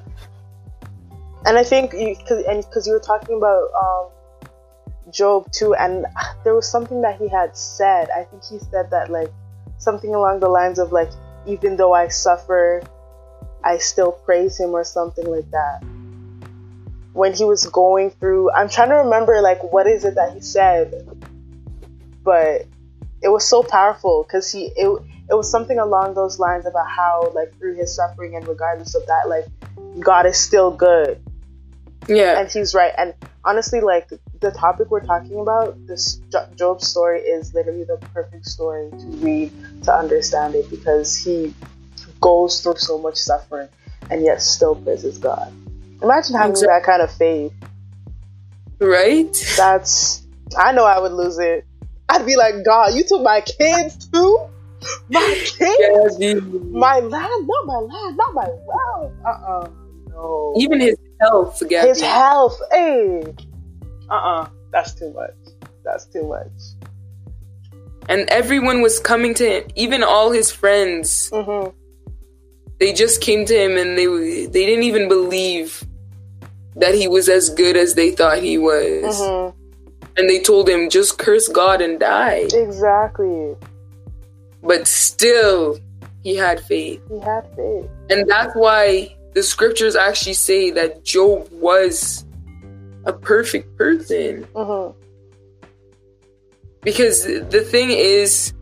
And 1.45 1.57
I 1.57 1.63
think 1.63 1.91
because 1.91 2.43
and 2.45 2.63
because 2.63 2.87
you 2.87 2.93
were 2.93 2.99
talking 2.99 3.37
about 3.37 3.69
um, 3.73 5.11
Job 5.11 5.51
too, 5.51 5.73
and 5.75 6.05
there 6.43 6.55
was 6.55 6.69
something 6.69 7.01
that 7.01 7.19
he 7.19 7.27
had 7.27 7.55
said. 7.57 8.09
I 8.09 8.23
think 8.23 8.43
he 8.43 8.59
said 8.59 8.89
that 8.91 9.09
like 9.09 9.31
something 9.77 10.13
along 10.13 10.39
the 10.39 10.49
lines 10.49 10.79
of 10.79 10.91
like, 10.91 11.09
even 11.45 11.75
though 11.75 11.93
I 11.93 12.07
suffer, 12.07 12.81
I 13.63 13.77
still 13.77 14.11
praise 14.11 14.59
him 14.59 14.71
or 14.71 14.83
something 14.83 15.25
like 15.25 15.49
that. 15.51 15.83
When 17.13 17.33
he 17.33 17.43
was 17.43 17.65
going 17.67 18.09
through, 18.09 18.51
I'm 18.51 18.69
trying 18.69 18.89
to 18.89 18.95
remember 18.95 19.41
like 19.41 19.63
what 19.71 19.87
is 19.87 20.03
it 20.03 20.15
that 20.15 20.33
he 20.33 20.41
said, 20.41 21.07
but 22.23 22.65
it 23.21 23.29
was 23.29 23.47
so 23.47 23.63
powerful 23.63 24.23
because 24.23 24.51
he 24.51 24.71
it 24.75 25.01
it 25.29 25.33
was 25.33 25.49
something 25.49 25.79
along 25.79 26.15
those 26.15 26.39
lines 26.39 26.65
about 26.65 26.89
how 26.89 27.31
like 27.33 27.57
through 27.57 27.75
his 27.75 27.95
suffering 27.95 28.35
and 28.35 28.47
regardless 28.47 28.95
of 28.95 29.05
that 29.07 29.29
like 29.29 29.45
God 29.99 30.25
is 30.25 30.37
still 30.37 30.71
good. 30.71 31.21
Yeah. 32.07 32.39
And 32.39 32.49
he's 32.49 32.75
right. 32.75 32.91
And 32.97 33.13
honestly, 33.45 33.79
like 33.79 34.09
the 34.39 34.51
topic 34.51 34.91
we're 34.91 35.05
talking 35.05 35.39
about, 35.39 35.75
this 35.87 36.19
Job 36.55 36.81
story 36.81 37.21
is 37.21 37.53
literally 37.53 37.83
the 37.83 37.97
perfect 38.13 38.45
story 38.45 38.89
to 38.91 39.05
read 39.17 39.51
to 39.83 39.95
understand 39.95 40.55
it 40.55 40.69
because 40.69 41.15
he 41.15 41.53
goes 42.21 42.61
through 42.61 42.77
so 42.77 42.97
much 42.97 43.15
suffering 43.15 43.69
and 44.09 44.23
yet 44.23 44.41
still 44.41 44.75
praises 44.75 45.17
God. 45.17 45.51
Imagine 46.01 46.35
having 46.35 46.51
exactly. 46.51 46.67
that 46.67 46.83
kind 46.83 47.01
of 47.01 47.11
faith. 47.11 47.53
Right? 48.79 49.53
That's 49.55 50.25
I 50.57 50.73
know 50.73 50.83
I 50.83 50.99
would 50.99 51.13
lose 51.13 51.39
it. 51.39 51.65
I'd 52.09 52.25
be 52.25 52.35
like, 52.35 52.65
God, 52.65 52.93
you 52.93 53.03
took 53.07 53.23
my 53.23 53.41
kids 53.41 54.09
too? 54.09 54.49
My 55.09 55.33
kids? 55.57 56.17
Yeah, 56.19 56.33
my 56.35 56.99
land, 56.99 57.47
not 57.47 57.65
my 57.65 57.77
land, 57.77 58.17
not 58.17 58.33
my 58.33 58.47
wealth. 58.65 59.13
Uh-uh. 59.25 59.69
No. 60.09 60.53
Even 60.57 60.79
his 60.79 60.97
health, 61.21 61.61
Gabby. 61.67 61.89
His 61.89 62.01
health. 62.01 62.59
Hey. 62.71 63.23
Uh-uh. 64.09 64.49
That's 64.71 64.93
too 64.93 65.13
much. 65.13 65.35
That's 65.83 66.05
too 66.05 66.27
much. 66.27 66.51
And 68.09 68.29
everyone 68.29 68.81
was 68.81 68.99
coming 68.99 69.33
to 69.35 69.47
him, 69.47 69.67
even 69.75 70.03
all 70.03 70.31
his 70.31 70.51
friends. 70.51 71.29
Mm-hmm. 71.31 71.69
They 72.79 72.91
just 72.91 73.21
came 73.21 73.45
to 73.45 73.55
him 73.55 73.77
and 73.77 73.97
they 73.97 74.45
they 74.47 74.65
didn't 74.65 74.83
even 74.83 75.07
believe 75.07 75.83
that 76.75 76.95
he 76.95 77.07
was 77.07 77.29
as 77.29 77.49
good 77.49 77.77
as 77.77 77.95
they 77.95 78.11
thought 78.11 78.39
he 78.39 78.57
was. 78.57 79.19
Mm-hmm. 79.21 79.59
And 80.17 80.29
they 80.29 80.39
told 80.39 80.69
him, 80.69 80.89
just 80.89 81.17
curse 81.17 81.47
God 81.47 81.81
and 81.81 81.99
die. 81.99 82.47
Exactly. 82.53 83.55
But 84.63 84.87
still, 84.87 85.79
he 86.23 86.35
had 86.35 86.61
faith. 86.61 87.01
He 87.09 87.19
had 87.19 87.45
faith. 87.55 87.89
And 88.09 88.27
that's 88.29 88.55
why 88.55 89.15
the 89.33 89.43
scriptures 89.43 89.95
actually 89.95 90.33
say 90.33 90.71
that 90.71 91.03
Job 91.03 91.47
was 91.51 92.25
a 93.05 93.13
perfect 93.13 93.77
person. 93.77 94.45
Mm-hmm. 94.53 94.97
Because 96.81 97.25
the 97.25 97.61
thing 97.61 97.91
is, 97.91 98.53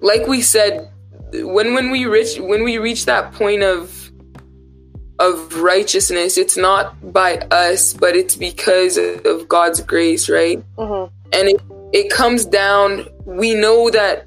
like 0.00 0.26
we 0.26 0.42
said, 0.42 0.90
when 1.32 1.74
when 1.74 1.90
we 1.90 2.06
reach 2.06 2.38
when 2.38 2.62
we 2.62 2.78
reach 2.78 3.06
that 3.06 3.32
point 3.32 3.62
of 3.62 4.10
of 5.18 5.60
righteousness, 5.60 6.36
it's 6.36 6.56
not 6.56 7.12
by 7.12 7.38
us, 7.50 7.94
but 7.94 8.14
it's 8.14 8.36
because 8.36 8.98
of 8.98 9.48
God's 9.48 9.80
grace, 9.80 10.28
right? 10.28 10.62
Mm-hmm. 10.76 11.14
And 11.32 11.48
it 11.48 11.60
it 11.92 12.10
comes 12.10 12.44
down. 12.44 13.08
We 13.24 13.54
know 13.54 13.90
that 13.90 14.25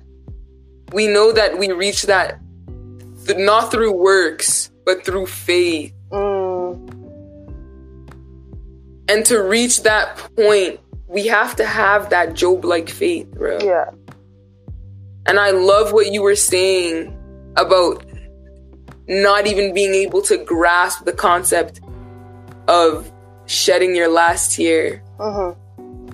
we 0.91 1.07
know 1.07 1.31
that 1.31 1.57
we 1.57 1.71
reach 1.71 2.03
that 2.03 2.39
th- 3.25 3.37
not 3.37 3.71
through 3.71 3.91
works, 3.91 4.71
but 4.85 5.05
through 5.05 5.27
faith. 5.27 5.93
Mm. 6.11 6.95
And 9.07 9.25
to 9.25 9.39
reach 9.41 9.83
that 9.83 10.17
point, 10.35 10.79
we 11.07 11.27
have 11.27 11.55
to 11.55 11.65
have 11.65 12.09
that 12.11 12.33
Job 12.33 12.63
like 12.63 12.89
faith, 12.89 13.31
bro. 13.31 13.59
Yeah. 13.59 13.91
And 15.25 15.39
I 15.39 15.51
love 15.51 15.91
what 15.91 16.11
you 16.11 16.21
were 16.21 16.35
saying 16.35 17.15
about 17.55 18.03
not 19.07 19.47
even 19.47 19.73
being 19.73 19.93
able 19.93 20.21
to 20.23 20.37
grasp 20.37 21.05
the 21.05 21.13
concept 21.13 21.81
of 22.67 23.11
shedding 23.47 23.95
your 23.95 24.07
last 24.07 24.55
tear. 24.55 25.03
Uh-huh. 25.19 25.53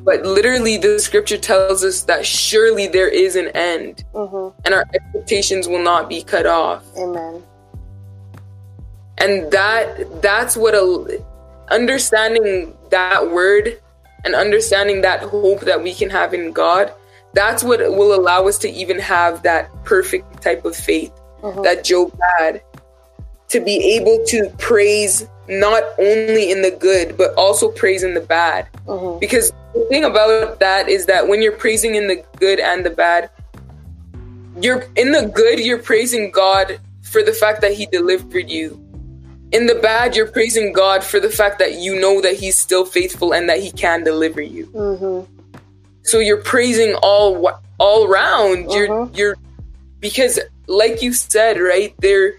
But 0.05 0.23
literally, 0.23 0.77
the 0.77 0.99
scripture 0.99 1.37
tells 1.37 1.83
us 1.83 2.03
that 2.03 2.25
surely 2.25 2.87
there 2.87 3.09
is 3.09 3.35
an 3.35 3.47
end, 3.49 4.05
uh-huh. 4.13 4.51
and 4.63 4.73
our 4.73 4.85
expectations 4.93 5.67
will 5.67 5.81
not 5.81 6.07
be 6.07 6.21
cut 6.21 6.45
off. 6.45 6.83
Amen. 6.95 7.43
And 9.17 9.51
that 9.51 10.21
that's 10.21 10.55
what 10.55 10.75
a 10.75 11.23
understanding 11.69 12.77
that 12.91 13.31
word 13.31 13.81
and 14.23 14.35
understanding 14.35 15.01
that 15.01 15.21
hope 15.21 15.61
that 15.61 15.81
we 15.81 15.93
can 15.95 16.11
have 16.11 16.35
in 16.35 16.51
God. 16.51 16.93
That's 17.33 17.63
what 17.63 17.79
will 17.79 18.13
allow 18.13 18.47
us 18.47 18.59
to 18.59 18.69
even 18.69 18.99
have 18.99 19.41
that 19.41 19.71
perfect 19.83 20.43
type 20.43 20.65
of 20.65 20.75
faith 20.75 21.11
uh-huh. 21.43 21.61
that 21.63 21.83
Job 21.83 22.17
had 22.37 22.61
to 23.49 23.59
be 23.59 23.95
able 23.95 24.23
to 24.27 24.49
praise 24.59 25.27
not 25.47 25.83
only 25.99 26.51
in 26.51 26.61
the 26.61 26.71
good 26.71 27.17
but 27.17 27.33
also 27.35 27.69
praise 27.69 28.03
in 28.03 28.15
the 28.15 28.21
bad 28.21 28.67
mm-hmm. 28.87 29.19
because 29.19 29.53
the 29.75 29.85
thing 29.89 30.03
about 30.03 30.59
that 30.59 30.89
is 30.89 31.05
that 31.05 31.27
when 31.27 31.41
you're 31.41 31.51
praising 31.51 31.95
in 31.95 32.07
the 32.07 32.23
good 32.37 32.59
and 32.59 32.85
the 32.85 32.89
bad 32.89 33.29
you're 34.61 34.87
in 34.95 35.11
the 35.11 35.27
good 35.27 35.59
you're 35.59 35.81
praising 35.81 36.31
god 36.31 36.79
for 37.03 37.21
the 37.21 37.33
fact 37.33 37.61
that 37.61 37.73
he 37.73 37.85
delivered 37.87 38.49
you 38.49 38.81
in 39.51 39.67
the 39.67 39.75
bad 39.75 40.15
you're 40.15 40.31
praising 40.31 40.73
god 40.73 41.03
for 41.03 41.19
the 41.19 41.29
fact 41.29 41.59
that 41.59 41.75
you 41.75 41.99
know 41.99 42.21
that 42.21 42.35
he's 42.35 42.57
still 42.57 42.85
faithful 42.85 43.33
and 43.33 43.49
that 43.49 43.59
he 43.59 43.71
can 43.71 44.03
deliver 44.03 44.41
you 44.41 44.65
mm-hmm. 44.67 45.31
so 46.03 46.19
you're 46.19 46.41
praising 46.41 46.95
all 47.03 47.51
all 47.77 48.07
round. 48.07 48.71
you're 48.71 48.87
mm-hmm. 48.87 49.15
you're 49.15 49.35
because 49.99 50.39
like 50.67 51.01
you 51.01 51.13
said 51.13 51.59
right 51.59 51.93
there 51.99 52.35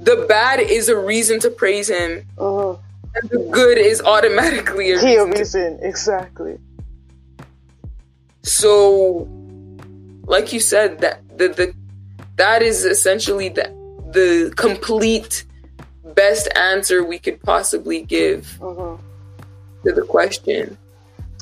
the 0.00 0.24
bad 0.26 0.60
is 0.60 0.88
a 0.88 0.96
reason 0.96 1.40
to 1.40 1.50
praise 1.50 1.88
him. 1.88 2.26
Uh-huh. 2.38 2.76
And 3.14 3.28
the 3.30 3.48
good 3.50 3.78
is 3.78 4.00
automatically 4.00 4.92
a 4.92 5.02
reason. 5.02 5.30
reason. 5.30 5.78
Exactly. 5.82 6.58
So, 8.42 9.28
like 10.24 10.52
you 10.52 10.60
said, 10.60 11.00
that 11.00 11.20
the, 11.36 11.48
the 11.48 11.74
that 12.36 12.62
is 12.62 12.84
essentially 12.84 13.48
the 13.48 13.68
the 14.12 14.52
complete 14.56 15.44
best 16.14 16.48
answer 16.56 17.04
we 17.04 17.18
could 17.18 17.40
possibly 17.42 18.02
give 18.02 18.58
uh-huh. 18.62 18.96
to 19.84 19.92
the 19.92 20.02
question. 20.02 20.76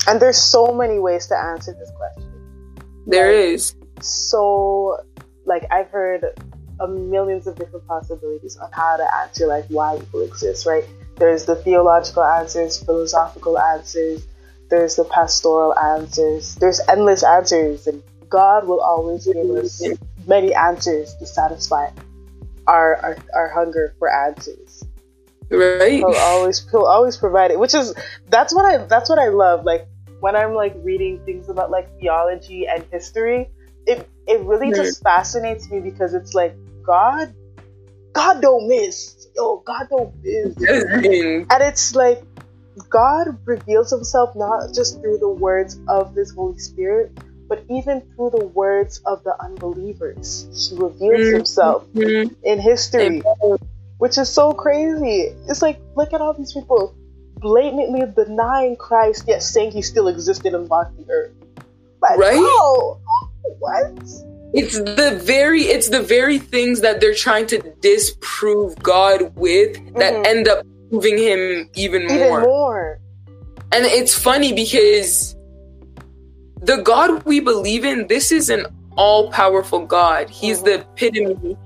And 0.07 0.21
there's 0.21 0.39
so 0.39 0.73
many 0.73 0.99
ways 0.99 1.27
to 1.29 1.37
answer 1.37 1.73
this 1.79 1.91
question. 1.97 2.31
There 3.07 3.33
like, 3.35 3.55
is. 3.55 3.75
So, 4.01 4.99
like 5.45 5.67
I've 5.71 5.91
heard 5.91 6.25
a 6.81 6.89
millions 6.89 7.47
of 7.47 7.57
different 7.57 7.87
possibilities 7.87 8.57
on 8.57 8.71
how 8.73 8.97
to 8.97 9.15
answer 9.17 9.47
like 9.47 9.67
why 9.69 9.99
people 9.99 10.23
exist, 10.23 10.67
right? 10.67 10.85
There's 11.19 11.45
the 11.45 11.57
theological 11.57 12.25
answers, 12.25 12.83
philosophical 12.83 13.59
answers, 13.59 14.27
there's 14.71 14.97
the 14.97 15.05
pastoral 15.05 15.77
answers, 15.77 16.55
there's 16.57 16.81
endless 16.89 17.23
answers, 17.23 17.87
and 17.87 18.03
God 18.29 18.67
will 18.67 18.81
always 18.81 19.27
give 19.27 19.37
us 19.37 19.83
many 20.27 20.55
answers 20.55 21.15
to 21.17 21.27
satisfy 21.27 21.89
our 22.67 22.97
our, 22.97 23.17
our 23.35 23.49
hunger 23.49 23.95
for 23.99 24.13
answers. 24.13 24.85
Right. 25.51 25.99
He'll 25.99 26.15
always 26.15 26.69
he'll 26.71 26.85
always 26.85 27.17
provide 27.17 27.51
it, 27.51 27.59
which 27.59 27.75
is 27.75 27.95
that's 28.29 28.55
what 28.55 28.67
I 28.67 28.85
that's 28.85 29.09
what 29.09 29.19
I 29.19 29.29
love. 29.29 29.65
Like 29.65 29.87
when 30.21 30.37
I'm 30.37 30.55
like 30.55 30.75
reading 30.83 31.25
things 31.25 31.49
about 31.49 31.71
like 31.71 31.89
theology 31.99 32.67
and 32.69 32.85
history, 32.93 33.51
it 33.87 34.07
it 34.27 34.41
really 34.43 34.71
just 34.71 35.03
fascinates 35.03 35.71
me 35.71 35.81
because 35.81 36.13
it's 36.13 36.35
like 36.35 36.55
God, 36.83 37.35
God 38.19 38.43
don't 38.43 38.67
miss. 38.67 39.29
Yo, 39.37 39.59
God 39.59 39.87
don't 39.91 40.13
miss. 40.25 40.57
and 40.59 41.63
it's 41.63 41.95
like 41.95 42.21
God 42.91 43.39
reveals 43.45 43.93
himself 43.93 44.35
not 44.35 44.75
just 44.75 45.01
through 45.01 45.19
the 45.19 45.29
words 45.29 45.79
of 45.87 46.17
his 46.17 46.35
Holy 46.35 46.59
Spirit, 46.59 47.17
but 47.49 47.65
even 47.71 48.01
through 48.17 48.31
the 48.31 48.47
words 48.47 49.01
of 49.07 49.23
the 49.23 49.41
unbelievers, 49.41 50.49
he 50.53 50.77
reveals 50.77 51.21
mm-hmm. 51.21 51.37
himself 51.37 51.87
in 51.95 52.61
history, 52.61 53.23
which 53.99 54.19
is 54.19 54.29
so 54.29 54.53
crazy. 54.53 55.33
It's 55.49 55.63
like, 55.63 55.81
look 55.95 56.13
at 56.13 56.21
all 56.21 56.35
these 56.35 56.53
people 56.53 56.97
blatantly 57.37 58.03
denying 58.17 58.75
Christ, 58.75 59.29
yet 59.29 59.45
saying 59.45 59.71
he 59.71 59.83
still 59.83 60.09
existed 60.09 60.55
and 60.55 60.69
walked 60.69 60.97
the 60.97 61.09
earth. 61.09 61.33
Like, 62.03 62.19
right? 62.19 62.35
Oh, 62.37 62.99
what? 63.61 63.93
It's 64.55 64.79
the 64.79 65.21
very 65.23 65.63
it's 65.63 65.89
the 65.89 66.01
very 66.01 66.39
things 66.39 66.81
that 66.81 67.01
they're 67.01 67.15
trying 67.15 67.47
to 67.49 67.59
disprove 67.81 68.77
God 68.83 69.35
with 69.37 69.75
that 69.97 70.15
mm-hmm. 70.15 70.25
end 70.27 70.49
up 70.49 70.65
proving 70.91 71.19
him 71.19 71.69
even 71.75 72.07
more. 72.07 72.41
Even 72.41 72.43
more. 72.43 73.01
And 73.73 73.85
it's 73.85 74.15
funny 74.15 74.55
because 74.55 75.37
the 76.63 76.79
God 76.79 77.23
we 77.25 77.41
believe 77.41 77.85
in, 77.85 78.07
this 78.07 78.33
is 78.33 78.49
an 78.49 78.67
all 78.97 79.31
powerful 79.31 79.85
God. 79.85 80.31
He's 80.31 80.63
the 80.63 80.81
epitome 80.81 81.57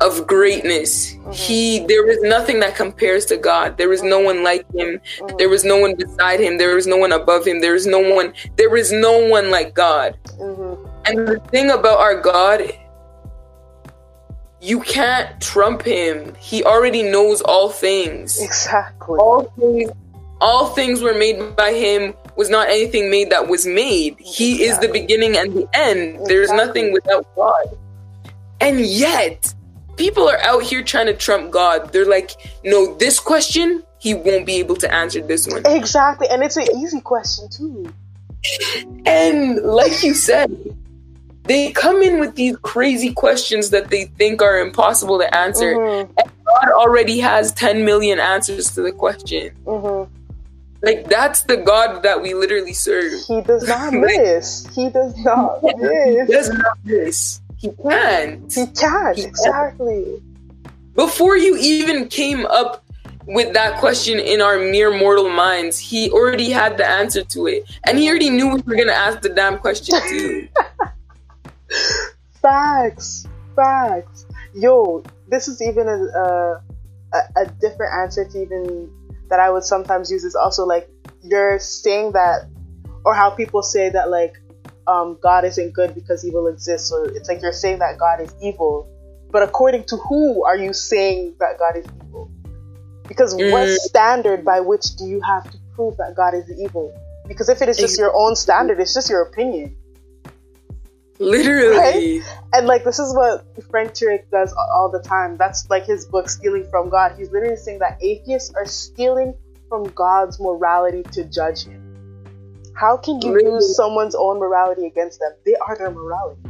of 0.00 0.26
greatness. 0.26 1.14
Mm-hmm. 1.14 1.32
He 1.32 1.78
there 1.86 2.08
is 2.10 2.20
nothing 2.22 2.60
that 2.60 2.76
compares 2.76 3.24
to 3.26 3.38
God. 3.38 3.78
There 3.78 3.92
is 3.92 4.02
no 4.02 4.20
one 4.20 4.42
like 4.42 4.66
him. 4.74 5.00
Mm-hmm. 5.00 5.36
There 5.38 5.52
is 5.54 5.64
no 5.64 5.78
one 5.78 5.94
beside 5.96 6.40
him. 6.40 6.58
There 6.58 6.76
is 6.76 6.86
no 6.86 6.98
one 6.98 7.12
above 7.12 7.46
him. 7.46 7.60
There 7.60 7.74
is 7.74 7.86
no 7.86 8.00
one 8.00 8.34
there 8.56 8.76
is 8.76 8.92
no 8.92 9.26
one 9.26 9.50
like 9.50 9.74
God. 9.74 10.18
And 11.06 11.26
the 11.26 11.40
thing 11.50 11.70
about 11.70 11.98
our 11.98 12.20
God 12.20 12.72
you 14.60 14.80
can't 14.80 15.40
trump 15.40 15.82
him. 15.82 16.34
He 16.40 16.64
already 16.64 17.02
knows 17.02 17.40
all 17.42 17.68
things. 17.68 18.42
Exactly. 18.42 19.18
All 19.18 19.44
things 19.56 19.92
all 20.40 20.66
things 20.66 21.00
were 21.00 21.14
made 21.14 21.56
by 21.56 21.72
him 21.72 22.14
was 22.36 22.50
not 22.50 22.68
anything 22.68 23.10
made 23.10 23.30
that 23.30 23.48
was 23.48 23.66
made. 23.66 24.16
He 24.18 24.64
exactly. 24.64 24.66
is 24.66 24.78
the 24.78 24.88
beginning 24.88 25.36
and 25.36 25.54
the 25.54 25.68
end. 25.72 26.00
Exactly. 26.00 26.26
There's 26.28 26.52
nothing 26.52 26.92
without 26.92 27.26
God. 27.34 27.78
And 28.60 28.80
yet, 28.80 29.54
people 29.96 30.28
are 30.28 30.38
out 30.42 30.62
here 30.62 30.82
trying 30.82 31.06
to 31.06 31.14
trump 31.14 31.50
God. 31.50 31.92
They're 31.92 32.06
like, 32.06 32.32
no, 32.64 32.94
this 32.96 33.18
question, 33.18 33.82
he 33.98 34.14
won't 34.14 34.44
be 34.44 34.56
able 34.56 34.76
to 34.76 34.92
answer 34.92 35.22
this 35.22 35.46
one. 35.46 35.62
Exactly. 35.66 36.28
And 36.28 36.42
it's 36.42 36.56
an 36.56 36.66
easy 36.76 37.00
question, 37.00 37.48
too. 37.48 37.90
And 39.06 39.56
like 39.62 40.02
you 40.02 40.12
said, 40.12 40.76
they 41.46 41.72
come 41.72 42.02
in 42.02 42.18
with 42.18 42.34
these 42.34 42.56
crazy 42.58 43.12
questions 43.12 43.70
that 43.70 43.90
they 43.90 44.04
think 44.04 44.42
are 44.42 44.58
impossible 44.58 45.18
to 45.18 45.36
answer. 45.36 45.74
Mm-hmm. 45.74 46.12
And 46.18 46.30
God 46.44 46.72
already 46.72 47.18
has 47.18 47.52
10 47.52 47.84
million 47.84 48.18
answers 48.18 48.74
to 48.74 48.82
the 48.82 48.92
question. 48.92 49.54
Mm-hmm. 49.64 50.12
Like 50.82 51.08
that's 51.08 51.42
the 51.42 51.56
God 51.56 52.02
that 52.02 52.22
we 52.22 52.34
literally 52.34 52.72
serve. 52.72 53.12
He 53.26 53.40
does 53.42 53.66
not 53.66 53.92
miss. 53.92 54.66
He 54.74 54.90
does 54.90 55.16
not 55.18 55.62
miss. 55.62 56.28
He 56.28 56.32
does 56.32 56.50
not 56.50 56.78
miss. 56.84 57.40
He 57.58 57.70
can. 57.82 58.48
He 58.50 58.66
can. 58.66 59.14
He 59.16 59.24
exactly. 59.24 60.04
Can. 60.04 60.72
Before 60.94 61.36
you 61.36 61.56
even 61.58 62.08
came 62.08 62.46
up 62.46 62.84
with 63.26 63.52
that 63.54 63.78
question 63.80 64.18
in 64.18 64.40
our 64.40 64.58
mere 64.58 64.96
mortal 64.96 65.28
minds, 65.28 65.78
he 65.78 66.10
already 66.10 66.50
had 66.50 66.78
the 66.78 66.86
answer 66.86 67.24
to 67.24 67.46
it, 67.46 67.64
and 67.84 67.98
he 67.98 68.08
already 68.08 68.30
knew 68.30 68.54
we 68.54 68.62
were 68.62 68.76
gonna 68.76 68.92
ask 68.92 69.20
the 69.20 69.28
damn 69.28 69.58
question 69.58 69.98
too. 70.08 70.48
facts, 72.40 73.26
facts. 73.54 74.26
Yo, 74.54 75.02
this 75.28 75.48
is 75.48 75.62
even 75.62 75.88
a, 75.88 75.94
a 75.94 76.62
a 77.36 77.46
different 77.60 77.94
answer 77.94 78.24
to 78.24 78.42
even 78.42 78.90
that 79.28 79.40
I 79.40 79.50
would 79.50 79.64
sometimes 79.64 80.10
use 80.10 80.24
is 80.24 80.34
also 80.34 80.64
like 80.64 80.88
you're 81.22 81.58
saying 81.58 82.12
that, 82.12 82.48
or 83.04 83.14
how 83.14 83.30
people 83.30 83.62
say 83.62 83.90
that 83.90 84.10
like 84.10 84.34
um, 84.86 85.18
God 85.20 85.44
isn't 85.44 85.72
good 85.72 85.94
because 85.94 86.24
evil 86.24 86.46
exists. 86.46 86.88
So 86.88 87.04
it's 87.04 87.28
like 87.28 87.42
you're 87.42 87.52
saying 87.52 87.80
that 87.80 87.98
God 87.98 88.20
is 88.20 88.34
evil, 88.42 88.88
but 89.30 89.42
according 89.42 89.84
to 89.84 89.96
who 89.96 90.44
are 90.44 90.56
you 90.56 90.72
saying 90.72 91.34
that 91.40 91.58
God 91.58 91.76
is 91.76 91.86
evil? 92.06 92.30
Because 93.08 93.34
mm. 93.34 93.50
what 93.50 93.68
standard 93.68 94.44
by 94.44 94.60
which 94.60 94.96
do 94.96 95.06
you 95.06 95.20
have 95.22 95.50
to 95.50 95.58
prove 95.74 95.96
that 95.96 96.14
God 96.16 96.34
is 96.34 96.50
evil? 96.60 96.94
Because 97.26 97.48
if 97.48 97.60
it 97.60 97.68
is 97.68 97.76
just 97.76 97.98
your 97.98 98.12
own 98.14 98.36
standard, 98.36 98.78
it's 98.78 98.94
just 98.94 99.10
your 99.10 99.22
opinion. 99.22 99.76
Literally. 101.18 102.20
Right? 102.20 102.22
And 102.52 102.66
like 102.66 102.84
this 102.84 102.98
is 102.98 103.14
what 103.14 103.44
Frank 103.70 103.92
Turek 103.92 104.30
does 104.30 104.54
all 104.74 104.90
the 104.90 105.00
time. 105.00 105.36
That's 105.36 105.68
like 105.70 105.86
his 105.86 106.06
book 106.06 106.28
Stealing 106.28 106.68
from 106.70 106.88
God. 106.88 107.14
He's 107.16 107.30
literally 107.30 107.56
saying 107.56 107.78
that 107.80 107.98
atheists 108.00 108.52
are 108.54 108.66
stealing 108.66 109.34
from 109.68 109.84
God's 109.90 110.38
morality 110.40 111.02
to 111.12 111.24
judge 111.24 111.64
him. 111.64 111.82
How 112.74 112.96
can 112.96 113.20
you 113.22 113.32
literally. 113.32 113.54
use 113.56 113.76
someone's 113.76 114.14
own 114.14 114.38
morality 114.38 114.86
against 114.86 115.20
them? 115.20 115.32
They 115.44 115.54
are 115.56 115.76
their 115.76 115.90
morality. 115.90 116.40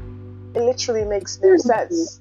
It 0.55 0.63
literally 0.63 1.05
makes 1.05 1.39
no 1.41 1.57
sense. 1.57 2.21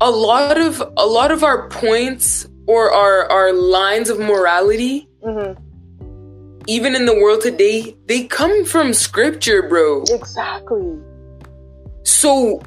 A 0.00 0.10
lot 0.10 0.58
of 0.58 0.80
a 0.96 1.06
lot 1.06 1.30
of 1.30 1.44
our 1.44 1.68
points 1.68 2.48
or 2.66 2.90
our 2.90 3.30
our 3.30 3.52
lines 3.52 4.08
of 4.08 4.18
morality 4.18 5.08
mm-hmm 5.22 5.71
even 6.66 6.94
in 6.94 7.06
the 7.06 7.14
world 7.14 7.40
today, 7.40 7.96
they 8.06 8.24
come 8.24 8.64
from 8.64 8.92
scripture, 8.92 9.62
bro. 9.68 10.02
Exactly. 10.02 10.98
So 12.04 12.62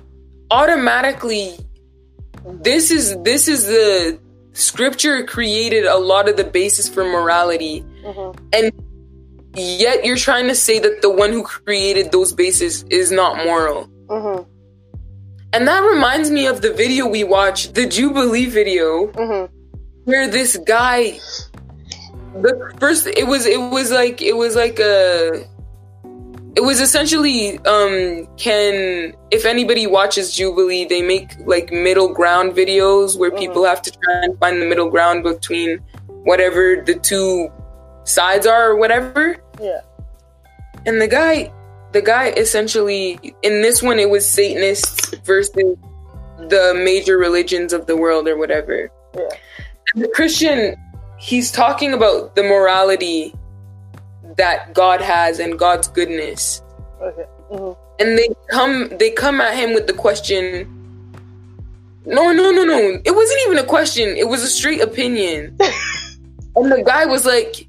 automatically 0.52 1.58
this 2.46 2.92
is 2.92 3.18
this 3.24 3.48
is 3.48 3.66
the 3.66 4.20
scripture 4.54 5.24
created 5.24 5.86
a 5.86 5.98
lot 5.98 6.30
of 6.30 6.38
the 6.38 6.44
basis 6.44 6.88
for 6.88 7.04
morality. 7.04 7.84
Mm-hmm. 8.04 8.48
And 8.54 8.72
yet 9.56 10.06
you're 10.06 10.18
trying 10.18 10.48
to 10.48 10.56
say 10.56 10.80
that 10.80 11.02
the 11.02 11.10
one 11.10 11.32
who 11.32 11.44
created 11.44 12.12
those 12.12 12.34
bases 12.34 12.84
is 12.84 13.12
not 13.12 13.44
moral. 13.46 13.90
Mm-hmm. 14.08 14.50
And 15.54 15.68
that 15.68 15.80
reminds 15.80 16.30
me 16.30 16.48
of 16.48 16.62
the 16.62 16.74
video 16.74 17.08
we 17.08 17.24
watched, 17.24 17.76
the 17.76 17.88
Jubilee 17.88 18.46
video, 18.46 19.08
mm-hmm. 19.08 19.54
where 20.04 20.28
this 20.28 20.58
guy 20.58 21.20
the 22.42 22.74
first 22.80 23.08
it 23.08 23.28
was 23.28 23.46
it 23.46 23.60
was 23.60 23.92
like 23.92 24.22
it 24.22 24.36
was 24.36 24.56
like 24.56 24.80
a 24.80 25.46
it 26.56 26.64
was 26.64 26.80
essentially 26.80 27.58
um 27.60 28.28
can 28.38 29.14
if 29.32 29.46
anybody 29.46 29.88
watches 29.88 30.34
Jubilee, 30.34 30.86
they 30.86 31.02
make 31.02 31.32
like 31.46 31.72
middle 31.72 32.14
ground 32.14 32.54
videos 32.54 33.18
where 33.18 33.30
mm-hmm. 33.30 33.40
people 33.40 33.66
have 33.66 33.82
to 33.82 33.92
try 33.92 34.24
and 34.24 34.38
find 34.40 34.62
the 34.62 34.66
middle 34.66 34.90
ground 34.90 35.24
between 35.24 35.80
whatever 36.24 36.82
the 36.86 36.96
two 36.96 37.52
sides 38.04 38.48
are 38.48 38.72
or 38.72 38.76
whatever. 38.78 39.38
Yeah. 39.62 39.82
And 40.86 41.02
the 41.02 41.08
guy 41.08 41.52
the 41.92 42.02
guy 42.02 42.30
essentially 42.32 43.20
in 43.42 43.62
this 43.62 43.82
one 43.82 44.00
it 44.00 44.10
was 44.10 44.28
Satanists 44.28 45.16
versus 45.26 45.52
the 46.38 46.74
major 46.76 47.18
religions 47.18 47.74
of 47.74 47.86
the 47.86 47.96
world 47.96 48.28
or 48.28 48.38
whatever. 48.38 48.90
Yeah. 49.16 49.30
the 49.96 50.10
Christian 50.10 50.76
he's 51.18 51.52
talking 51.52 51.94
about 51.94 52.36
the 52.36 52.44
morality 52.44 53.34
that 54.38 54.74
God 54.74 55.02
has 55.02 55.40
and 55.40 55.58
God's 55.58 55.88
goodness. 55.88 56.62
Okay. 57.02 57.26
Mm-hmm. 57.52 57.82
And 58.00 58.18
they 58.18 58.30
come 58.50 58.90
they 58.98 59.12
come 59.12 59.40
at 59.40 59.56
him 59.56 59.74
with 59.74 59.88
the 59.88 59.94
question 59.94 60.72
No, 62.06 62.32
no, 62.32 62.52
no, 62.52 62.64
no. 62.64 63.00
It 63.04 63.16
wasn't 63.16 63.40
even 63.48 63.58
a 63.58 63.64
question. 63.64 64.16
It 64.18 64.28
was 64.28 64.44
a 64.44 64.48
straight 64.48 64.82
opinion. 64.82 65.58
and 66.56 66.72
the 66.72 66.84
guy 66.86 67.06
was 67.06 67.26
like, 67.26 67.68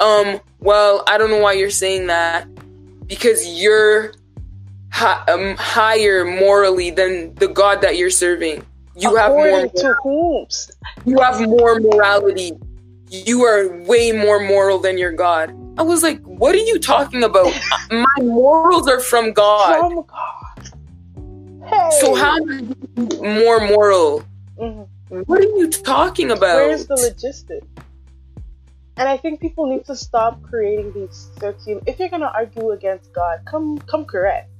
um, 0.00 0.40
well, 0.60 1.04
I 1.06 1.16
don't 1.18 1.30
know 1.30 1.38
why 1.38 1.52
you're 1.52 1.70
saying 1.70 2.08
that 2.08 2.46
because 3.06 3.46
you're 3.46 4.12
hi- 4.90 5.24
um, 5.28 5.56
higher 5.56 6.24
morally 6.24 6.90
than 6.90 7.34
the 7.36 7.48
God 7.48 7.80
that 7.82 7.96
you're 7.96 8.10
serving. 8.10 8.64
You 8.96 9.16
According 9.16 9.54
have 9.54 9.74
more. 9.74 9.82
To 9.82 9.94
whom? 10.02 10.46
You 11.06 11.20
have 11.20 11.40
more 11.40 11.78
morality 11.78 12.52
you 13.10 13.44
are 13.44 13.68
way 13.84 14.12
more 14.12 14.40
moral 14.40 14.78
than 14.78 14.98
your 14.98 15.12
God. 15.12 15.54
I 15.78 15.82
was 15.82 16.02
like, 16.02 16.20
what 16.22 16.54
are 16.54 16.58
you 16.58 16.78
talking 16.78 17.22
about? 17.22 17.52
My 17.90 18.04
morals 18.18 18.88
are 18.88 19.00
from 19.00 19.32
God. 19.32 19.78
From 19.78 20.04
God. 20.06 21.68
Hey. 21.68 21.90
So 22.00 22.14
how 22.14 22.36
am 22.36 22.74
I 22.96 23.02
more 23.16 23.60
moral? 23.60 24.24
Mm-hmm. 24.58 25.20
What 25.26 25.40
are 25.40 25.42
you 25.42 25.68
talking 25.68 26.30
about? 26.30 26.56
Where's 26.56 26.86
the 26.86 26.96
logistics? 26.96 27.66
And 28.96 29.08
I 29.08 29.16
think 29.16 29.40
people 29.40 29.66
need 29.66 29.84
to 29.86 29.94
stop 29.94 30.42
creating 30.42 30.92
these 30.92 31.30
circular. 31.38 31.80
If 31.86 32.00
you're 32.00 32.08
gonna 32.08 32.32
argue 32.34 32.72
against 32.72 33.12
God, 33.12 33.40
come 33.46 33.78
come 33.78 34.04
correct, 34.04 34.50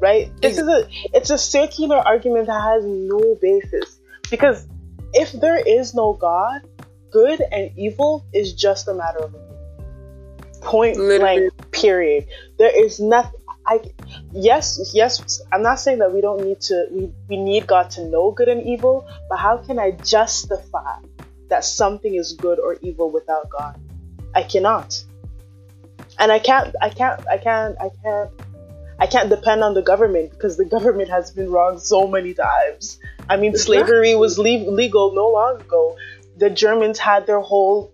right? 0.00 0.32
This 0.40 0.56
is 0.56 0.66
a 0.66 0.88
it's 1.12 1.28
a 1.28 1.36
circular 1.36 1.98
argument 1.98 2.46
that 2.46 2.62
has 2.62 2.84
no 2.86 3.36
basis 3.40 4.00
because 4.30 4.66
if 5.12 5.32
there 5.32 5.58
is 5.58 5.94
no 5.94 6.14
God, 6.14 6.62
good 7.10 7.40
and 7.40 7.70
evil 7.76 8.24
is 8.32 8.52
just 8.52 8.88
a 8.88 8.94
matter 8.94 9.18
of 9.18 9.34
opinion. 9.34 9.56
Point 10.62 10.96
Literally. 10.98 11.50
blank, 11.50 11.72
period. 11.72 12.26
There 12.58 12.84
is 12.84 13.00
nothing. 13.00 13.40
I 13.66 13.80
yes, 14.32 14.90
yes. 14.94 15.40
I'm 15.52 15.62
not 15.62 15.80
saying 15.80 15.98
that 15.98 16.12
we 16.12 16.20
don't 16.20 16.42
need 16.42 16.60
to. 16.62 16.86
We 16.90 17.12
we 17.28 17.36
need 17.36 17.66
God 17.66 17.90
to 17.92 18.04
know 18.04 18.30
good 18.30 18.48
and 18.48 18.66
evil, 18.66 19.08
but 19.28 19.38
how 19.38 19.58
can 19.58 19.78
I 19.78 19.92
justify 19.92 20.98
that 21.48 21.64
something 21.64 22.14
is 22.14 22.34
good 22.34 22.58
or 22.58 22.76
evil 22.82 23.10
without 23.10 23.48
God? 23.50 23.78
I 24.34 24.42
cannot. 24.42 25.02
And 26.18 26.30
I 26.30 26.38
can't. 26.38 26.74
I 26.80 26.90
can't. 26.90 27.26
I 27.28 27.38
can't. 27.38 27.76
I 27.80 27.90
can't 28.02 28.30
I 29.00 29.06
can't 29.06 29.30
depend 29.30 29.64
on 29.64 29.72
the 29.72 29.80
government 29.80 30.30
because 30.30 30.58
the 30.58 30.64
government 30.66 31.08
has 31.08 31.30
been 31.30 31.50
wrong 31.50 31.78
so 31.78 32.06
many 32.06 32.34
times. 32.34 32.98
I 33.30 33.38
mean, 33.38 33.56
slavery 33.56 34.14
was 34.14 34.38
le- 34.38 34.70
legal 34.70 35.14
no 35.14 35.28
long 35.30 35.60
ago. 35.60 35.96
The 36.40 36.48
Germans 36.48 36.98
had 36.98 37.26
their 37.26 37.40
whole 37.40 37.92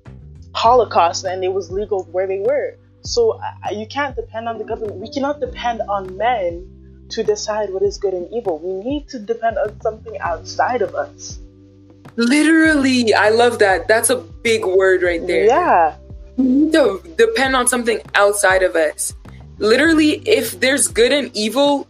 Holocaust 0.54 1.24
and 1.24 1.44
it 1.44 1.52
was 1.52 1.70
legal 1.70 2.04
where 2.12 2.26
they 2.26 2.38
were. 2.38 2.76
So 3.02 3.40
uh, 3.40 3.70
you 3.72 3.86
can't 3.86 4.14
depend 4.14 4.48
on 4.48 4.58
the 4.58 4.64
government. 4.64 5.00
We 5.00 5.10
cannot 5.10 5.40
depend 5.40 5.82
on 5.88 6.16
men 6.16 7.06
to 7.10 7.22
decide 7.22 7.70
what 7.70 7.82
is 7.82 7.98
good 7.98 8.14
and 8.14 8.32
evil. 8.32 8.58
We 8.58 8.72
need 8.88 9.08
to 9.08 9.18
depend 9.18 9.58
on 9.58 9.80
something 9.80 10.18
outside 10.20 10.80
of 10.80 10.94
us. 10.94 11.38
Literally, 12.14 13.14
I 13.14 13.30
love 13.30 13.58
that. 13.58 13.88
That's 13.88 14.10
a 14.10 14.16
big 14.16 14.64
word 14.64 15.02
right 15.02 15.24
there. 15.26 15.44
Yeah. 15.44 15.96
We 16.36 16.44
need 16.44 16.72
to 16.72 17.02
depend 17.16 17.56
on 17.56 17.66
something 17.66 18.00
outside 18.14 18.62
of 18.62 18.76
us. 18.76 19.12
Literally, 19.58 20.22
if 20.26 20.58
there's 20.60 20.88
good 20.88 21.12
and 21.12 21.30
evil, 21.36 21.86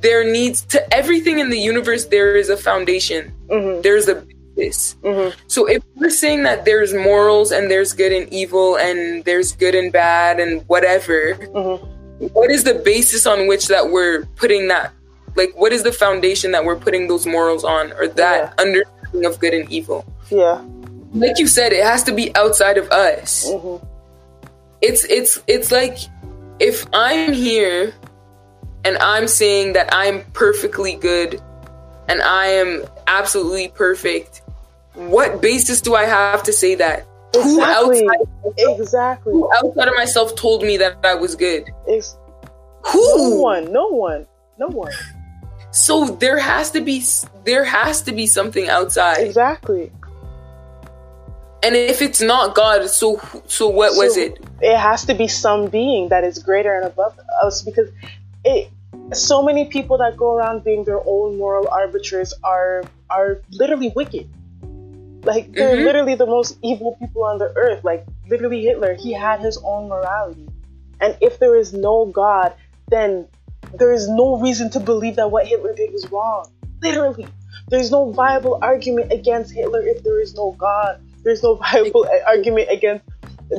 there 0.00 0.30
needs 0.30 0.62
to 0.66 0.94
everything 0.94 1.38
in 1.38 1.48
the 1.48 1.58
universe, 1.58 2.04
there 2.04 2.36
is 2.36 2.50
a 2.50 2.56
foundation. 2.56 3.32
Mm-hmm. 3.48 3.82
There's 3.82 4.08
a 4.08 4.24
basis. 4.54 4.96
Mm-hmm. 5.02 5.38
So 5.46 5.66
if 5.66 5.82
we're 5.96 6.10
saying 6.10 6.44
that 6.44 6.64
there's 6.64 6.94
morals 6.94 7.52
and 7.52 7.70
there's 7.70 7.92
good 7.92 8.12
and 8.12 8.32
evil 8.32 8.76
and 8.76 9.24
there's 9.24 9.52
good 9.52 9.74
and 9.74 9.92
bad 9.92 10.40
and 10.40 10.62
whatever, 10.68 11.34
mm-hmm 11.34 11.94
what 12.18 12.50
is 12.50 12.64
the 12.64 12.74
basis 12.74 13.26
on 13.26 13.46
which 13.46 13.68
that 13.68 13.90
we're 13.90 14.24
putting 14.36 14.68
that 14.68 14.92
like 15.36 15.52
what 15.56 15.72
is 15.72 15.82
the 15.82 15.92
foundation 15.92 16.52
that 16.52 16.64
we're 16.64 16.76
putting 16.76 17.08
those 17.08 17.26
morals 17.26 17.64
on 17.64 17.92
or 17.94 18.06
that 18.06 18.54
yeah. 18.56 18.62
understanding 18.62 19.24
of 19.24 19.38
good 19.40 19.52
and 19.52 19.70
evil 19.70 20.04
yeah 20.30 20.62
like 21.12 21.38
you 21.38 21.46
said 21.46 21.72
it 21.72 21.82
has 21.82 22.02
to 22.02 22.12
be 22.12 22.34
outside 22.36 22.78
of 22.78 22.88
us 22.90 23.48
mm-hmm. 23.48 23.84
it's 24.80 25.04
it's 25.04 25.42
it's 25.46 25.72
like 25.72 25.98
if 26.60 26.86
i'm 26.92 27.32
here 27.32 27.92
and 28.84 28.96
i'm 28.98 29.26
saying 29.26 29.72
that 29.72 29.88
i'm 29.92 30.22
perfectly 30.32 30.94
good 30.94 31.40
and 32.08 32.22
i 32.22 32.46
am 32.46 32.84
absolutely 33.08 33.68
perfect 33.68 34.42
what 34.94 35.40
basis 35.40 35.80
do 35.80 35.94
i 35.94 36.04
have 36.04 36.42
to 36.42 36.52
say 36.52 36.74
that 36.74 37.06
Exactly. 37.36 38.00
Who 38.00 38.10
outside, 38.10 38.28
exactly. 38.58 39.32
Who 39.32 39.50
outside 39.54 39.88
of 39.88 39.94
myself 39.96 40.36
told 40.36 40.62
me 40.62 40.76
that 40.76 40.98
I 41.04 41.14
was 41.14 41.34
good? 41.34 41.68
It's, 41.86 42.16
who? 42.86 43.30
No 43.30 43.40
one. 43.40 43.72
No 43.72 43.88
one. 43.88 44.26
No 44.58 44.68
one. 44.68 44.92
So 45.70 46.04
there 46.06 46.38
has 46.38 46.70
to 46.72 46.80
be 46.80 47.02
there 47.44 47.64
has 47.64 48.02
to 48.02 48.12
be 48.12 48.26
something 48.26 48.68
outside. 48.68 49.18
Exactly. 49.18 49.90
And 51.62 51.74
if 51.74 52.02
it's 52.02 52.20
not 52.20 52.54
God, 52.54 52.88
so 52.88 53.20
so 53.46 53.68
what 53.68 53.92
so 53.92 54.04
was 54.04 54.16
it? 54.16 54.38
It 54.60 54.76
has 54.76 55.04
to 55.06 55.14
be 55.14 55.26
some 55.26 55.68
being 55.68 56.10
that 56.10 56.22
is 56.22 56.38
greater 56.38 56.76
and 56.76 56.86
above 56.86 57.18
us 57.42 57.62
because 57.62 57.90
it 58.44 58.70
so 59.12 59.42
many 59.42 59.64
people 59.64 59.98
that 59.98 60.16
go 60.16 60.36
around 60.36 60.62
being 60.62 60.84
their 60.84 61.00
own 61.04 61.36
moral 61.38 61.68
arbiters 61.68 62.32
are 62.44 62.84
are 63.10 63.40
literally 63.50 63.92
wicked. 63.96 64.28
Like 65.24 65.52
they're 65.52 65.76
mm-hmm. 65.76 65.84
literally 65.84 66.14
the 66.14 66.26
most 66.26 66.58
evil 66.62 66.96
people 67.00 67.24
on 67.24 67.38
the 67.38 67.52
earth. 67.56 67.84
Like 67.84 68.06
literally 68.28 68.62
Hitler, 68.62 68.94
he 68.94 69.12
had 69.12 69.40
his 69.40 69.58
own 69.64 69.88
morality. 69.88 70.48
And 71.00 71.16
if 71.20 71.38
there 71.38 71.56
is 71.56 71.72
no 71.72 72.06
God, 72.06 72.54
then 72.88 73.26
there 73.74 73.92
is 73.92 74.08
no 74.08 74.38
reason 74.38 74.70
to 74.70 74.80
believe 74.80 75.16
that 75.16 75.30
what 75.30 75.46
Hitler 75.46 75.74
did 75.74 75.92
was 75.92 76.10
wrong. 76.10 76.50
Literally. 76.82 77.26
There's 77.68 77.90
no 77.90 78.10
viable 78.10 78.58
argument 78.62 79.12
against 79.12 79.52
Hitler 79.52 79.80
if 79.82 80.02
there 80.02 80.20
is 80.20 80.34
no 80.34 80.52
God. 80.52 81.00
There's 81.22 81.42
no 81.42 81.54
viable 81.54 82.06
argument 82.26 82.68
against 82.70 83.04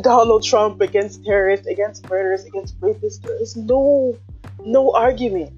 Donald 0.01 0.43
Trump, 0.43 0.81
against 0.81 1.23
terrorists, 1.25 1.67
against 1.67 2.07
murderers, 2.09 2.45
against 2.45 2.79
rapists. 2.81 3.21
There 3.21 3.41
is 3.41 3.55
no 3.55 4.17
no 4.63 4.91
argument. 4.93 5.51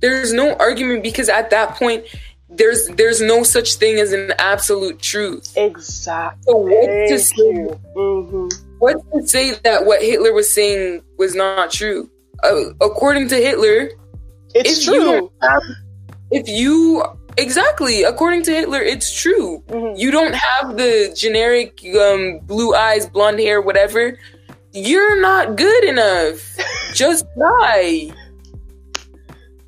There's 0.00 0.32
no 0.32 0.54
argument 0.54 1.02
because 1.02 1.28
at 1.28 1.50
that 1.50 1.76
point 1.76 2.04
there's 2.50 2.88
there's 2.88 3.20
no 3.20 3.42
such 3.42 3.74
thing 3.74 3.98
as 3.98 4.12
an 4.12 4.32
absolute 4.38 4.98
truth. 5.00 5.52
Exactly. 5.56 6.42
So 6.46 6.56
what 6.56 6.86
to 7.08 7.18
say? 7.18 7.52
Mm-hmm. 7.96 8.48
What 8.78 8.96
to 9.12 9.26
say 9.26 9.54
that 9.64 9.86
what 9.86 10.02
Hitler 10.02 10.32
was 10.32 10.52
saying 10.52 11.02
was 11.18 11.34
not 11.34 11.70
true? 11.70 12.10
Uh, 12.42 12.70
according 12.80 13.28
to 13.28 13.36
Hitler, 13.36 13.90
it's 14.54 14.84
true. 14.84 15.30
You 15.30 15.32
if 16.30 16.48
you 16.48 17.04
exactly 17.36 18.02
according 18.02 18.42
to 18.44 18.52
Hitler, 18.52 18.80
it's 18.80 19.12
true. 19.12 19.62
Mm-hmm. 19.68 19.98
You 19.98 20.10
don't 20.10 20.34
have 20.34 20.76
the 20.76 21.14
generic 21.16 21.80
um, 22.00 22.40
blue 22.42 22.74
eyes, 22.74 23.06
blonde 23.06 23.38
hair, 23.38 23.60
whatever. 23.60 24.18
You're 24.72 25.20
not 25.20 25.56
good 25.56 25.84
enough. 25.84 26.56
Just 26.94 27.26
die 27.38 28.12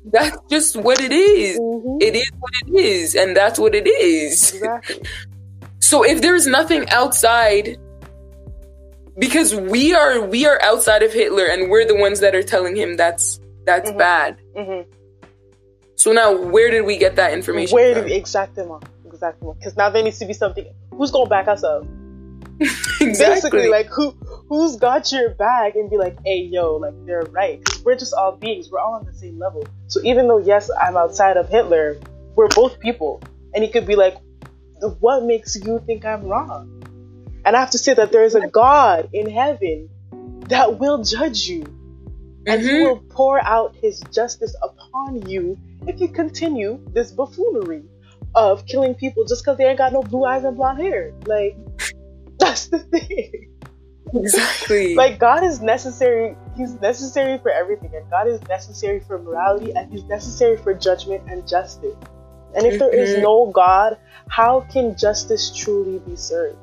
that's 0.05 0.37
just 0.49 0.75
what 0.75 0.99
it 0.99 1.11
is. 1.11 1.59
Mm-hmm. 1.59 1.97
It 2.01 2.15
is 2.15 2.31
what 2.39 2.51
it 2.65 2.79
is, 2.79 3.15
and 3.15 3.35
that's 3.35 3.59
what 3.59 3.75
it 3.75 3.87
is. 3.87 4.53
Exactly. 4.53 5.01
so 5.79 6.03
if 6.03 6.21
there's 6.21 6.47
nothing 6.47 6.89
outside, 6.89 7.77
because 9.17 9.55
we 9.55 9.93
are 9.93 10.21
we 10.21 10.45
are 10.45 10.61
outside 10.61 11.03
of 11.03 11.13
Hitler, 11.13 11.45
and 11.45 11.69
we're 11.69 11.85
the 11.85 11.95
ones 11.95 12.19
that 12.19 12.35
are 12.35 12.43
telling 12.43 12.75
him 12.75 12.97
that's 12.97 13.39
that's 13.65 13.89
mm-hmm. 13.89 13.99
bad. 13.99 14.37
Mm-hmm. 14.55 14.89
So 15.95 16.11
now, 16.11 16.35
where 16.35 16.69
did 16.69 16.81
we 16.81 16.97
get 16.97 17.15
that 17.15 17.33
information? 17.33 17.75
Where 17.75 17.93
from? 17.95 18.03
did 18.07 18.17
exactly, 18.17 18.65
exactly? 19.05 19.53
Because 19.57 19.77
now 19.77 19.89
there 19.89 20.03
needs 20.03 20.19
to 20.19 20.25
be 20.25 20.33
something. 20.33 20.65
Who's 20.91 21.11
gonna 21.11 21.29
back 21.29 21.47
us 21.47 21.63
up? 21.63 21.85
exactly. 22.59 23.07
Basically, 23.07 23.69
like 23.69 23.87
who 23.87 24.15
who's 24.53 24.75
got 24.75 25.11
your 25.11 25.29
back 25.31 25.75
and 25.75 25.89
be 25.89 25.97
like, 25.97 26.17
hey, 26.23 26.37
yo, 26.37 26.75
like 26.75 26.93
they're 27.05 27.23
right. 27.31 27.61
We're 27.83 27.95
just 27.95 28.13
all 28.13 28.33
beings. 28.35 28.69
We're 28.71 28.79
all 28.79 28.93
on 28.93 29.05
the 29.05 29.13
same 29.13 29.39
level. 29.39 29.65
So 29.87 29.99
even 30.03 30.27
though 30.27 30.37
yes, 30.37 30.69
I'm 30.81 30.95
outside 30.95 31.37
of 31.37 31.49
Hitler, 31.49 31.99
we're 32.35 32.49
both 32.49 32.79
people. 32.79 33.21
And 33.53 33.63
he 33.63 33.69
could 33.69 33.87
be 33.87 33.95
like, 33.95 34.17
what 34.99 35.23
makes 35.23 35.55
you 35.55 35.81
think 35.85 36.05
I'm 36.05 36.25
wrong? 36.25 36.83
And 37.45 37.55
I 37.55 37.59
have 37.59 37.71
to 37.71 37.77
say 37.77 37.93
that 37.93 38.11
there 38.11 38.23
is 38.23 38.35
a 38.35 38.47
God 38.47 39.09
in 39.11 39.29
heaven 39.29 39.89
that 40.49 40.79
will 40.79 41.03
judge 41.03 41.47
you. 41.47 41.63
And 42.45 42.61
mm-hmm. 42.61 42.67
he 42.67 42.85
will 42.85 43.03
pour 43.09 43.43
out 43.43 43.75
his 43.75 44.01
justice 44.11 44.55
upon 44.61 45.27
you 45.27 45.57
if 45.87 45.99
you 45.99 46.09
continue 46.09 46.79
this 46.93 47.11
buffoonery 47.11 47.83
of 48.35 48.65
killing 48.65 48.95
people 48.95 49.25
just 49.25 49.43
because 49.43 49.57
they 49.57 49.65
ain't 49.65 49.77
got 49.77 49.93
no 49.93 50.01
blue 50.01 50.25
eyes 50.25 50.43
and 50.43 50.55
blonde 50.57 50.79
hair. 50.79 51.13
Like, 51.25 51.55
that's 52.39 52.67
the 52.67 52.79
thing. 52.79 53.52
Exactly. 54.13 54.95
like 55.03 55.19
God 55.19 55.43
is 55.43 55.61
necessary. 55.61 56.35
He's 56.55 56.79
necessary 56.81 57.37
for 57.39 57.51
everything, 57.51 57.91
and 57.95 58.09
God 58.09 58.27
is 58.27 58.41
necessary 58.47 58.99
for 58.99 59.19
morality, 59.19 59.71
and 59.75 59.91
He's 59.91 60.03
necessary 60.05 60.57
for 60.57 60.73
judgment 60.73 61.23
and 61.27 61.47
justice. 61.47 61.95
And 62.55 62.67
if 62.67 62.73
mm-hmm. 62.73 62.79
there 62.79 62.93
is 62.93 63.13
mm-hmm. 63.13 63.23
no 63.23 63.51
God, 63.51 63.97
how 64.27 64.61
can 64.71 64.95
justice 64.95 65.55
truly 65.55 65.99
be 65.99 66.15
served? 66.15 66.57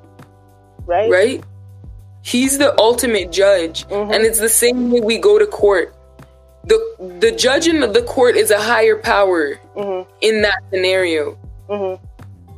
Right. 0.86 1.10
Right. 1.10 1.44
He's 2.22 2.58
the 2.58 2.78
ultimate 2.78 3.32
judge, 3.32 3.86
mm-hmm. 3.88 4.12
and 4.12 4.24
it's 4.24 4.38
the 4.38 4.48
same 4.48 4.90
way 4.90 5.00
we 5.00 5.18
go 5.18 5.38
to 5.38 5.46
court. 5.46 5.94
the 6.64 6.78
The 7.20 7.32
judge 7.32 7.66
in 7.66 7.80
the 7.80 8.02
court 8.02 8.36
is 8.36 8.50
a 8.50 8.60
higher 8.60 8.96
power 8.96 9.58
mm-hmm. 9.76 10.08
in 10.20 10.42
that 10.42 10.62
scenario. 10.70 11.38
Mm-hmm. 11.68 12.04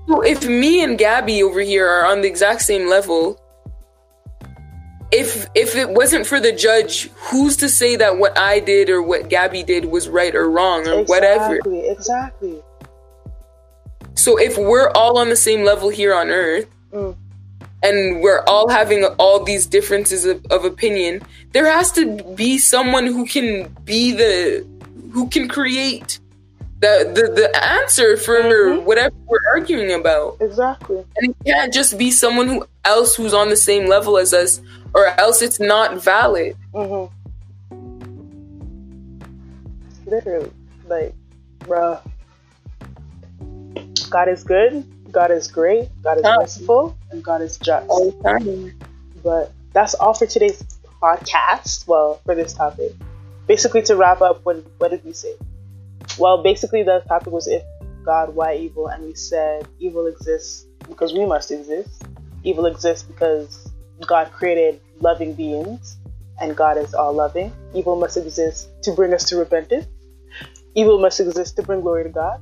So 0.08 0.20
if 0.22 0.46
me 0.46 0.82
and 0.82 0.98
Gabby 0.98 1.42
over 1.42 1.60
here 1.60 1.86
are 1.88 2.06
on 2.06 2.22
the 2.22 2.28
exact 2.28 2.62
same 2.62 2.88
level, 2.88 3.40
if 5.12 5.46
if 5.54 5.76
it 5.76 5.90
wasn't 5.90 6.26
for 6.26 6.40
the 6.40 6.52
judge, 6.52 7.10
who's 7.30 7.56
to 7.58 7.68
say 7.68 7.96
that 7.96 8.18
what 8.18 8.36
I 8.36 8.60
did 8.60 8.88
or 8.88 9.02
what 9.02 9.28
Gabby 9.28 9.62
did 9.62 9.84
was 9.84 10.08
right 10.08 10.34
or 10.34 10.50
wrong 10.50 10.88
or 10.88 11.00
exactly, 11.00 11.04
whatever? 11.04 11.58
Exactly. 11.92 12.62
So 14.14 14.38
if 14.38 14.56
we're 14.56 14.90
all 14.90 15.18
on 15.18 15.28
the 15.28 15.36
same 15.36 15.64
level 15.64 15.90
here 15.90 16.14
on 16.14 16.30
Earth, 16.30 16.66
mm. 16.92 17.14
and 17.82 18.22
we're 18.22 18.42
all 18.46 18.68
having 18.68 19.04
all 19.18 19.44
these 19.44 19.66
differences 19.66 20.24
of, 20.24 20.44
of 20.50 20.64
opinion, 20.64 21.22
there 21.52 21.70
has 21.70 21.92
to 21.92 22.22
be 22.34 22.58
someone 22.58 23.06
who 23.06 23.26
can 23.26 23.68
be 23.84 24.12
the 24.12 24.66
who 25.12 25.28
can 25.28 25.46
create 25.46 26.20
the 26.80 27.10
the, 27.14 27.32
the 27.34 27.64
answer 27.64 28.16
for 28.16 28.40
mm-hmm. 28.40 28.86
whatever 28.86 29.14
we're 29.26 29.46
arguing 29.54 29.92
about. 29.92 30.38
Exactly. 30.40 31.04
And 31.16 31.30
it 31.30 31.36
can't 31.44 31.72
just 31.72 31.98
be 31.98 32.10
someone 32.10 32.48
who 32.48 32.66
else 32.86 33.14
who's 33.14 33.34
on 33.34 33.50
the 33.50 33.56
same 33.56 33.86
level 33.86 34.16
as 34.16 34.32
us 34.32 34.60
or 34.94 35.06
else 35.20 35.42
it's 35.42 35.60
not 35.60 36.02
valid. 36.02 36.56
Mm-hmm. 36.74 37.12
Literally, 40.08 40.50
like, 40.86 41.14
bruh. 41.60 42.00
God 44.10 44.28
is 44.28 44.44
good. 44.44 44.84
God 45.10 45.30
is 45.30 45.48
great. 45.48 45.88
God 46.02 46.18
is 46.18 46.24
merciful, 46.24 46.96
and 47.10 47.22
God 47.22 47.40
is 47.42 47.56
just. 47.56 47.88
All 47.88 48.10
the 48.10 48.22
time. 48.22 48.78
But 49.22 49.52
that's 49.72 49.94
all 49.94 50.14
for 50.14 50.26
today's 50.26 50.62
podcast. 51.02 51.86
Well, 51.86 52.20
for 52.24 52.34
this 52.34 52.52
topic, 52.52 52.92
basically 53.46 53.82
to 53.82 53.96
wrap 53.96 54.20
up, 54.20 54.44
what 54.44 54.64
what 54.78 54.90
did 54.90 55.04
we 55.04 55.12
say? 55.12 55.34
Well, 56.18 56.42
basically 56.42 56.82
the 56.82 57.02
topic 57.08 57.32
was 57.32 57.48
if 57.48 57.62
God, 58.04 58.34
why 58.34 58.56
evil? 58.56 58.88
And 58.88 59.04
we 59.04 59.14
said 59.14 59.66
evil 59.78 60.06
exists 60.06 60.66
because 60.88 61.12
we 61.12 61.24
must 61.24 61.50
exist. 61.50 62.04
Evil 62.44 62.66
exists 62.66 63.04
because 63.04 63.71
God 64.06 64.30
created 64.32 64.80
loving 65.00 65.34
beings 65.34 65.96
and 66.40 66.56
God 66.56 66.76
is 66.76 66.94
all 66.94 67.12
loving. 67.12 67.52
Evil 67.74 67.96
must 67.96 68.16
exist 68.16 68.68
to 68.82 68.92
bring 68.92 69.14
us 69.14 69.24
to 69.24 69.36
repentance. 69.36 69.86
Evil 70.74 70.98
must 70.98 71.20
exist 71.20 71.56
to 71.56 71.62
bring 71.62 71.80
glory 71.80 72.04
to 72.04 72.10
God. 72.10 72.40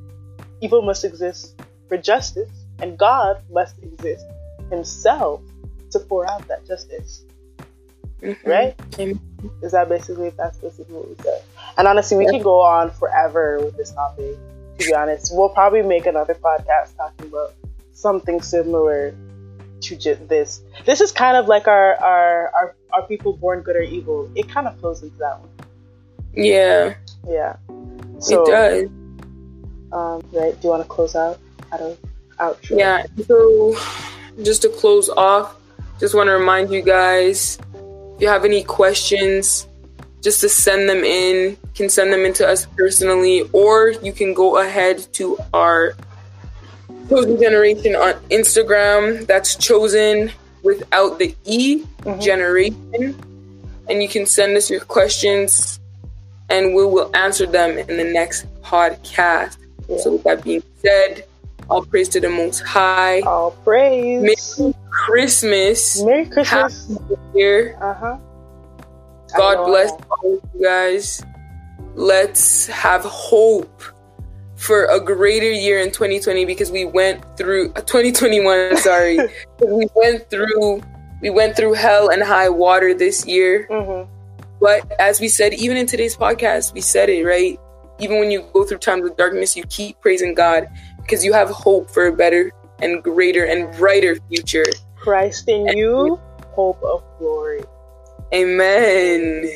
Evil 0.60 0.82
must 0.82 1.04
exist 1.04 1.60
for 1.88 1.96
justice, 1.96 2.48
and 2.80 2.96
God 2.98 3.42
must 3.50 3.82
exist 3.82 4.24
Himself 4.70 5.42
to 5.90 5.98
pour 5.98 6.28
out 6.30 6.46
that 6.48 6.66
justice. 6.66 7.24
Mm-hmm. 8.22 8.48
Right? 8.48 8.76
Mm-hmm. 8.92 9.64
Is 9.64 9.72
that 9.72 9.88
basically 9.88 10.30
that's 10.30 10.58
basically 10.58 10.94
what 10.94 11.08
we 11.08 11.16
said? 11.22 11.42
And 11.76 11.88
honestly, 11.88 12.16
we 12.16 12.24
yeah. 12.24 12.32
can 12.32 12.42
go 12.42 12.60
on 12.60 12.90
forever 12.90 13.58
with 13.60 13.76
this 13.76 13.90
topic. 13.92 14.36
To 14.78 14.86
be 14.86 14.94
honest, 14.94 15.32
we'll 15.34 15.48
probably 15.48 15.82
make 15.82 16.06
another 16.06 16.34
podcast 16.34 16.96
talking 16.96 17.26
about 17.26 17.54
something 17.92 18.40
similar 18.40 19.14
to 19.82 19.96
just 19.96 20.28
this. 20.28 20.62
This 20.84 21.00
is 21.00 21.12
kind 21.12 21.36
of 21.36 21.46
like 21.46 21.68
our 21.68 21.96
our 21.96 22.48
our, 22.54 22.76
our 22.92 23.02
people 23.06 23.32
born 23.32 23.62
good 23.62 23.76
or 23.76 23.82
evil. 23.82 24.30
It 24.34 24.48
kind 24.48 24.66
of 24.66 24.78
flows 24.80 25.02
into 25.02 25.16
that 25.18 25.40
one. 25.40 25.48
Yeah. 26.34 26.94
Yeah. 27.26 27.56
So, 28.18 28.42
it 28.42 28.46
does. 28.46 28.84
Um, 29.92 30.22
right. 30.32 30.52
Do 30.60 30.60
you 30.62 30.70
want 30.70 30.82
to 30.82 30.88
close 30.88 31.16
out? 31.16 31.38
Out 31.72 31.80
of 31.80 31.98
outro. 32.38 32.78
Yeah. 32.78 33.04
So, 33.26 33.76
just 34.42 34.62
to 34.62 34.68
close 34.68 35.08
off, 35.08 35.56
just 35.98 36.14
want 36.14 36.28
to 36.28 36.32
remind 36.32 36.70
you 36.70 36.82
guys, 36.82 37.58
if 38.14 38.22
you 38.22 38.28
have 38.28 38.44
any 38.44 38.62
questions, 38.62 39.66
just 40.22 40.40
to 40.42 40.48
send 40.48 40.88
them 40.88 41.04
in. 41.04 41.50
You 41.50 41.58
can 41.74 41.88
send 41.88 42.12
them 42.12 42.24
into 42.24 42.46
us 42.46 42.66
personally, 42.76 43.48
or 43.52 43.90
you 44.02 44.12
can 44.12 44.34
go 44.34 44.58
ahead 44.58 45.06
to 45.14 45.38
our 45.54 45.94
chosen 47.10 47.38
generation 47.38 47.94
on 47.94 48.14
Instagram. 48.30 49.26
That's 49.26 49.56
chosen 49.56 50.32
without 50.62 51.18
the 51.18 51.34
E 51.44 51.82
mm-hmm. 51.82 52.20
generation. 52.20 53.18
And 53.88 54.02
you 54.02 54.08
can 54.08 54.24
send 54.24 54.56
us 54.56 54.70
your 54.70 54.80
questions 54.80 55.80
and 56.48 56.74
we 56.74 56.86
will 56.86 57.14
answer 57.14 57.46
them 57.46 57.76
in 57.78 57.96
the 57.96 58.04
next 58.04 58.46
podcast. 58.62 59.58
Yeah. 59.88 59.98
So, 59.98 60.12
with 60.12 60.24
that 60.24 60.44
being 60.44 60.62
said, 60.82 61.24
all 61.68 61.84
praise 61.84 62.08
to 62.10 62.20
the 62.20 62.30
Most 62.30 62.60
High. 62.60 63.20
All 63.20 63.52
praise. 63.52 64.22
Merry 64.22 64.74
Christmas. 64.90 66.02
Merry 66.02 66.26
Christmas. 66.26 66.88
Happy 66.88 67.16
Year. 67.34 67.76
Uh 67.80 67.94
huh. 67.94 68.18
God 69.36 69.64
bless 69.66 69.92
all 70.10 70.34
of 70.34 70.50
you 70.54 70.62
guys. 70.62 71.24
Let's 71.94 72.66
have 72.66 73.02
hope 73.04 73.82
for 74.60 74.84
a 74.84 75.00
greater 75.00 75.50
year 75.50 75.80
in 75.80 75.90
2020 75.90 76.44
because 76.44 76.70
we 76.70 76.84
went 76.84 77.24
through 77.38 77.72
uh, 77.76 77.80
2021 77.80 78.76
sorry. 78.76 79.18
We 79.58 79.88
went 79.94 80.28
through 80.28 80.82
we 81.22 81.30
went 81.30 81.56
through 81.56 81.72
hell 81.74 82.10
and 82.10 82.22
high 82.22 82.50
water 82.50 82.92
this 82.92 83.26
year. 83.26 83.66
Mm-hmm. 83.70 84.10
but 84.60 84.84
as 85.00 85.18
we 85.18 85.28
said 85.28 85.54
even 85.54 85.78
in 85.78 85.86
today's 85.86 86.14
podcast 86.14 86.74
we 86.74 86.82
said 86.82 87.08
it 87.08 87.24
right? 87.24 87.58
Even 88.00 88.18
when 88.20 88.30
you 88.30 88.44
go 88.52 88.64
through 88.64 88.78
times 88.78 89.08
of 89.08 89.16
darkness 89.16 89.56
you 89.56 89.64
keep 89.64 89.98
praising 90.02 90.34
god 90.34 90.68
because 91.00 91.24
you 91.24 91.32
have 91.32 91.48
hope 91.48 91.90
for 91.90 92.06
a 92.06 92.12
better 92.12 92.52
and 92.82 93.02
greater 93.02 93.44
and 93.44 93.74
brighter 93.78 94.16
future. 94.28 94.66
Christ 94.96 95.48
in 95.48 95.68
and 95.68 95.78
you 95.78 96.20
hope 96.52 96.82
of 96.82 97.02
glory. 97.18 97.62
Amen. 98.34 99.48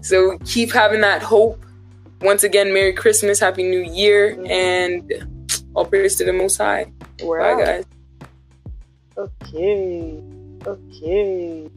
So 0.00 0.36
keep 0.44 0.72
having 0.72 1.00
that 1.02 1.22
hope 1.22 1.64
once 2.22 2.44
again, 2.44 2.72
Merry 2.72 2.92
Christmas, 2.92 3.38
Happy 3.40 3.62
New 3.62 3.80
Year, 3.82 4.38
and 4.48 5.12
all 5.74 5.84
praise 5.84 6.16
to 6.16 6.24
the 6.24 6.32
Most 6.32 6.56
High. 6.56 6.92
We're 7.22 7.40
Bye, 7.40 7.64
guys. 7.64 7.84
Okay. 9.16 10.20
Okay. 10.66 11.68